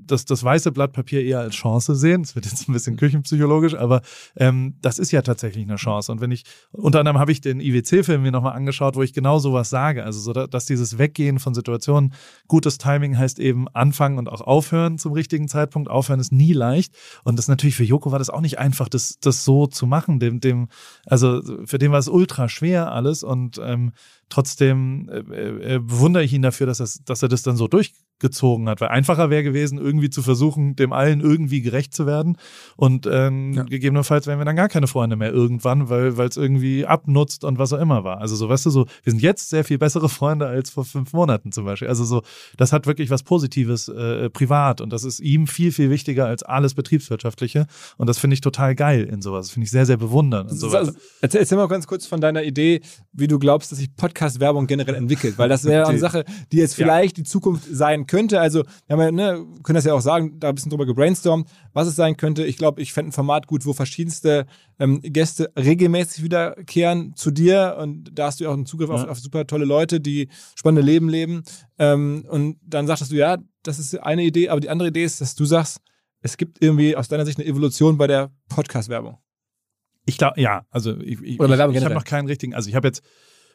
[0.06, 2.22] das, das weiße Blatt Papier eher als Chance sehen.
[2.22, 4.02] Das wird jetzt ein bisschen küchenpsychologisch, aber
[4.36, 6.12] ähm, das ist ja tatsächlich eine Chance.
[6.12, 9.38] Und wenn ich, unter anderem habe ich den IWC-Film mir nochmal angeschaut, wo ich genau
[9.38, 10.04] sowas sage.
[10.04, 12.14] Also so, dass dieses Weggehen von Situationen,
[12.48, 15.90] gutes Timing heißt eben anfangen und auch aufhören zum richtigen Zeitpunkt.
[15.90, 16.94] Aufhören ist nie leicht.
[17.24, 20.20] Und das natürlich für Joko war das auch nicht einfach, das, das so zu machen.
[20.20, 20.68] Dem, dem,
[21.06, 23.92] also für den war es ultra schwer alles und ähm,
[24.28, 27.68] trotzdem äh, äh, bewundere ich ihn dafür, dass, das, dass er das dann so
[28.22, 28.80] durchgezogen hat.
[28.80, 32.36] Weil einfacher wäre gewesen, irgendwie zu versuchen, dem allen irgendwie gerecht zu werden.
[32.76, 33.62] Und ähm, Ja.
[33.64, 37.72] gegebenenfalls wären wir dann gar keine Freunde mehr irgendwann, weil es irgendwie abnutzt und was
[37.72, 38.18] auch immer war.
[38.20, 41.12] Also so, weißt du, so, wir sind jetzt sehr viel bessere Freunde als vor fünf
[41.12, 41.88] Monaten zum Beispiel.
[41.88, 42.22] Also so,
[42.56, 46.42] das hat wirklich was Positives äh, privat und das ist ihm viel, viel wichtiger als
[46.42, 47.66] alles Betriebswirtschaftliche.
[47.96, 49.46] Und das finde ich total geil in sowas.
[49.46, 50.72] Das finde ich sehr, sehr bewundernd und so.
[51.20, 52.80] Erzähl, erzähl mal ganz kurz von deiner Idee,
[53.12, 55.38] wie du glaubst, dass sich Podcast-Werbung generell entwickelt.
[55.38, 56.86] Weil das wäre eine Sache, die jetzt Ja.
[56.86, 58.40] vielleicht die Zukunft sein könnte.
[58.40, 61.48] Also, wir haben ja, ne, können das ja auch sagen, da ein bisschen drüber gebrainstormt,
[61.72, 62.44] was es sein könnte.
[62.44, 64.44] Ich glaube, ich fände ein Format gut, wo verschiedenste
[64.78, 67.76] ähm, Gäste regelmäßig wiederkehren zu dir.
[67.80, 69.08] Und da hast du ja auch einen Zugriff auf, Ja.
[69.08, 71.42] auf super tolle Leute, die spannende Leben leben.
[71.78, 75.22] Ähm, und dann sagtest du, ja, das ist eine Idee, aber die andere Idee ist,
[75.22, 75.80] dass du sagst,
[76.20, 79.16] es gibt irgendwie aus deiner Sicht eine Evolution bei der Podcast-Werbung.
[80.04, 82.88] Ich glaube, ja, also ich, ich, ich, ich habe noch keinen richtigen, also ich habe
[82.88, 83.02] jetzt,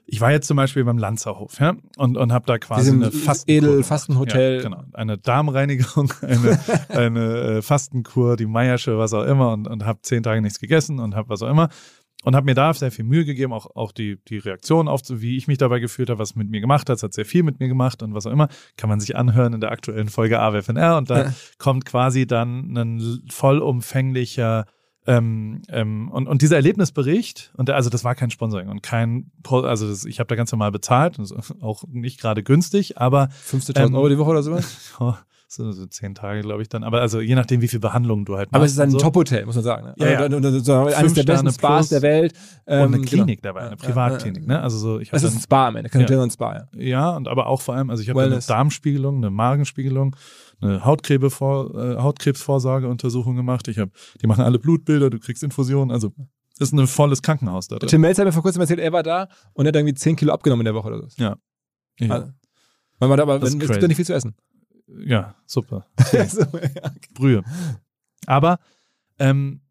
[0.10, 3.12] ich war jetzt zum Beispiel beim Lanzerhof, ja, und, und habe da quasi Diesem eine
[3.12, 3.88] Fastenkur edel gemacht.
[3.88, 4.56] Fastenhotel.
[4.58, 4.84] Ja, genau.
[4.94, 10.24] Eine Darmreinigung, eine, eine äh, Fastenkur, die Meiersche, was auch immer, und, und habe zehn
[10.24, 11.70] Tage nichts gegessen und habe was auch immer.
[12.24, 15.38] Und habe mir da sehr viel Mühe gegeben, auch, auch die, die Reaktion auf, wie
[15.38, 16.98] ich mich dabei gefühlt habe, was mit mir gemacht hat.
[16.98, 18.48] Es hat sehr viel mit mir gemacht und was auch immer.
[18.76, 20.98] Kann man sich anhören in der aktuellen Folge AWFNR.
[20.98, 21.34] Und da Ja.
[21.60, 24.66] kommt quasi dann ein vollumfänglicher
[25.08, 29.88] ähm, ähm, und, und dieser Erlebnisbericht, und also das war kein Sponsoring und kein, also
[29.88, 33.96] das, ich habe da ganz normal bezahlt, das auch nicht gerade günstig, aber 15.000 Ähm,
[33.96, 34.94] Euro die Woche oder sowas?
[35.00, 35.14] oh,
[35.48, 36.84] so, so zehn Tage, glaube ich dann.
[36.84, 38.56] Aber also je nachdem, wie viel Behandlungen du halt machst.
[38.56, 38.98] Aber es ist ein so.
[38.98, 39.86] Top-Hotel, muss man sagen.
[39.88, 39.94] Ne?
[39.98, 40.26] Ja, ja.
[40.26, 42.34] Und, und, und, so eines Fünf der besten Sterne Spas der Welt.
[42.66, 43.54] Und Ähm, eine Klinik genau.
[43.54, 44.62] dabei, eine Ja, Privatklinik, ja, ne?
[44.62, 46.08] Also so, ich habe ist ein Spa am Ende, kein Ja.
[46.08, 46.68] Hotel und Spa.
[46.74, 46.82] Ja.
[46.82, 48.40] ja, und aber auch vor allem, also ich habe eine.
[48.40, 50.18] Darmspiegelung, eine Magenspiegelung,
[50.62, 53.68] eine Hautkrebsvor, äh, Hautkrebsvorsorgeuntersuchung gemacht.
[53.68, 53.92] Ich habe,
[54.22, 56.14] die machen alle Blutbilder, du kriegst Infusionen, also
[56.60, 57.90] das ist ein volles Krankenhaus da drin.
[57.90, 60.16] Tim Melzer hat mir vor kurzem erzählt, er war da und er hat irgendwie 10
[60.16, 61.22] Kilo abgenommen in der Woche oder so.
[61.22, 61.38] Ja.
[62.10, 62.32] Also,
[63.00, 64.36] weil man da aber, es gibt ja nicht viel zu essen.
[64.88, 65.86] Ja, super.
[66.28, 66.92] so, ja.
[67.14, 67.44] Brühe.
[68.26, 68.60] Aber
[69.20, 69.62] ähm,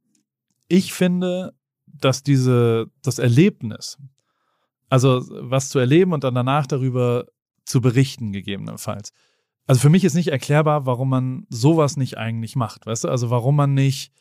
[0.68, 1.55] ich finde,
[1.87, 3.99] dass diese, das Erlebnis,
[4.89, 7.26] also was zu erleben und dann danach darüber
[7.64, 9.12] zu berichten, gegebenenfalls.
[9.67, 13.09] Also für mich ist nicht erklärbar, warum man sowas nicht eigentlich macht, weißt du?
[13.09, 14.12] Also warum man nicht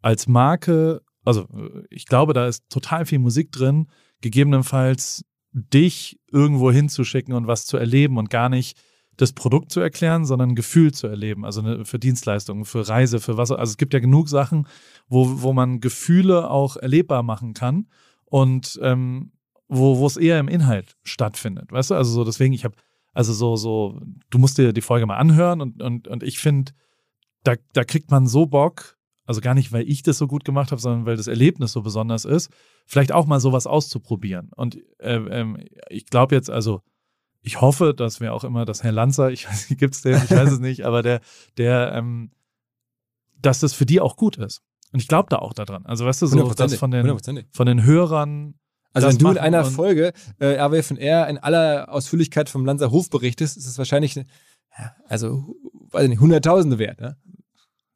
[0.00, 3.88] als Marke, also äh, ich glaube, da ist total viel Musik drin,
[4.20, 8.78] gegebenenfalls dich irgendwo hinzuschicken und was zu erleben und gar nicht
[9.16, 11.44] das Produkt zu erklären, sondern ein Gefühl zu erleben.
[11.44, 13.52] Also für Dienstleistungen, für Reise, für was.
[13.52, 14.66] Also es gibt ja genug Sachen,
[15.08, 17.86] wo, wo man Gefühle auch erlebbar machen kann
[18.24, 19.32] und ähm,
[19.68, 21.70] wo, wo es eher im Inhalt stattfindet.
[21.70, 21.94] Weißt du?
[21.94, 22.76] Also so deswegen, ich habe,
[23.14, 24.00] also so, so,
[24.30, 26.72] du musst dir die Folge mal anhören und, und, und ich finde,
[27.44, 30.70] da, da kriegt man so Bock, also gar nicht, weil ich das so gut gemacht
[30.70, 32.50] habe, sondern weil das Erlebnis so besonders ist,
[32.86, 34.50] vielleicht auch mal sowas auszuprobieren.
[34.54, 35.54] Und äh,
[35.88, 36.82] ich glaube jetzt, also
[37.40, 40.30] ich hoffe, dass wir auch immer, dass Herr Lanzer, ich weiß nicht, gibt's den, ich
[40.30, 41.20] weiß es nicht, aber der,
[41.56, 42.32] der, ähm,
[43.40, 44.62] dass das für die auch gut ist.
[44.92, 45.84] Und ich glaube da auch daran.
[45.86, 48.54] Also weißt du, so, dass Hundertprozentig, von den, von den Hörern
[48.94, 53.10] Also das wenn du in einer Folge äh, RWFNR in aller Ausführlichkeit vom Lanzer Hof
[53.10, 54.24] berichtest, ist es wahrscheinlich, ja,
[55.08, 55.56] also,
[55.90, 57.16] weiß ich nicht, Hunderttausende wert, ne?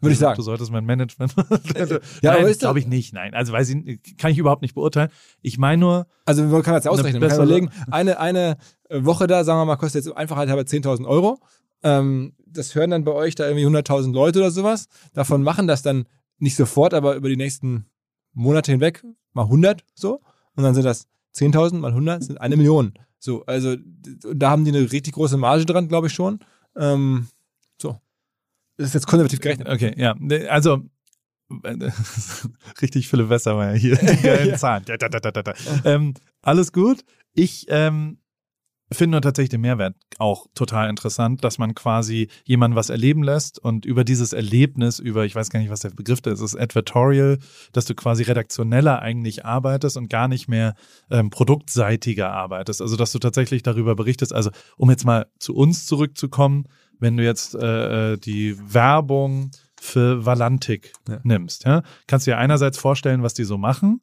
[0.01, 0.43] Würde ich Du sagen.
[0.43, 1.35] solltest mein Management.
[2.23, 3.13] Ja, aber ist glaube ich nicht.
[3.15, 5.11] Nein, also weiß ich, kann ich überhaupt nicht beurteilen.
[5.43, 7.21] Ich meine nur, Also man kann das ja ausrechnen.
[7.21, 8.59] Man kann überlegen, eine, eine
[8.91, 11.41] Woche da, sagen wir mal, kostet jetzt einfach halt halber 10.000 Euro.
[11.83, 14.89] Ähm, das hören dann bei euch da irgendwie 100.000 Leute oder sowas.
[15.15, 16.07] Davon machen das dann
[16.39, 17.87] nicht sofort, aber über die nächsten
[18.33, 20.21] Monate hinweg mal 100 so.
[20.59, 21.07] Und dann sind das
[21.37, 22.95] 10.000 mal 100, sind eine Million.
[23.21, 23.77] So, also
[24.35, 26.41] da haben die eine richtig große Marge dran, glaube ich schon.
[26.77, 27.29] Ähm,
[27.81, 28.01] so.
[28.77, 29.69] Das ist jetzt konservativ gerechnet.
[29.69, 30.17] okay, ja,
[30.49, 30.83] also
[32.83, 34.83] richtig Philipp Westermeier hier, die geilen Zahlen.
[34.85, 35.55] Da, da, da, da, da.
[35.85, 37.05] Ähm, alles gut.
[37.35, 38.19] Ich ähm,
[38.97, 43.59] finde nur tatsächlich den Mehrwert auch total interessant, dass man quasi jemanden was erleben lässt
[43.59, 46.55] und über dieses Erlebnis, über, ich weiß gar nicht, was der Begriff da ist, es
[46.55, 47.39] ist Advertorial,
[47.73, 50.75] dass du quasi redaktioneller eigentlich arbeitest und gar nicht mehr
[51.11, 52.81] ähm, produktseitiger arbeitest.
[52.81, 54.33] Also, dass du tatsächlich darüber berichtest.
[54.33, 56.65] Also, um jetzt mal zu uns zurückzukommen,
[56.99, 61.21] wenn du jetzt äh, äh, die Werbung für Valantik Ja.
[61.23, 64.01] nimmst, ja, kannst du dir einerseits vorstellen, was die so machen.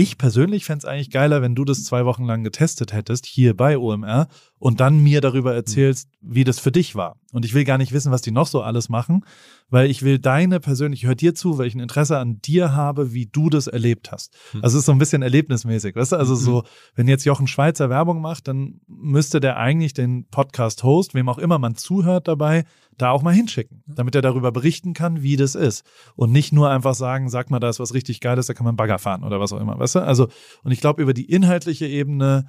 [0.00, 3.56] Ich persönlich fände es eigentlich geiler, wenn du das zwei Wochen lang getestet hättest, hier
[3.56, 4.28] bei OMR,
[4.58, 7.16] und dann mir darüber erzählst, wie das für dich war.
[7.32, 9.24] Und ich will gar nicht wissen, was die noch so alles machen,
[9.68, 12.74] weil ich will deine persönlich, ich höre dir zu, weil ich ein Interesse an dir
[12.74, 14.34] habe, wie du das erlebt hast.
[14.54, 16.16] Also es ist so ein bisschen erlebnismäßig, weißt du?
[16.16, 21.28] Also so, wenn jetzt Jochen Schweizer Werbung macht, dann müsste der eigentlich den Podcast-Host, wem
[21.28, 22.64] auch immer man zuhört dabei,
[22.96, 25.84] da auch mal hinschicken, damit er darüber berichten kann, wie das ist.
[26.16, 28.76] Und nicht nur einfach sagen, sag mal, da ist was richtig Geiles, da kann man
[28.76, 29.98] Bagger fahren oder was auch immer, weißt du?
[30.00, 30.28] Also,
[30.64, 32.46] und ich glaube, über die inhaltliche Ebene,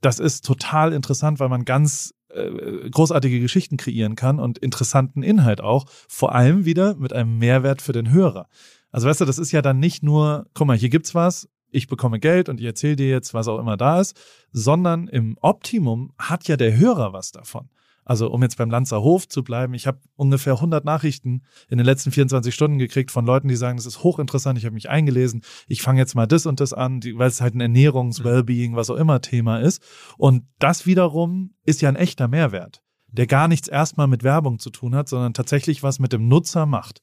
[0.00, 5.60] das ist total interessant, weil man ganz äh, großartige Geschichten kreieren kann und interessanten Inhalt
[5.60, 8.48] auch, vor allem wieder mit einem Mehrwert für den Hörer.
[8.90, 11.88] Also weißt du, das ist ja dann nicht nur, guck mal, hier gibt's was, ich
[11.88, 14.18] bekomme Geld und ich erzähle dir jetzt, was auch immer da ist,
[14.52, 17.68] sondern im Optimum hat ja der Hörer was davon.
[18.08, 21.84] Also um jetzt beim Lanzer Hof zu bleiben, ich habe ungefähr 100 Nachrichten in den
[21.84, 25.42] letzten 24 Stunden gekriegt von Leuten, die sagen, das ist hochinteressant, ich habe mich eingelesen,
[25.66, 28.88] ich fange jetzt mal das und das an, weil es halt ein Ernährungs-, Wellbeing, was
[28.88, 29.82] auch immer Thema ist.
[30.16, 34.70] Und das wiederum ist ja ein echter Mehrwert, der gar nichts erstmal mit Werbung zu
[34.70, 37.02] tun hat, sondern tatsächlich was mit dem Nutzer macht.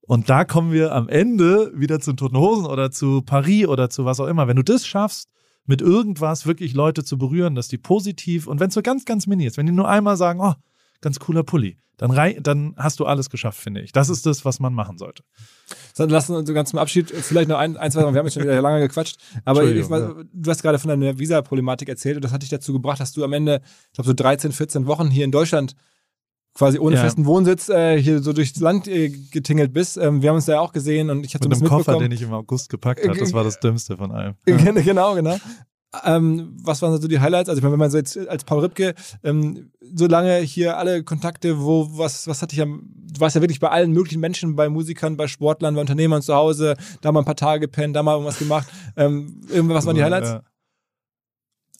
[0.00, 4.04] Und da kommen wir am Ende wieder zu Toten Hosen oder zu Paris oder zu
[4.04, 4.48] was auch immer.
[4.48, 5.30] Wenn du das schaffst,
[5.66, 9.26] mit irgendwas wirklich Leute zu berühren, dass die positiv und wenn es so ganz, ganz
[9.26, 10.54] mini ist, wenn die nur einmal sagen, oh,
[11.00, 13.92] ganz cooler Pulli, dann, rei dann hast du alles geschafft, finde ich.
[13.92, 15.22] Das ist das, was man machen sollte.
[15.92, 18.14] So, dann lass uns so ganz zum Abschied vielleicht noch ein, ein zwei Sachen.
[18.14, 19.18] Wir haben jetzt schon wieder lange gequatscht.
[19.44, 22.72] Aber ich, Entschuldigung, du hast gerade von deiner Visa-Problematik erzählt und das hat dich dazu
[22.72, 25.76] gebracht, dass du am Ende, ich glaube, so 13, 14 Wochen hier in Deutschland
[26.54, 27.02] quasi ohne Ja.
[27.02, 29.96] festen Wohnsitz äh, hier so durchs Land äh, getingelt bist.
[29.96, 31.70] Ähm, wir haben uns da ja auch gesehen und ich hatte so Mit ein einem
[31.70, 33.18] Koffer, den ich im August gepackt habe.
[33.18, 34.34] Das war das Dümmste von allem.
[34.44, 35.36] genau, genau.
[36.04, 37.48] Ähm, was waren so die Highlights?
[37.48, 38.94] Also wenn man so jetzt als Paul Ripke
[39.24, 43.42] ähm, so lange hier alle Kontakte, wo was was hatte ich am, du warst ja
[43.42, 47.20] wirklich bei allen möglichen Menschen, bei Musikern, bei Sportlern, bei Unternehmern zu Hause, da mal
[47.20, 48.68] ein paar Tage gepennt, da mal irgendwas gemacht.
[48.96, 50.30] Ähm, irgendwas waren die Highlights?
[50.30, 50.42] Ja.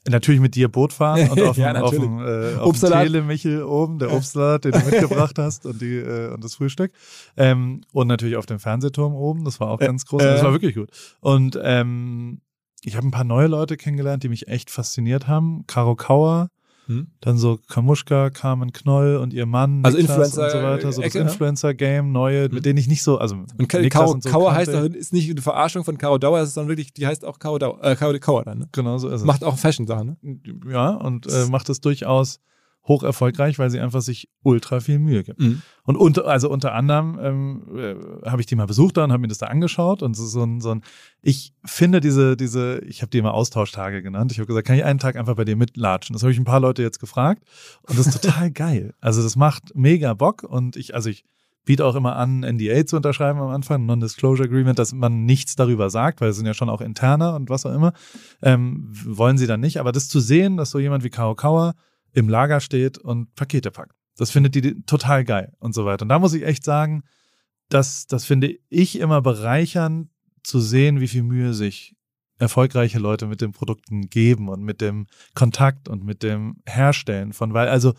[0.09, 2.91] Natürlich mit dir Boot fahren und auf dem, Ja, auf dem, äh, auf dem.
[2.91, 6.93] Telemichel oben, der Obstsalat, den du mitgebracht hast und, die, äh, und das Frühstück.
[7.37, 10.23] Ähm, und natürlich auf dem Fernsehturm oben, das war auch ganz groß.
[10.23, 10.27] äh.
[10.27, 10.91] Das war wirklich gut.
[11.21, 12.41] Und ähm,
[12.83, 15.65] ich habe ein paar neue Leute kennengelernt, die mich echt fasziniert haben.
[15.67, 16.49] Caro Kauer,
[16.91, 17.07] Hm?
[17.21, 20.93] dann so Kamuschka, Carmen Knoll und ihr Mann, Also Niklas Influencer- und so weiter.
[20.93, 21.15] So das?
[21.15, 24.75] Influencer-Game, neue, mit denen ich nicht so, also Und Ka Karo, und so Kauer heißt
[24.75, 27.39] doch, ist nicht eine Verarschung von Caro Dauer, es ist dann wirklich, die heißt auch
[27.39, 28.69] Caro Dauer, äh, Kauer dann, ne?
[28.73, 29.25] Genau so ist es.
[29.25, 30.41] Macht auch Fashion-Sachen, ne?
[30.69, 32.41] ja, und äh, macht es durchaus
[32.91, 35.41] hoch erfolgreich, weil sie einfach sich ultra viel Mühe gibt.
[35.41, 35.63] Mhm.
[35.85, 39.21] Und unter, also unter anderem ähm, äh, habe ich die mal besucht da und habe
[39.21, 40.83] mir das da angeschaut und so, so ein, so ein
[41.23, 44.33] ich finde diese, diese, ich habe die immer Austauschtage genannt.
[44.33, 46.15] Ich habe gesagt, kann ich einen Tag einfach bei dir mitlatschen?
[46.15, 47.45] Das habe ich ein paar Leute jetzt gefragt
[47.83, 48.93] und das ist total geil.
[49.01, 51.25] Also das macht mega Bock und ich, also ich
[51.65, 55.91] biete auch immer an, NDA zu unterschreiben am Anfang, Non-Disclosure Agreement, dass man nichts darüber
[55.91, 57.93] sagt, weil es sind ja schon auch interner und was auch immer.
[58.43, 61.75] Ähm, wollen sie dann nicht, aber das zu sehen, dass so jemand wie Kao Kauer
[62.13, 63.95] im Lager steht und Pakete packt.
[64.17, 66.03] Das findet die total geil und so weiter.
[66.03, 67.03] Und da muss ich echt sagen,
[67.69, 70.09] das, das finde ich immer bereichernd
[70.43, 71.97] zu sehen, wie viel Mühe sich
[72.39, 77.53] erfolgreiche Leute mit den Produkten geben und mit dem Kontakt und mit dem Herstellen von,
[77.55, 77.93] weil also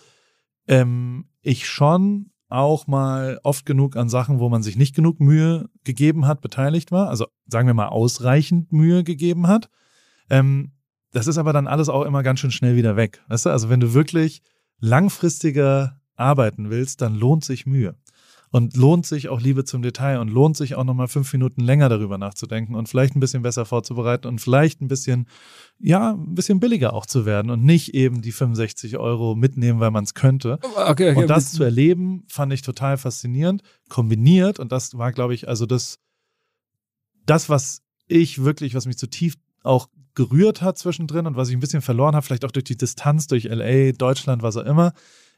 [0.67, 5.69] ähm, ich schon auch mal oft genug an Sachen, wo man sich nicht genug Mühe
[5.83, 9.69] gegeben hat, beteiligt war, also sagen wir mal ausreichend Mühe gegeben hat.
[10.29, 10.73] Ähm,
[11.11, 13.21] das ist aber dann alles auch immer ganz schön schnell wieder weg.
[13.27, 14.41] Weißt du, also wenn du wirklich
[14.79, 17.95] langfristiger arbeiten willst, dann lohnt sich Mühe.
[18.53, 21.87] und lohnt sich auch Liebe zum Detail und lohnt sich auch nochmal fünf Minuten länger
[21.87, 25.27] darüber nachzudenken und vielleicht ein bisschen besser vorzubereiten und vielleicht ein bisschen,
[25.79, 29.91] ja, ein bisschen billiger auch zu werden und nicht eben die 65 Euro mitnehmen, weil
[29.91, 30.59] man es könnte.
[30.61, 35.33] Okay, okay, Und das zu erleben, fand ich total faszinierend, kombiniert und das war, glaube
[35.33, 35.97] ich, also das,
[37.25, 41.55] das, was ich wirklich, was mich zu tief auch gerührt hat zwischendrin und was ich
[41.55, 44.93] ein bisschen verloren habe, vielleicht auch durch die Distanz, durch LA, Deutschland, was auch immer,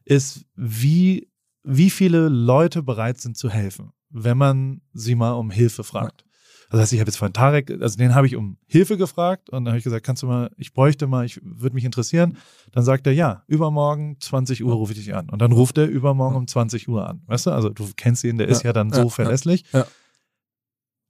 [0.05, 1.29] ist, wie,
[1.63, 6.25] wie viele Leute bereit sind zu helfen, wenn man sie mal um Hilfe fragt.
[6.69, 9.49] Also das heißt, ich habe jetzt von Tarek, also den habe ich um Hilfe gefragt
[9.51, 12.37] und dann habe ich gesagt, kannst du mal, ich bräuchte mal, ich würde mich interessieren.
[12.71, 15.29] Dann sagt er, ja, übermorgen 20 Uhr rufe ich dich an.
[15.29, 17.21] Und dann ruft er übermorgen um 20 Uhr an.
[17.27, 19.65] Weißt du, also du kennst ihn, der ist Ja, ja dann ja, so ja, verlässlich.
[19.71, 19.85] ja.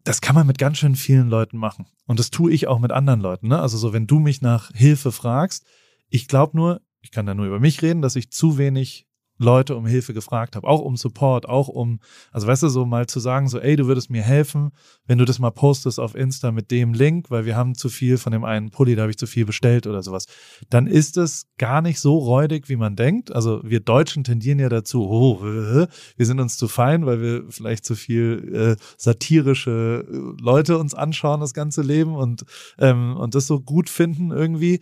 [0.03, 1.85] Das kann man mit ganz schön vielen Leuten machen.
[2.05, 3.47] Und das tue ich auch mit anderen Leuten.
[3.47, 3.59] Ne?
[3.59, 5.65] Also so, wenn du mich nach Hilfe fragst,
[6.09, 9.07] ich glaube nur, ich kann da nur über mich reden, dass ich zu wenig
[9.37, 11.99] Leute um Hilfe gefragt habe, auch um Support, auch um,
[12.31, 14.71] also weißt du, so mal zu sagen, so, ey, du würdest mir helfen,
[15.07, 18.17] wenn du das mal postest auf Insta mit dem Link, weil wir haben zu viel
[18.17, 20.27] von dem einen Pulli, da habe ich zu viel bestellt oder sowas,
[20.69, 23.33] dann ist es gar nicht so räudig, wie man denkt.
[23.33, 27.85] Also wir Deutschen tendieren ja dazu, oh, wir sind uns zu fein, weil wir vielleicht
[27.85, 32.45] zu viel äh, satirische äh, Leute uns anschauen, das ganze Leben und,
[32.77, 34.79] ähm, und das so gut finden irgendwie.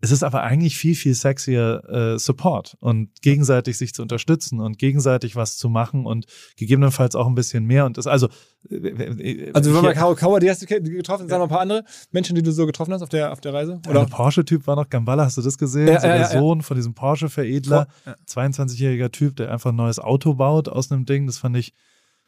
[0.00, 4.78] Es ist aber eigentlich viel, viel sexier äh, Support und gegenseitig sich zu unterstützen und
[4.78, 6.26] gegenseitig was zu machen und
[6.56, 7.84] gegebenenfalls auch ein bisschen mehr.
[7.84, 8.28] Und das, also,
[8.70, 11.84] äh, Also, wenn man Caro Kauer, die hast du getroffen, sagen wir ein paar andere
[12.12, 13.80] Menschen, die du so getroffen hast auf der, auf der Reise?
[13.84, 15.88] der Porsche-Typ war noch Gambala, hast du das gesehen?
[15.88, 16.38] Ja, so ja, der ja, ja.
[16.40, 18.14] Sohn von diesem Porsche-Veredler, Ja.
[18.28, 21.26] 22-jähriger Typ, der einfach ein neues Auto baut aus einem Ding.
[21.26, 21.74] Das fand ich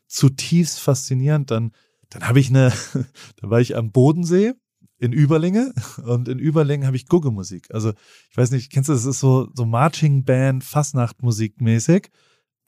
[0.08, 1.52] zutiefst faszinierend.
[1.52, 1.70] Dann,
[2.08, 2.72] dann habe ich eine,
[3.40, 4.54] da war ich am Bodensee
[5.00, 5.72] in Überlinge
[6.06, 7.68] und in Überlingen habe ich Guggemusik.
[7.74, 7.92] Also
[8.30, 9.04] ich weiß nicht, kennst du das?
[9.06, 12.10] Ist so, so Marching Band, Fastnachtmusik mäßig.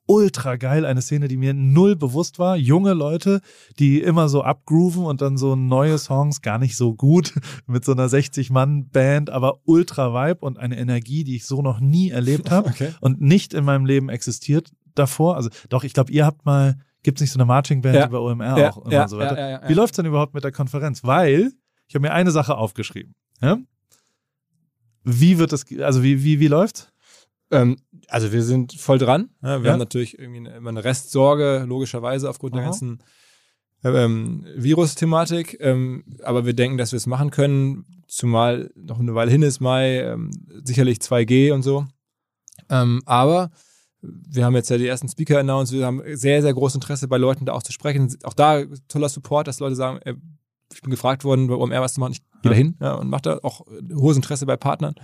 [0.06, 2.56] Ultra geil, eine Szene, die mir null bewusst war.
[2.56, 3.40] Junge Leute,
[3.78, 7.34] die immer so abgrooven und dann so neue Songs, gar nicht so gut,
[7.68, 12.10] mit so einer 60-Mann-Band, aber ultra Vibe und eine Energie, die ich so noch nie
[12.10, 12.90] erlebt habe Okay.
[13.00, 15.36] und nicht in meinem Leben existiert davor.
[15.36, 18.06] Also doch, ich glaube, ihr habt mal, gibt es nicht so eine Marching Band Ja.
[18.08, 19.38] bei OMR Ja, auch ja, so weiter.
[19.38, 19.68] ja, ja, ja.
[19.68, 21.04] Wie läuft's denn überhaupt mit der Konferenz?
[21.04, 21.52] Weil
[21.92, 23.14] ich habe mir eine Sache aufgeschrieben.
[23.42, 23.58] Ja?
[25.04, 26.90] Wie wird das, also wie, wie, wie läuft's?
[27.50, 27.76] Ähm,
[28.08, 29.28] also wir sind voll dran.
[29.42, 29.72] Ja, wir Ja.
[29.72, 32.70] haben natürlich irgendwie immer eine Restsorge, logischerweise aufgrund der Aha.
[32.70, 33.02] ganzen
[33.84, 35.58] ähm, Virus-Thematik.
[35.60, 39.60] Ähm, aber wir denken, dass wir es machen können, zumal noch eine Weile hin ist,
[39.60, 40.30] Mai, ähm,
[40.64, 41.86] sicherlich 2G und so.
[42.70, 43.50] Ähm, aber
[44.00, 47.18] wir haben jetzt ja die ersten Speaker announced, wir haben sehr, sehr großes Interesse bei
[47.18, 48.16] Leuten da auch zu sprechen.
[48.22, 50.14] Auch da toller Support, dass Leute sagen, ey,
[50.74, 52.50] ich bin gefragt worden, bei OMR was zu machen, ich gehe Ja.
[52.50, 54.94] da hin ja, und mache da auch hohes Interesse bei Partnern.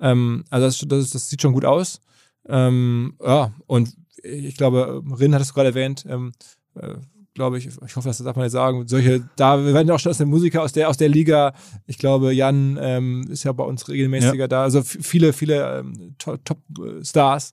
[0.00, 2.00] Ähm, also das, das, das sieht schon gut aus.
[2.48, 6.32] Ähm, ja, und ich glaube, Rin hattest du gerade erwähnt, ähm,
[6.74, 6.94] äh,
[7.34, 10.10] glaube ich, ich hoffe, das darf man jetzt sagen, solche, da, wir werden auch schon
[10.10, 11.54] aus der Musiker aus der, aus der Liga,
[11.86, 17.52] ich glaube, Jan ähm, ist ja bei uns regelmäßiger da, also viele, viele ähm, Top-Stars,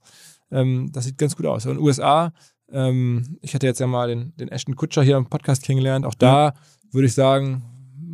[0.52, 1.66] ähm, das sieht ganz gut aus.
[1.66, 2.34] Und USA,
[2.72, 6.16] ähm, ich hatte jetzt ja mal den, den Ashton Kutscher hier im Podcast kennengelernt, auch
[6.16, 6.54] da
[6.92, 7.64] würde ich sagen,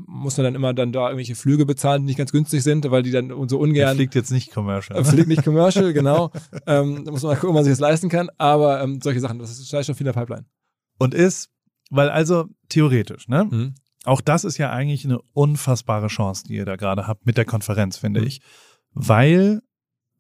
[0.08, 3.04] muss man dann immer dann da irgendwelche Flüge bezahlen, die nicht ganz günstig sind, weil
[3.04, 4.98] die dann so ungern fliegt jetzt nicht commercial.
[5.00, 6.32] äh, Fliegt nicht commercial, genau.
[6.68, 8.30] ähm, da muss man mal gucken, ob man sich das leisten kann.
[8.38, 10.46] Aber ähm, solche Sachen, das ist vielleicht schon viel in der Pipeline.
[11.00, 11.50] Und ist,
[11.90, 13.46] weil also theoretisch, ne?
[13.50, 13.74] Mhm.
[14.06, 17.46] Auch das ist ja eigentlich eine unfassbare Chance, die ihr da gerade habt mit der
[17.46, 18.28] Konferenz, finde Mhm.
[18.28, 18.42] ich.
[18.94, 19.62] Weil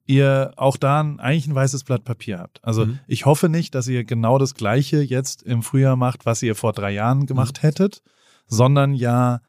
[0.05, 2.59] ihr auch da ein, eigentlich ein weißes Blatt Papier habt.
[2.63, 2.99] Also Mhm.
[3.07, 6.73] ich hoffe nicht, dass ihr genau das Gleiche jetzt im Frühjahr macht, was ihr vor
[6.73, 7.67] drei Jahren gemacht Mhm.
[7.67, 8.01] hättet,
[8.53, 9.41] sondern ja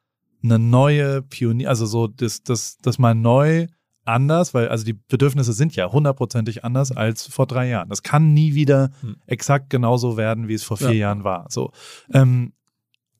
[0.42, 3.66] eine neue Pionier, also so das, das, das mal neu
[4.04, 7.88] anders, weil also die Bedürfnisse sind ja hundertprozentig anders als vor drei Jahren.
[7.88, 9.16] Das kann nie wieder Mhm.
[9.26, 11.08] exakt genauso werden, wie es vor vier Ja.
[11.08, 11.46] Jahren war.
[11.48, 11.70] So.
[12.12, 12.52] Ähm,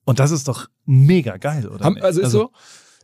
[0.05, 1.83] und das ist doch mega geil, oder?
[1.83, 2.51] Haben, also ist so.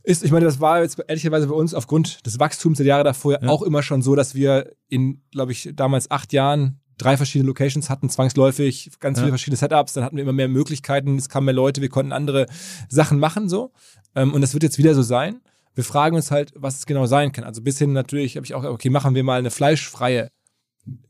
[0.04, 3.42] Ist, ich meine, das war jetzt ehrlicherweise bei uns aufgrund des Wachstums der Jahre davor
[3.42, 3.50] Ja.
[3.50, 7.90] auch immer schon so, dass wir in, glaube ich, damals acht Jahren drei verschiedene Locations
[7.90, 9.24] hatten, zwangsläufig, ganz Ja.
[9.24, 12.12] viele verschiedene Setups, dann hatten wir immer mehr Möglichkeiten, es kamen mehr Leute, wir konnten
[12.12, 12.46] andere
[12.90, 13.72] Sachen machen so.
[14.16, 15.42] Ähm, und das wird jetzt wieder so sein.
[15.74, 17.44] Wir fragen uns halt, was es genau sein kann.
[17.46, 20.30] Also bis hin natürlich habe ich auch, okay, machen wir mal eine fleischfreie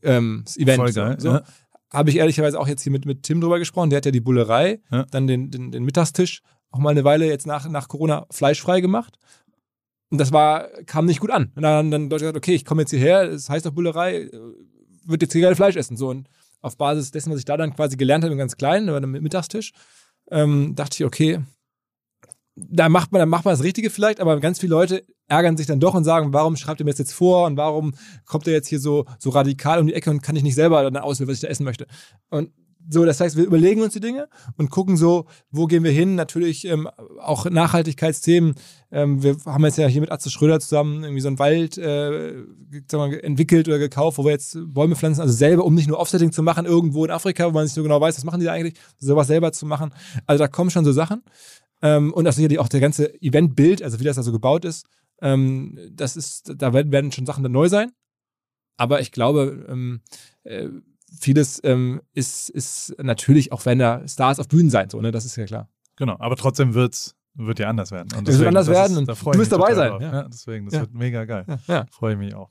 [0.02, 0.76] ähm, Event.
[0.76, 1.28] Voll geil, So.
[1.30, 1.42] ja.
[1.92, 4.20] Habe ich ehrlicherweise auch jetzt hier mit, mit Tim drüber gesprochen, der hat ja die
[4.20, 5.04] Bullerei, Ja.
[5.10, 6.40] dann den, den, den Mittagstisch
[6.70, 9.18] auch mal eine Weile jetzt nach, nach Corona fleischfrei gemacht.
[10.10, 11.52] Und das war, kam nicht gut an.
[11.54, 14.30] Und dann haben dann Leute gesagt, okay, ich komme jetzt hierher, es heißt doch Bullerei,
[15.04, 15.96] wird jetzt hier gerne Fleisch essen.
[15.96, 16.28] So, und
[16.60, 19.10] auf Basis dessen, was ich da dann quasi gelernt habe, im ganz kleinen, über einem
[19.10, 19.72] Mittagstisch,
[20.30, 21.40] ähm, dachte ich, okay,
[22.54, 25.66] da macht man, da macht man das Richtige vielleicht, aber ganz viele Leute ärgern sich
[25.66, 27.94] dann doch und sagen, warum schreibt ihr mir das jetzt vor und warum
[28.26, 30.82] kommt er jetzt hier so, so radikal um die Ecke und kann ich nicht selber
[30.82, 31.86] dann auswählen, was ich da essen möchte.
[32.28, 32.52] Und
[32.88, 36.14] So, das heißt, wir überlegen uns die Dinge und gucken so, wo gehen wir hin.
[36.14, 36.88] Natürlich ähm,
[37.20, 38.54] auch Nachhaltigkeitsthemen.
[38.90, 42.42] Ähm, wir haben jetzt ja hier mit Atze Schröder zusammen irgendwie so einen Wald äh,
[42.68, 46.32] wir, entwickelt oder gekauft, wo wir jetzt Bäume pflanzen, also selber, um nicht nur Offsetting
[46.32, 48.52] zu machen irgendwo in Afrika, wo man nicht so genau weiß, was machen die da
[48.52, 49.94] eigentlich, sowas selber zu machen.
[50.26, 51.22] Also da kommen schon so Sachen.
[51.82, 54.86] Ähm, und sicherlich auch der ganze Eventbild, also wie das da so gebaut ist.
[55.20, 57.92] Ähm, das ist, da werden schon Sachen dann neu sein.
[58.76, 60.00] Aber ich glaube, ähm,
[60.44, 60.68] äh,
[61.18, 65.10] vieles ähm, ist, ist natürlich auch wenn da Stars auf Bühnen sein, so, ne?
[65.10, 65.68] Das ist ja klar.
[65.96, 68.08] Genau, aber trotzdem wird's, wird ja anders werden.
[68.16, 69.92] Und deswegen, es wird anders werden ist, und du wirst dabei sein.
[70.00, 70.12] Ja.
[70.12, 70.22] ja.
[70.28, 70.80] deswegen, das ja.
[70.80, 71.46] wird mega geil.
[71.66, 71.86] Ja.
[71.90, 72.50] Freue ich mich auch.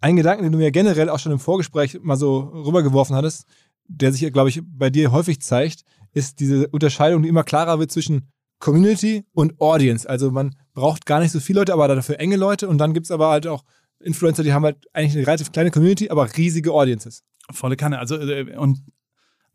[0.00, 3.46] Ein Gedanken, den du mir generell auch schon im Vorgespräch mal so rübergeworfen hattest,
[3.88, 7.90] der sich, glaube ich, bei dir häufig zeigt, ist diese Unterscheidung, die immer klarer wird
[7.90, 8.28] zwischen
[8.60, 10.08] Community und Audience.
[10.08, 12.68] Also man braucht gar nicht so viele Leute, aber dafür enge Leute.
[12.68, 13.64] Und dann gibt es aber halt auch
[14.00, 17.22] Influencer, die haben halt eigentlich eine relativ kleine Community, aber riesige Audiences.
[17.50, 17.98] Volle Kanne.
[17.98, 18.84] Also, äh, und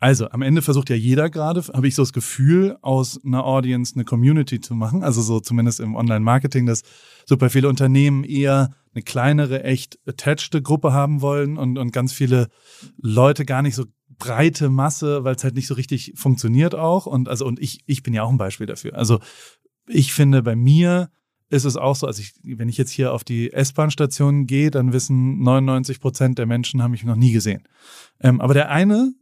[0.04, 3.96] also, am Ende versucht ja jeder gerade, habe ich so das Gefühl, aus einer Audience
[3.96, 5.02] eine Community zu machen.
[5.02, 6.82] Also so zumindest im Online-Marketing, dass
[7.26, 12.50] super viele Unternehmen eher eine kleinere, echt attached Gruppe haben wollen und, und ganz viele
[12.98, 17.06] Leute gar nicht so breite Masse, weil es halt nicht so richtig funktioniert auch.
[17.06, 18.96] Und also, und ich, ich bin ja auch ein Beispiel dafür.
[18.96, 19.22] Also
[19.88, 21.12] ich finde, bei mir
[21.50, 24.92] ist es auch so, also ich, wenn ich jetzt hier auf die S-Bahn-Station gehe, dann
[24.92, 27.64] wissen 99 Prozent der Menschen haben mich noch nie gesehen.
[28.20, 29.14] Ähm, aber der eine,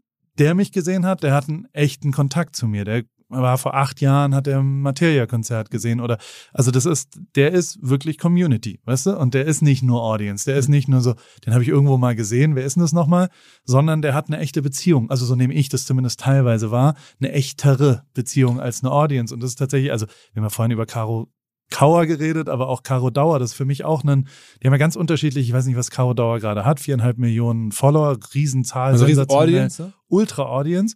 [0.41, 2.83] der mich gesehen hat, der hat einen echten Kontakt zu mir.
[2.83, 6.17] Der war vor acht Jahren, hat er ein Materia-Konzert gesehen oder,
[6.51, 9.17] also das ist, der ist wirklich Community, weißt du?
[9.19, 11.13] Und der ist nicht nur Audience, der ist nicht nur so,
[11.45, 13.29] den habe ich irgendwo mal gesehen, wer ist denn das nochmal?
[13.65, 15.11] Sondern der hat eine echte Beziehung.
[15.11, 19.31] Also so nehme ich das zumindest teilweise wahr, eine echtere Beziehung als eine Audience.
[19.31, 21.31] Und das ist tatsächlich, also wir haben ja vorhin über Caro
[21.71, 24.27] Kauer geredet, aber auch Caro Dauer, das ist für mich auch ein,
[24.61, 27.71] die haben ja ganz unterschiedlich, ich weiß nicht, was Caro Dauer gerade hat, viereinhalb Millionen
[27.71, 29.93] Follower, Riesenzahl, also riesen Audience, ne?
[30.07, 30.95] Ultra Audience.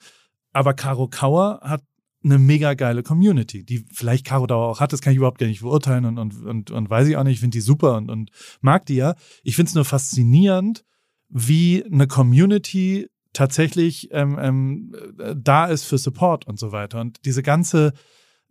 [0.53, 1.81] Aber Caro Kauer hat
[2.23, 5.47] eine mega geile Community, die vielleicht Caro Dauer auch hat, das kann ich überhaupt gar
[5.47, 8.09] nicht beurteilen und, und, und, und weiß ich auch nicht, ich finde die super und,
[8.09, 8.31] und
[8.61, 9.15] mag die ja.
[9.43, 10.83] Ich finde es nur faszinierend,
[11.29, 14.95] wie eine Community tatsächlich ähm, ähm,
[15.35, 17.01] da ist für Support und so weiter.
[17.01, 17.93] Und diese ganze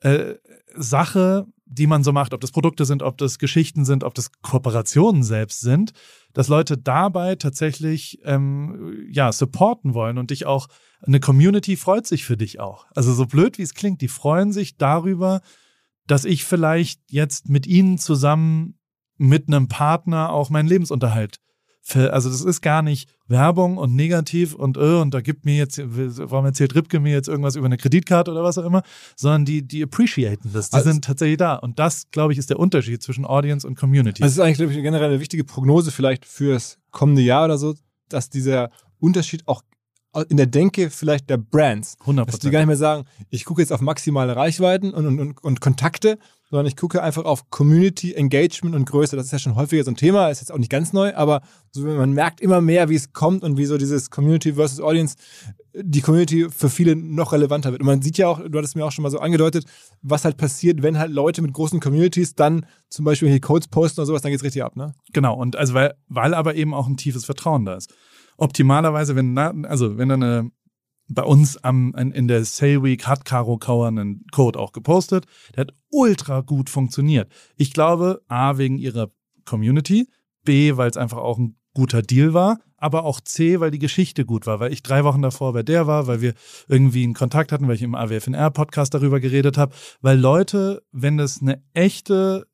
[0.01, 0.35] äh,
[0.77, 4.33] Sache die man so macht, ob das Produkte sind, ob das Geschichten sind, ob das
[4.43, 5.93] Kooperationen selbst sind,
[6.33, 10.69] dass Leute dabei tatsächlich ähm, ja supporten wollen und dich auch
[11.03, 12.87] eine Community freut sich für dich auch.
[12.95, 15.41] Also so blöd wie es klingt, die freuen sich darüber,
[16.07, 18.79] dass ich vielleicht jetzt mit ihnen zusammen
[19.17, 21.39] mit einem Partner auch meinen Lebensunterhalt
[21.93, 25.81] also das ist gar nicht Werbung und negativ und äh, und da gibt mir jetzt,
[25.85, 28.83] warum erzählt Ripke mir jetzt irgendwas über eine Kreditkarte oder was auch immer,
[29.17, 31.57] sondern die, die appreciaten das, die also sind tatsächlich da.
[31.57, 34.23] Und das, glaube ich, ist der Unterschied zwischen Audience und Community.
[34.23, 37.75] Das ist eigentlich, glaube ich, generell eine wichtige Prognose vielleicht fürs kommende Jahr oder so,
[38.09, 39.63] dass dieser Unterschied auch
[40.29, 41.97] in der Denke vielleicht der Brands.
[42.05, 42.27] 100%.
[42.27, 45.45] Dass die gar nicht mehr sagen, ich gucke jetzt auf maximale Reichweiten und, und, und,
[45.45, 46.19] und Kontakte,
[46.51, 49.17] sondern ich gucke einfach auf Community, Engagement und Größe.
[49.17, 51.43] Das ist ja schon häufiger so ein Thema, ist jetzt auch nicht ganz neu, aber
[51.73, 55.17] so, man merkt immer mehr, wie es kommt und wie so dieses Community versus Audience,
[55.75, 57.81] die Community für viele noch relevanter wird.
[57.81, 59.65] Und man sieht ja auch, du hattest mir auch schon mal so angedeutet,
[60.03, 64.01] was halt passiert, wenn halt Leute mit großen Communities dann zum Beispiel hier Codes posten
[64.01, 64.95] oder sowas, dann geht es richtig ab, ne?
[65.13, 67.93] Genau, und also weil, weil aber eben auch ein tiefes Vertrauen da ist.
[68.37, 70.51] Optimalerweise, wenn, na, also wenn dann eine,
[71.09, 75.27] bei uns am, in der Sale Week hat Caro Kauer einen Code auch gepostet.
[75.55, 77.31] Der hat ultra gut funktioniert.
[77.57, 79.11] Ich glaube, A, wegen ihrer
[79.45, 80.09] Community,
[80.45, 84.25] B, weil es einfach auch ein guter Deal war, aber auch C, weil die Geschichte
[84.25, 86.35] gut war, weil ich drei Wochen davor bei der war, weil wir
[86.69, 91.41] irgendwie einen Kontakt hatten, weil ich im AWFNR-Podcast darüber geredet habe, weil Leute, wenn das
[91.41, 92.47] eine echte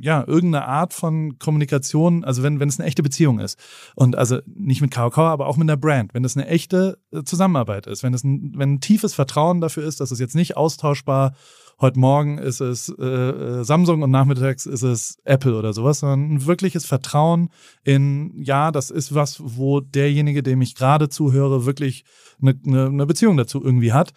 [0.00, 3.58] ja, irgendeine Art von Kommunikation, also wenn, wenn es eine echte Beziehung ist
[3.94, 7.22] und also nicht mit KK, aber auch mit einer Brand, wenn das eine echte äh,
[7.22, 10.56] Zusammenarbeit ist, wenn es ein, wenn ein tiefes Vertrauen dafür ist, dass es jetzt nicht
[10.56, 11.34] austauschbar,
[11.80, 16.34] heute Morgen ist es äh, äh, Samsung und nachmittags ist es Apple oder sowas, sondern
[16.34, 17.50] ein wirkliches Vertrauen
[17.82, 22.04] in, ja, das ist was, wo derjenige, dem ich gerade zuhöre, wirklich
[22.40, 24.12] eine, eine, eine Beziehung dazu irgendwie hat.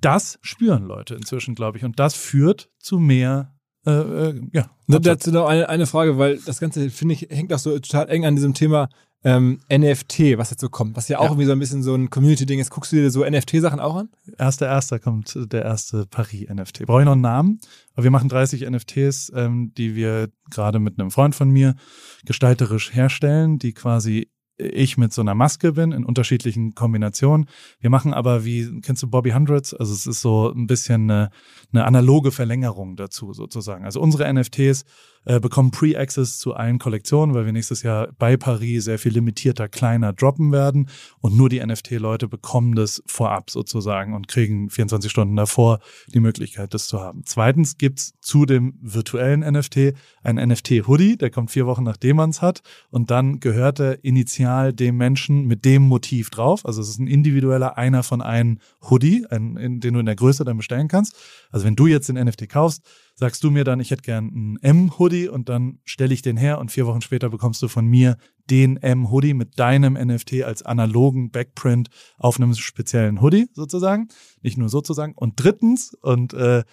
[0.00, 1.84] Das spüren Leute inzwischen, glaube ich.
[1.84, 3.54] Und das führt zu mehr
[3.86, 4.70] äh, äh, ja.
[4.86, 8.26] Dazu noch eine, eine Frage, weil das Ganze, finde ich, hängt auch so total eng
[8.26, 8.88] an diesem Thema
[9.24, 11.30] ähm, NFT, was jetzt so kommt, was ja auch ja.
[11.30, 12.70] irgendwie so ein bisschen so ein Community-Ding ist.
[12.70, 14.08] Guckst du dir so NFT-Sachen auch an?
[14.36, 16.86] Erster, erster kommt der erste Paris-NFT.
[16.86, 17.60] Brauche ich noch einen Namen?
[17.94, 21.76] Aber wir machen 30 NFTs, ähm, die wir gerade mit einem Freund von mir
[22.24, 24.28] gestalterisch herstellen, die quasi
[24.62, 27.46] ich mit so einer Maske bin in unterschiedlichen Kombinationen.
[27.80, 29.74] Wir machen aber wie, kennst du Bobby Hundreds?
[29.74, 31.30] Also es ist so ein bisschen eine,
[31.72, 33.84] eine analoge Verlängerung dazu sozusagen.
[33.84, 34.84] Also unsere NFTs
[35.24, 39.68] äh, bekommen Pre-Access zu allen Kollektionen, weil wir nächstes Jahr bei Paris sehr viel limitierter,
[39.68, 40.88] kleiner droppen werden
[41.20, 45.80] und nur die NFT-Leute bekommen das vorab sozusagen und kriegen 24 Stunden davor
[46.12, 47.22] die Möglichkeit, das zu haben.
[47.24, 52.42] Zweitens gibt's zu dem virtuellen NFT ein NFT-Hoodie, der kommt vier Wochen nachdem man es
[52.42, 56.66] hat und dann gehört er initial dem Menschen mit dem Motiv drauf.
[56.66, 58.58] Also es ist ein individueller einer von einem
[58.90, 61.16] Hoodie, ein, in, den du in der Größe dann bestellen kannst.
[61.50, 62.82] Also wenn du jetzt den NFT kaufst,
[63.22, 66.58] sagst du mir dann, ich hätte gern einen M-Hoodie und dann stelle ich den her
[66.58, 68.16] und vier Wochen später bekommst du von mir
[68.50, 71.88] den M-Hoodie mit deinem NFT als analogen Backprint
[72.18, 74.08] auf einem speziellen Hoodie sozusagen.
[74.40, 75.12] Nicht nur sozusagen.
[75.14, 76.64] Und drittens, und äh,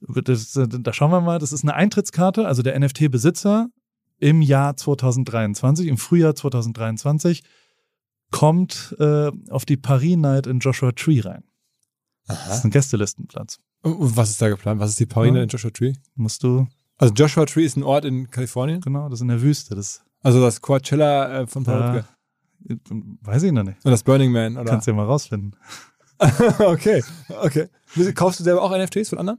[0.00, 3.68] das, da schauen wir mal, das ist eine Eintrittskarte, also der NFT-Besitzer
[4.18, 7.44] im Jahr 2023, im Frühjahr 2023,
[8.30, 11.44] kommt äh, auf die Paris Night in Joshua Tree rein.
[12.26, 12.38] Aha.
[12.46, 13.58] Das ist ein Gästelistenplatz.
[13.84, 14.80] Und was ist da geplant?
[14.80, 15.42] Was ist die Paulina ja.
[15.42, 15.92] in Joshua Tree?
[16.14, 16.66] Musst du.
[16.96, 18.80] Also Joshua Tree ist ein Ort in Kalifornien?
[18.80, 19.74] Genau, das ist in der Wüste.
[19.74, 22.04] Das also das Coachella äh, von Paul
[23.20, 23.84] Weiß ich noch nicht.
[23.84, 24.70] Und das Burning Man, oder?
[24.70, 25.54] Kannst du ja mal rausfinden.
[26.58, 27.68] okay, okay.
[28.14, 29.38] Kaufst du selber auch NFTs von anderen?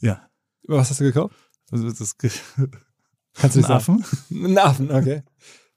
[0.00, 0.28] Ja.
[0.64, 1.36] Was hast du gekauft?
[1.70, 2.16] Also das
[3.34, 4.04] Kannst du einen Affen?
[4.30, 5.22] Einen Affen, okay.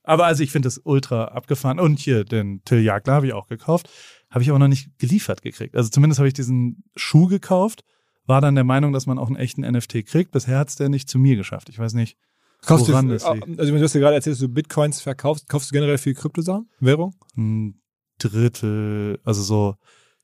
[0.02, 1.78] Aber also ich finde das ultra abgefahren.
[1.78, 3.88] Und hier, den Till Jagler habe ich auch gekauft.
[4.30, 5.76] Habe ich aber noch nicht geliefert gekriegt.
[5.76, 7.84] Also zumindest habe ich diesen Schuh gekauft
[8.28, 10.30] war dann der Meinung, dass man auch einen echten NFT kriegt.
[10.30, 11.68] Bisher hat es der nicht zu mir geschafft.
[11.70, 12.16] Ich weiß nicht,
[12.64, 13.58] Kaufst woran du, das liegt.
[13.58, 15.48] Also du hast ja gerade erzählt, dass du Bitcoins verkaufst.
[15.48, 16.68] Kaufst du generell viel Kryptosachen?
[16.80, 17.14] Währung?
[17.36, 17.80] Ein
[18.18, 19.76] Drittel, also so,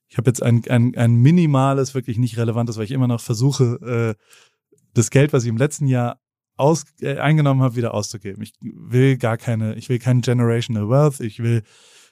[0.08, 4.16] ich habe jetzt ein, ein, ein minimales, wirklich nicht relevantes, weil ich immer noch versuche,
[4.18, 6.20] äh, das Geld, was ich im letzten Jahr
[6.56, 8.42] aus, äh, eingenommen habe, wieder auszugeben.
[8.42, 11.62] Ich will gar keine, ich will kein Generational Wealth, ich will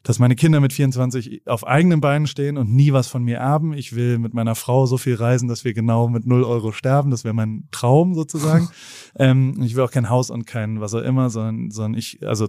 [0.03, 3.73] dass meine Kinder mit 24 auf eigenen Beinen stehen und nie was von mir erben.
[3.73, 7.11] Ich will mit meiner Frau so viel reisen, dass wir genau mit null Euro sterben.
[7.11, 8.69] Das wäre mein Traum sozusagen.
[9.19, 12.49] ähm, ich will auch kein Haus und kein was auch immer, sondern, sondern ich, also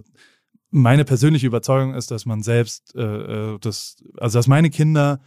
[0.70, 5.20] meine persönliche Überzeugung ist, dass man selbst, äh, äh das, also dass meine Kinder,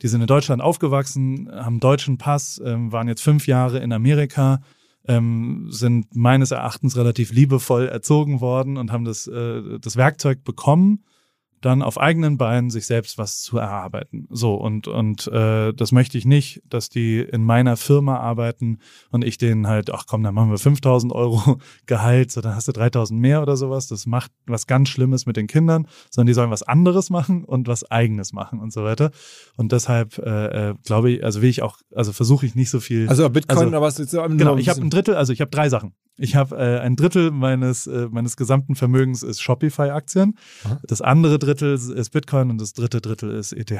[0.00, 4.62] die sind in Deutschland aufgewachsen, haben deutschen Pass, ähm, waren jetzt fünf Jahre in Amerika,
[5.06, 11.04] ähm, sind meines Erachtens relativ liebevoll erzogen worden und haben das, äh, das Werkzeug bekommen,
[11.64, 14.26] dann auf eigenen Beinen sich selbst was zu erarbeiten.
[14.30, 18.78] So, und, und äh, das möchte ich nicht, dass die in meiner Firma arbeiten
[19.10, 22.68] und ich denen halt, ach komm, dann machen wir 5000 Euro Gehalt, so dann hast
[22.68, 23.86] du 3000 mehr oder sowas.
[23.86, 27.66] Das macht was ganz Schlimmes mit den Kindern, sondern die sollen was anderes machen und
[27.66, 29.10] was Eigenes machen und so weiter.
[29.56, 32.80] Und deshalb äh, äh, glaube ich, also will ich auch, also versuche ich nicht so
[32.80, 33.08] viel.
[33.08, 33.96] Also Bitcoin also, oder was?
[33.96, 35.94] Genau, ich habe ein Drittel, also ich habe drei Sachen.
[36.16, 40.38] Ich habe äh, ein Drittel meines, äh, meines gesamten Vermögens ist Shopify-Aktien.
[40.86, 43.72] Das andere Drittel ist Bitcoin und das dritte Drittel ist ETH,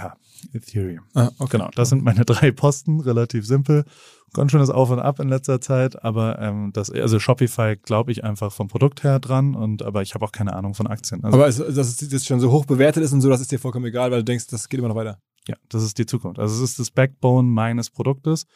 [0.52, 1.04] Ethereum.
[1.14, 1.58] Ah, okay.
[1.58, 3.84] Genau, das sind meine drei Posten, relativ simpel.
[4.32, 8.24] Ganz schönes Auf und Ab in letzter Zeit, aber ähm, das, also Shopify glaube ich
[8.24, 11.22] einfach vom Produkt her dran und aber ich habe auch keine Ahnung von Aktien.
[11.22, 13.52] Also, aber es, dass es jetzt schon so hoch bewertet ist und so, das ist
[13.52, 15.18] dir vollkommen egal, weil du denkst, das geht immer noch weiter.
[15.46, 16.40] Ja, das ist die Zukunft.
[16.40, 18.46] Also es ist das Backbone meines Produktes.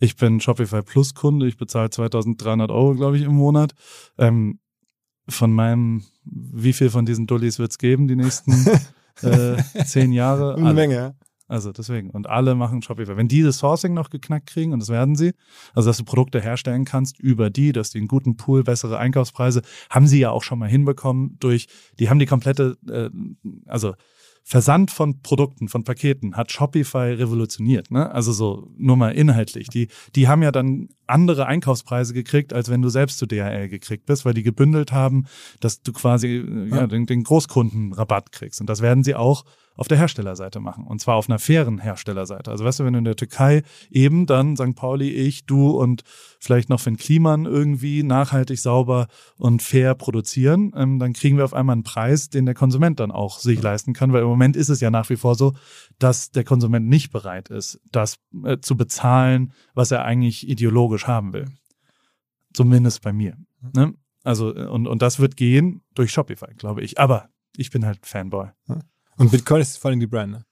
[0.00, 1.46] Ich bin Shopify Plus Kunde.
[1.46, 3.74] Ich bezahle 2300 Euro, glaube ich, im Monat.
[4.18, 4.58] Ähm,
[5.28, 8.52] von meinem, wie viel von diesen Dullis wird es geben die nächsten
[9.22, 10.56] äh, zehn Jahre?
[10.56, 11.14] Eine Menge, ja.
[11.46, 12.10] Also deswegen.
[12.10, 13.16] Und alle machen Shopify.
[13.16, 15.32] Wenn die das Sourcing noch geknackt kriegen, und das werden sie,
[15.74, 19.62] also dass du Produkte herstellen kannst über die, dass die einen guten Pool, bessere Einkaufspreise,
[19.90, 21.68] haben sie ja auch schon mal hinbekommen durch,
[21.98, 23.10] die haben die komplette, äh,
[23.66, 23.94] also
[24.46, 27.90] Versand von Produkten, von Paketen hat Shopify revolutioniert.
[27.90, 28.10] Ne?
[28.12, 29.68] Also so nur mal inhaltlich.
[29.68, 34.06] Die, die haben ja dann andere Einkaufspreise gekriegt, als wenn du selbst zu DHL gekriegt
[34.06, 35.26] bist, weil die gebündelt haben,
[35.60, 38.60] dass du quasi äh, ja, den, den Großkundenrabatt kriegst.
[38.60, 39.44] Und das werden sie auch
[39.76, 40.86] auf der Herstellerseite machen.
[40.86, 42.50] Und zwar auf einer fairen Herstellerseite.
[42.50, 44.74] Also weißt du, wenn du in der Türkei eben dann St.
[44.76, 46.02] Pauli, ich, du und
[46.38, 51.54] vielleicht noch Finn Kliman irgendwie nachhaltig, sauber und fair produzieren, ähm, dann kriegen wir auf
[51.54, 54.12] einmal einen Preis, den der Konsument dann auch sich leisten kann.
[54.12, 55.54] Weil im Moment ist es ja nach wie vor so,
[55.98, 61.32] dass der Konsument nicht bereit ist, das äh, zu bezahlen, was er eigentlich ideologisch haben
[61.32, 61.46] will.
[62.52, 63.36] Zumindest bei mir.
[63.74, 63.94] Ne?
[64.22, 66.98] Also, äh, und, und das wird gehen durch Shopify, glaube ich.
[66.98, 68.48] Aber ich bin halt Fanboy.
[69.16, 70.44] Und Bitcoin ist vor allem die Brand, ne?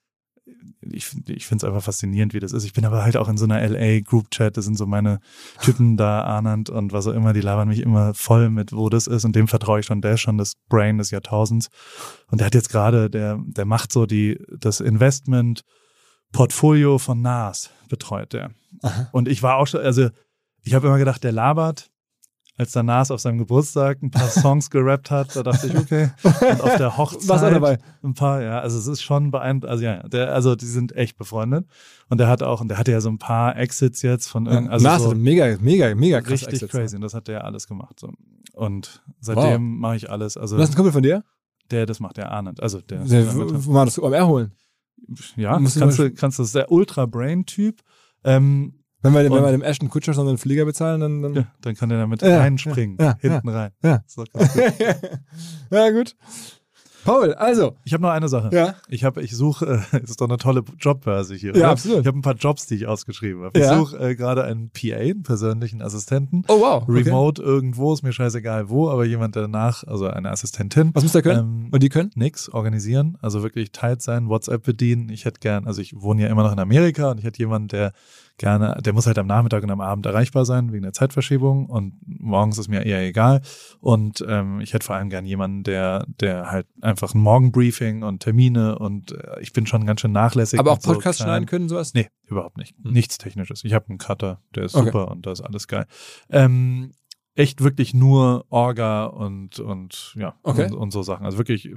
[0.80, 2.64] Ich, ich finde es einfach faszinierend, wie das ist.
[2.64, 5.20] Ich bin aber halt auch in so einer LA-Group-Chat, das sind so meine
[5.60, 9.06] Typen da, Arnand und was auch immer, die labern mich immer voll mit, wo das
[9.06, 11.68] ist und dem vertraue ich schon, der ist schon das Brain des Jahrtausends.
[12.30, 18.32] Und der hat jetzt gerade, der, der macht so die, das Investment-Portfolio von NAS betreut
[18.32, 18.50] der.
[18.82, 19.08] Aha.
[19.12, 20.10] Und ich war auch schon, also
[20.64, 21.90] ich habe immer gedacht, der labert,
[22.62, 26.10] als der Nas auf seinem Geburtstag ein paar Songs gerappt hat, da dachte ich, okay.
[26.24, 27.78] Und auf der Hochzeit auch dabei?
[28.02, 28.60] ein paar, ja.
[28.60, 29.70] Also es ist schon beeindruckend.
[29.70, 31.66] Also ja, der, also die sind echt befreundet.
[32.08, 34.52] Und der hat auch, und der hatte ja so ein paar Exits jetzt von Ja.
[34.52, 36.96] irgend, also Nas so hat mega, mega, mega krass richtig Exits, crazy.
[36.96, 38.00] Und das hat der ja alles gemacht.
[38.00, 38.12] So.
[38.54, 40.36] Und seitdem mache ich alles.
[40.36, 41.22] Also Du hast einen Kumpel von dir?
[41.70, 42.62] der, das macht der Arndt.
[42.62, 44.52] Also der, Der, wo man das OMR holen?
[45.36, 47.80] ja, kannst du, kannst du, das ist der Ultra-Brain-Typ.
[48.24, 51.22] Ähm, Wenn wir, wenn wir dem Ashton Kutscher so einen Flieger bezahlen, dann.
[51.22, 53.72] dann ja, dann kann der damit Ja, reinspringen, ja, hinten rein.
[53.82, 54.02] ja.
[54.14, 54.30] Gut.
[55.70, 56.14] ja, gut.
[57.04, 57.76] Paul, also.
[57.84, 58.50] Ich habe noch eine Sache.
[58.52, 58.74] Ja.
[58.88, 61.52] Ich habe, ich suche, äh, es ist doch eine tolle Jobbörse hier.
[61.52, 61.68] Ja, oder?
[61.70, 62.00] absolut.
[62.00, 63.58] Ich habe ein paar Jobs, die ich ausgeschrieben habe.
[63.58, 63.72] Ja.
[63.72, 66.44] Ich suche äh, gerade einen PA, einen persönlichen Assistenten.
[66.48, 66.82] Oh, wow.
[66.82, 67.02] Okay.
[67.02, 70.90] Remote irgendwo, ist mir scheißegal wo, aber jemand danach, also eine Assistentin.
[70.94, 71.64] Was muss der können?
[71.64, 72.10] Ähm, Und die können?
[72.14, 75.08] nix organisieren, also wirklich tight sein, WhatsApp bedienen.
[75.08, 77.68] Ich hätte gern, also ich wohne ja immer noch in Amerika und ich hätte jemanden,
[77.68, 77.92] der
[78.38, 81.94] gerne, der muss halt am Nachmittag und am Abend erreichbar sein wegen der Zeitverschiebung und
[82.04, 83.40] morgens ist mir eher egal.
[83.80, 88.20] Und ähm, ich hätte vor allem gern jemanden, der, der halt einfach ein Morgenbriefing und
[88.20, 90.58] Termine und äh, ich bin schon ganz schön nachlässig.
[90.60, 91.94] Aber auch so Podcast kleinen- schneiden können, sowas?
[91.94, 92.74] Nee, überhaupt nicht.
[92.82, 92.92] Hm.
[92.92, 93.64] Nichts Technisches.
[93.64, 94.86] Ich habe einen Cutter, der ist Okay.
[94.86, 95.86] super und da ist alles geil.
[96.28, 96.92] Ähm,
[97.34, 100.66] echt wirklich nur Orga und, und ja, Okay.
[100.66, 101.24] und, und so Sachen.
[101.24, 101.70] Also wirklich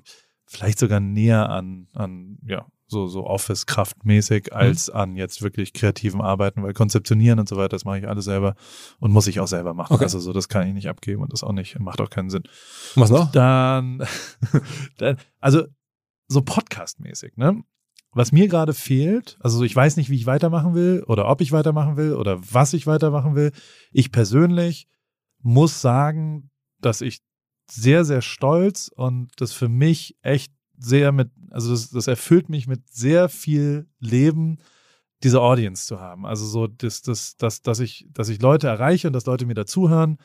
[0.47, 6.61] vielleicht sogar näher an, an ja, so, so Office-Kraftmäßig als an jetzt wirklich kreativen Arbeiten,
[6.63, 8.55] weil konzeptionieren und so weiter, das mache ich alles selber
[8.99, 9.93] und muss ich auch selber machen.
[9.93, 10.03] Okay.
[10.03, 12.43] Also so, das kann ich nicht abgeben und das auch nicht, macht auch keinen Sinn.
[12.95, 13.31] Was noch?
[13.31, 14.05] Dann,
[14.97, 15.63] dann also
[16.27, 17.63] so Podcast-mäßig, ne?
[18.11, 21.51] Was mir gerade fehlt, also ich weiß nicht, wie ich weitermachen will oder ob ich
[21.51, 23.51] weitermachen will oder was ich weitermachen will.
[23.91, 24.87] Ich persönlich
[25.41, 26.49] muss sagen,
[26.79, 27.19] dass ich
[27.69, 32.67] sehr, sehr stolz und das für mich echt sehr mit, also das, das erfüllt mich
[32.67, 34.57] mit sehr viel Leben,
[35.23, 36.25] diese Audience zu haben.
[36.25, 39.53] Also so, das, das, das, dass ich, dass ich Leute erreiche und dass Leute mir
[39.53, 40.17] dazuhören,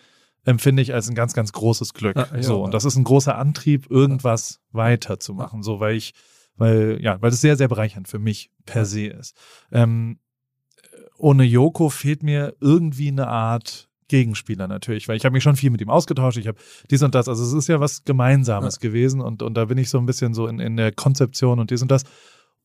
[0.44, 2.16] empfinde ich als ein ganz, ganz großes Glück.
[2.16, 2.64] Ja, ja, so, ja.
[2.64, 5.62] und das ist ein großer Antrieb, irgendwas weiterzumachen.
[5.62, 6.14] So, weil ich,
[6.56, 9.36] weil, ja, weil das sehr, sehr bereichernd für mich per se ist.
[9.70, 10.18] Ähm,
[11.16, 15.70] ohne Joko fehlt mir irgendwie eine Art Gegenspieler natürlich, weil ich habe mich schon viel
[15.70, 16.58] mit ihm ausgetauscht, ich habe
[16.90, 19.88] dies und das, also es ist ja was Gemeinsames gewesen und, und da bin ich
[19.88, 22.04] so ein bisschen so in, in der Konzeption und dies und das.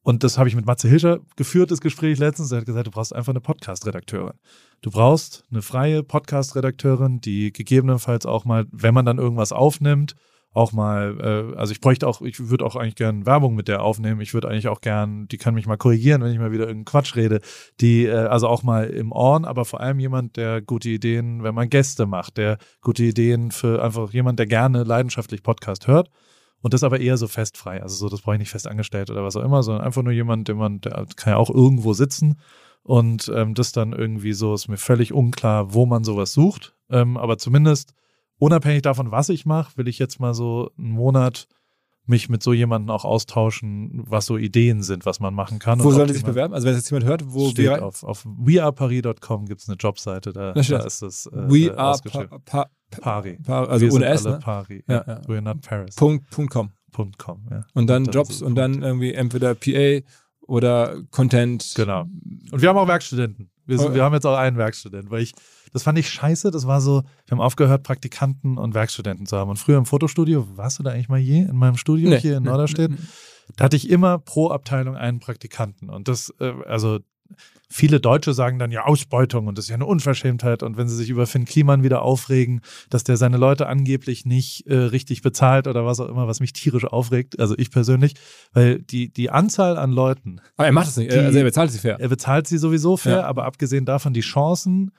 [0.02, 2.52] Und das habe ich mit Matze Hilscher geführt, das Gespräch letztens.
[2.52, 4.36] Er hat gesagt, du brauchst einfach eine Podcast-Redakteurin.
[4.82, 10.16] Du brauchst eine freie Podcast-Redakteurin, die gegebenenfalls auch mal, wenn man dann irgendwas aufnimmt,
[10.56, 13.84] auch mal, äh, also ich bräuchte auch, ich würde auch eigentlich gern Werbung mit der
[13.84, 14.22] aufnehmen.
[14.22, 16.86] Ich würde eigentlich auch gern, die kann mich mal korrigieren, wenn ich mal wieder irgendeinen
[16.86, 17.42] Quatsch rede.
[17.82, 21.54] Die, äh, also auch mal im Ohren, aber vor allem jemand, der gute Ideen, wenn
[21.54, 26.10] man Gäste macht, der gute Ideen für einfach jemand, der gerne leidenschaftlich Podcast hört.
[26.62, 27.84] Und das aber eher so festfrei.
[27.84, 30.14] Also so, das brauche ich nicht fest angestellt oder was auch immer, sondern einfach nur
[30.14, 32.40] jemand, den man, der kann ja auch irgendwo sitzen.
[32.82, 36.76] Und ähm, das dann irgendwie so, ist mir völlig unklar, wo man sowas sucht.
[36.90, 37.94] Ähm, aber zumindest
[38.38, 41.48] unabhängig davon, was ich mache, will ich jetzt mal so einen Monat
[42.08, 45.80] mich mit so jemandem auch austauschen, was so Ideen sind, was man machen kann.
[45.84, 46.54] Wo Und soll ob die sich bewerben?
[46.54, 50.32] Also wenn jetzt jemand hört, wo steht wir auf, auf weareparis.com gibt es eine Jobseite,
[50.32, 53.40] da, Da ist das äh, we are pa, pa, Pari.
[53.44, 54.40] pa, also ohne S, ne?
[54.40, 54.84] Pari.
[54.88, 55.22] Ja, Ja.
[55.22, 55.96] We're not Paris.
[55.96, 56.70] Punkt, Punkt com.
[56.92, 57.66] Punkt com, ja.
[57.74, 60.06] Und dann Jobs und dann irgendwie entweder PA
[60.42, 61.74] oder Content.
[61.76, 62.02] Genau.
[62.52, 63.50] Und wir haben auch Werkstudenten.
[63.66, 63.94] Wir, sind, Oh.
[63.94, 65.34] wir haben jetzt auch einen Werkstudent, weil ich,
[65.74, 66.52] das fand ich scheiße.
[66.52, 69.50] Das war so, wir haben aufgehört, Praktikanten und Werkstudenten zu haben.
[69.50, 72.38] Und früher im Fotostudio, warst du da eigentlich mal je in meinem Studio Nee, hier
[72.38, 72.92] in Norderstedt?
[72.92, 73.54] nee, nee.
[73.58, 75.90] da hatte ich immer pro Abteilung einen Praktikanten.
[75.90, 77.00] Und das, äh, also
[77.70, 80.64] viele Deutsche sagen dann ja Ausbeutung und das ist ja eine Unverschämtheit.
[80.64, 84.68] Und wenn sie sich über Finn Kliman wieder aufregen, dass der seine Leute angeblich nicht
[84.68, 88.14] äh, richtig bezahlt oder was auch immer, was mich tierisch aufregt, also ich persönlich,
[88.54, 90.40] weil die, die Anzahl an Leuten.
[90.58, 92.00] Aber er macht es nicht, Die- also er bezahlt sie fair.
[92.00, 93.26] Er bezahlt sie sowieso fair, Ja.
[93.26, 94.92] aber abgesehen davon die Chancen,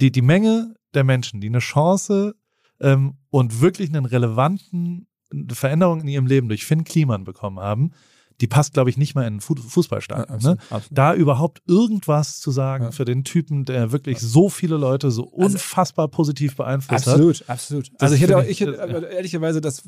[0.00, 2.34] die, die Menge der Menschen, die eine Chance
[2.80, 5.06] ähm, und wirklich einen relevanten
[5.52, 7.92] Veränderung in ihrem Leben durch Finn Kliman bekommen haben,
[8.40, 10.26] die passt, glaube ich, nicht mal in ein Fu- Fußballstadion.
[10.28, 10.34] ne?
[10.34, 10.98] absolut, absolut.
[10.98, 12.90] Da überhaupt irgendwas zu sagen Ja.
[12.90, 17.14] für den Typen, der wirklich so viele Leute so unfassbar positiv beeinflusst hat.
[17.14, 17.90] Absolut, absolut.
[17.98, 18.72] Also ich hätte, auch, ich hätte
[19.12, 19.82] ehrlicherweise das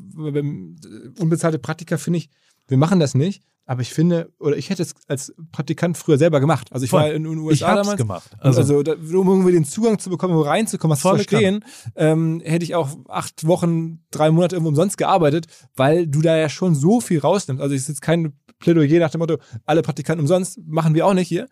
[1.19, 2.29] unbezahlte Praktika finde ich,
[2.67, 6.39] wir machen das nicht, aber ich finde, oder ich hätte es als Praktikant früher selber
[6.39, 6.71] gemacht.
[6.71, 7.01] Also ich Voll.
[7.01, 7.97] war in den USA Ich hab's damals.
[7.97, 8.31] gemacht.
[8.39, 11.63] Also, Also, da, um irgendwie den Zugang zu bekommen, um reinzukommen, was zu verstehen,
[11.95, 16.49] ähm, hätte ich auch acht Wochen, drei Monate irgendwo umsonst gearbeitet, weil du da ja
[16.49, 17.61] schon so viel rausnimmst.
[17.61, 21.13] Also es ist jetzt kein Plädoyer nach dem Motto, alle Praktikanten umsonst, machen wir auch
[21.13, 21.47] nicht hier.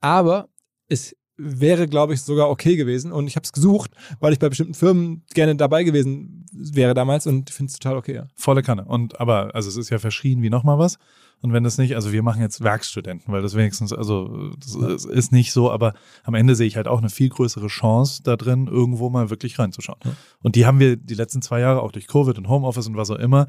[0.00, 0.48] Aber
[0.88, 3.12] es wäre, glaube ich, sogar okay gewesen.
[3.12, 3.90] Und ich habe es gesucht,
[4.20, 8.14] weil ich bei bestimmten Firmen gerne dabei gewesen wäre damals und finde es total okay.
[8.14, 8.26] Ja.
[8.34, 8.84] volle Kanne.
[8.84, 10.98] Und aber, also es ist ja verschrien wie nochmal was.
[11.42, 15.32] Und wenn das nicht, also wir machen jetzt Werkstudenten, weil das wenigstens, also das ist
[15.32, 15.92] nicht so, aber
[16.24, 19.58] am Ende sehe ich halt auch eine viel größere Chance da drin, irgendwo mal wirklich
[19.58, 19.98] reinzuschauen.
[20.04, 20.12] Ja.
[20.42, 23.10] Und die haben wir die letzten zwei Jahre auch durch Covid und Homeoffice und was
[23.10, 23.48] auch immer,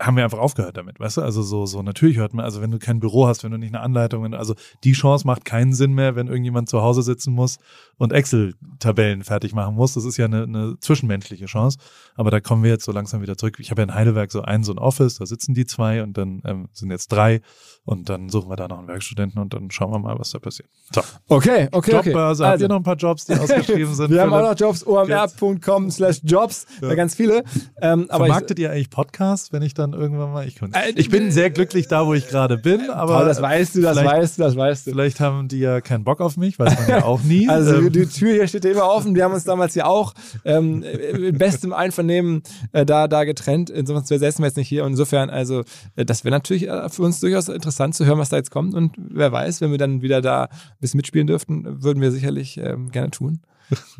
[0.00, 1.22] haben wir einfach aufgehört damit, weißt du?
[1.22, 3.74] Also so, so natürlich hört man, also wenn du kein Büro hast, wenn du nicht
[3.74, 7.58] eine Anleitung, also die Chance macht keinen Sinn mehr, wenn irgendjemand zu Hause sitzen muss
[7.98, 9.94] und Excel-Tabellen fertig machen muss.
[9.94, 11.78] Das ist ja eine, eine zwischenmenschliche Chance.
[12.14, 13.58] Aber da kommen wir jetzt so langsam wieder zurück.
[13.60, 16.16] Ich habe ja in Heidelberg so ein, so ein Office, da sitzen die zwei und
[16.16, 17.42] dann ähm, sind jetzt drei
[17.84, 20.38] und dann suchen wir da noch einen Werkstudenten und dann schauen wir mal, was da
[20.38, 20.68] passiert.
[20.94, 22.08] So, Okay, okay, okay.
[22.10, 24.10] Jobbörse, habt ihr noch ein paar Jobs, die ausgeschrieben sind?
[24.10, 27.44] wir haben auch noch Jobs, omr.com slash jobs, da ganz viele.
[27.82, 31.10] Ähm, aber ich, Vermarktet ihr eigentlich Podcasts, wenn ich dann irgendwann mal, ich, Äh, ich
[31.10, 34.38] bin sehr glücklich da, wo ich gerade bin, aber Paul, das weißt du, das weißt
[34.38, 34.90] du, das weißt du.
[34.90, 37.48] vielleicht haben die ja keinen Bock auf mich, weiß man ja auch nie.
[37.48, 39.14] Also Ähm, die Tür hier steht ja immer offen.
[39.14, 40.14] Wir haben uns damals ja auch
[40.44, 42.42] ähm, in bestem Einvernehmen
[42.72, 43.70] äh, da, da getrennt.
[43.70, 44.84] Insofern säßen wir jetzt nicht hier.
[44.84, 45.62] Und insofern, also
[45.96, 48.74] äh, das wäre natürlich äh, für uns durchaus interessant zu hören, was da jetzt kommt.
[48.74, 50.48] Und wer weiß, wenn wir dann wieder da ein
[50.80, 53.40] bisschen mitspielen dürften, würden wir sicherlich ähm, gerne tun.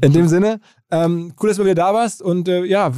[0.00, 0.60] In dem Sinne,
[0.90, 2.22] ähm, cool, dass du wieder da warst.
[2.22, 2.92] Und äh, ja,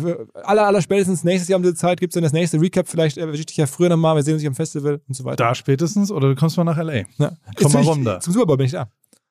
[0.45, 2.89] aller, aller spätestens nächstes Jahr um diese Zeit gibt es dann das nächste Recap.
[2.89, 4.17] Vielleicht erwische ich dich ja früher nochmal.
[4.17, 5.37] Wir sehen uns am Festival und so weiter.
[5.37, 7.05] da spätestens oder du kommst mal nach L.A.
[7.19, 7.33] Ja.
[7.57, 8.21] Komm mal rum ich, da.
[8.21, 8.89] Zum Super Bowl bin ich da.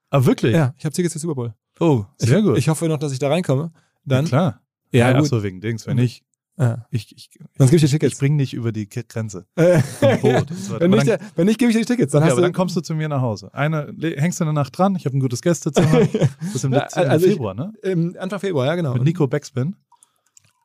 [0.10, 0.54] Ah, wirklich?
[0.54, 1.54] Ja, ich habe Tickets für Super Bowl.
[1.80, 2.58] Oh, sehr ich, gut.
[2.58, 3.72] Ich hoffe noch, dass ich da reinkomme.
[4.06, 4.26] Dann.
[4.26, 4.62] ja, klar.
[4.92, 5.30] Ja, ach gut.
[5.30, 5.88] so, wegen Dings.
[5.88, 6.24] Wenn nicht,
[6.58, 6.86] Ja.
[6.92, 8.20] ich, ich, Sonst gebe ich dir ich Tickets.
[8.20, 9.46] bring dich über die Grenze.
[9.56, 12.12] Äh, Im so wenn, Aber nicht, dann, wenn nicht, gebe ich dir die Tickets.
[12.12, 13.52] Dann okay, aber du, dann kommst du zu mir nach Hause.
[13.54, 16.02] Eine, hängst du eine Nacht dran, ich habe ein gutes Gästezimmer.
[16.42, 17.74] Das ist im letzten also ich- Februar, ne?
[17.84, 18.94] ähm, Anfang Februar, ja, genau.
[18.94, 19.76] Mit Nico Backspin.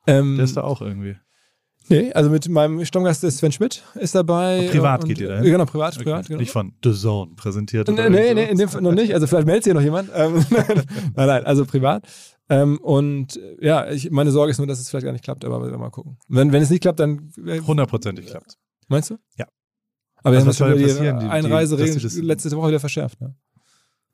[0.07, 1.17] ähm, Der ist da auch irgendwie.
[1.89, 4.61] nee, also mit meinem Stammgast ist Sven Schmidt ist dabei.
[4.67, 5.45] Und privat und, geht ihr dahin?
[5.47, 6.05] äh, Genau, privat, Okay.
[6.05, 6.27] privat.
[6.27, 6.41] Genau.
[6.41, 7.89] Nicht von The Zone präsentiert.
[7.89, 9.15] Nee, nee, nee, in dem Fall noch nicht.
[9.15, 10.11] Also vielleicht meldet sich noch jemand.
[10.15, 12.07] Ähm, nein, nein, also privat.
[12.49, 15.45] Ähm, und äh, ja, ich, meine Sorge ist nur, dass es vielleicht gar nicht klappt,
[15.45, 16.17] aber wir werden mal gucken.
[16.29, 18.57] Wenn, wenn es nicht klappt, dann äh, Hundertprozentig klappt.
[18.89, 19.19] meinst du?
[19.37, 19.47] Ja.
[20.23, 21.21] Aber wir Also haben was jetzt schon soll wieder passieren?
[21.21, 23.21] die Einreiseregeln dass das- letzte Woche wieder verschärft.
[23.21, 23.35] Ne?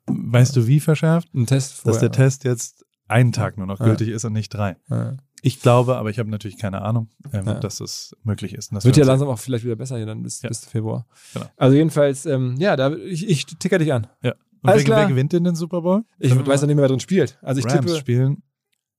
[0.07, 1.33] Weißt du, wie verschärft?
[1.33, 1.99] Ein Test Dass vorher.
[2.01, 3.85] der Test jetzt einen Tag nur noch Ja.
[3.85, 4.77] gültig ist und nicht drei.
[4.89, 5.13] Ja.
[5.41, 7.53] Ich glaube, aber ich habe natürlich keine Ahnung, ähm, Ja.
[7.55, 8.71] dass es möglich ist.
[8.73, 11.05] Dass Wird wir ja langsam auch vielleicht wieder besser hier dann bis, bis Februar.
[11.33, 11.45] Genau.
[11.57, 14.07] Also jedenfalls, ähm, ja, da, ich, ich ticker dich an.
[14.21, 14.33] Ja.
[14.63, 14.99] Und Alles wer, klar.
[15.01, 16.03] wer gewinnt denn den Super Bowl?
[16.19, 17.37] Ich Damit weiß noch nicht mehr, wer drin spielt.
[17.41, 17.95] Also ich Rams tippe.
[17.99, 18.43] spielen.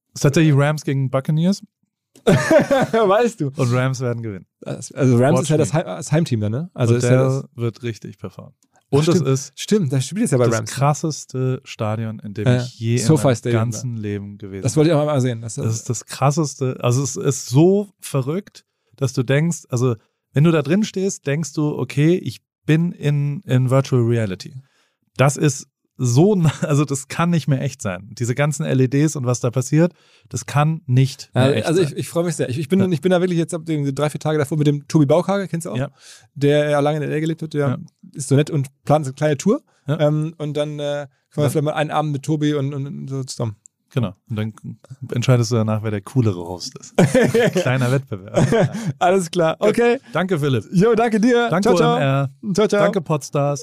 [0.08, 1.62] Es ist tatsächlich Rams gegen Buccaneers
[2.24, 3.46] weißt du.
[3.56, 4.46] und Rams werden gewinnen.
[4.60, 5.72] Das- Also Rams Watch ist ja das.
[5.72, 6.70] Heim, das Heimteam dann, ne?
[6.74, 8.54] Also ist ja das, wird richtig performen.
[8.90, 10.70] Und es ist stimmt, das spielt jetzt ja bei das Rams.
[10.70, 14.76] krasseste Stadion, in dem Ja, ich je SoFi in meinem ganzen Leben gewesen Das bin.
[14.80, 15.40] wollte ich auch mal sehen.
[15.40, 16.76] Das, Das ist das krasseste.
[16.80, 18.64] Also es ist so verrückt,
[18.96, 19.96] dass du denkst, also
[20.32, 24.54] wenn du da drin stehst, denkst du, okay, ich bin in, in Virtual Reality.
[25.16, 25.66] Das ist
[25.96, 28.08] so, also das kann nicht mehr echt sein.
[28.12, 29.92] Diese ganzen LEDs und was da passiert,
[30.28, 32.48] das kann nicht mehr Ja, echt also ich, ich freue mich sehr.
[32.48, 32.88] Ich, ich, bin, Ja.
[32.88, 35.46] ich bin da wirklich jetzt ab den drei, vier Tage davor mit dem Tobi Baukage,
[35.48, 35.76] kennst du auch?
[35.76, 35.90] Ja.
[36.34, 37.78] Der ja lange in der gelebt hat, der Ja.
[38.12, 39.62] ist so nett und plant so eine kleine Tour.
[39.86, 40.00] Ja.
[40.00, 43.08] Ähm, und dann äh, können wir vielleicht mal einen Abend mit Tobi und, und, und
[43.08, 43.56] so zusammen.
[43.92, 44.14] Genau.
[44.28, 44.52] Und dann
[45.12, 46.96] entscheidest du danach, wer der coolere Host ist.
[47.52, 48.72] Kleiner Wettbewerb.
[48.98, 49.54] Alles klar.
[49.60, 50.00] Okay.
[50.12, 50.64] Danke, Philipp.
[50.72, 51.48] Jo, danke dir.
[51.48, 52.28] Danke, ciao, ciao.
[52.52, 52.80] Ciao, ciao.
[52.82, 53.62] Danke, Podstars.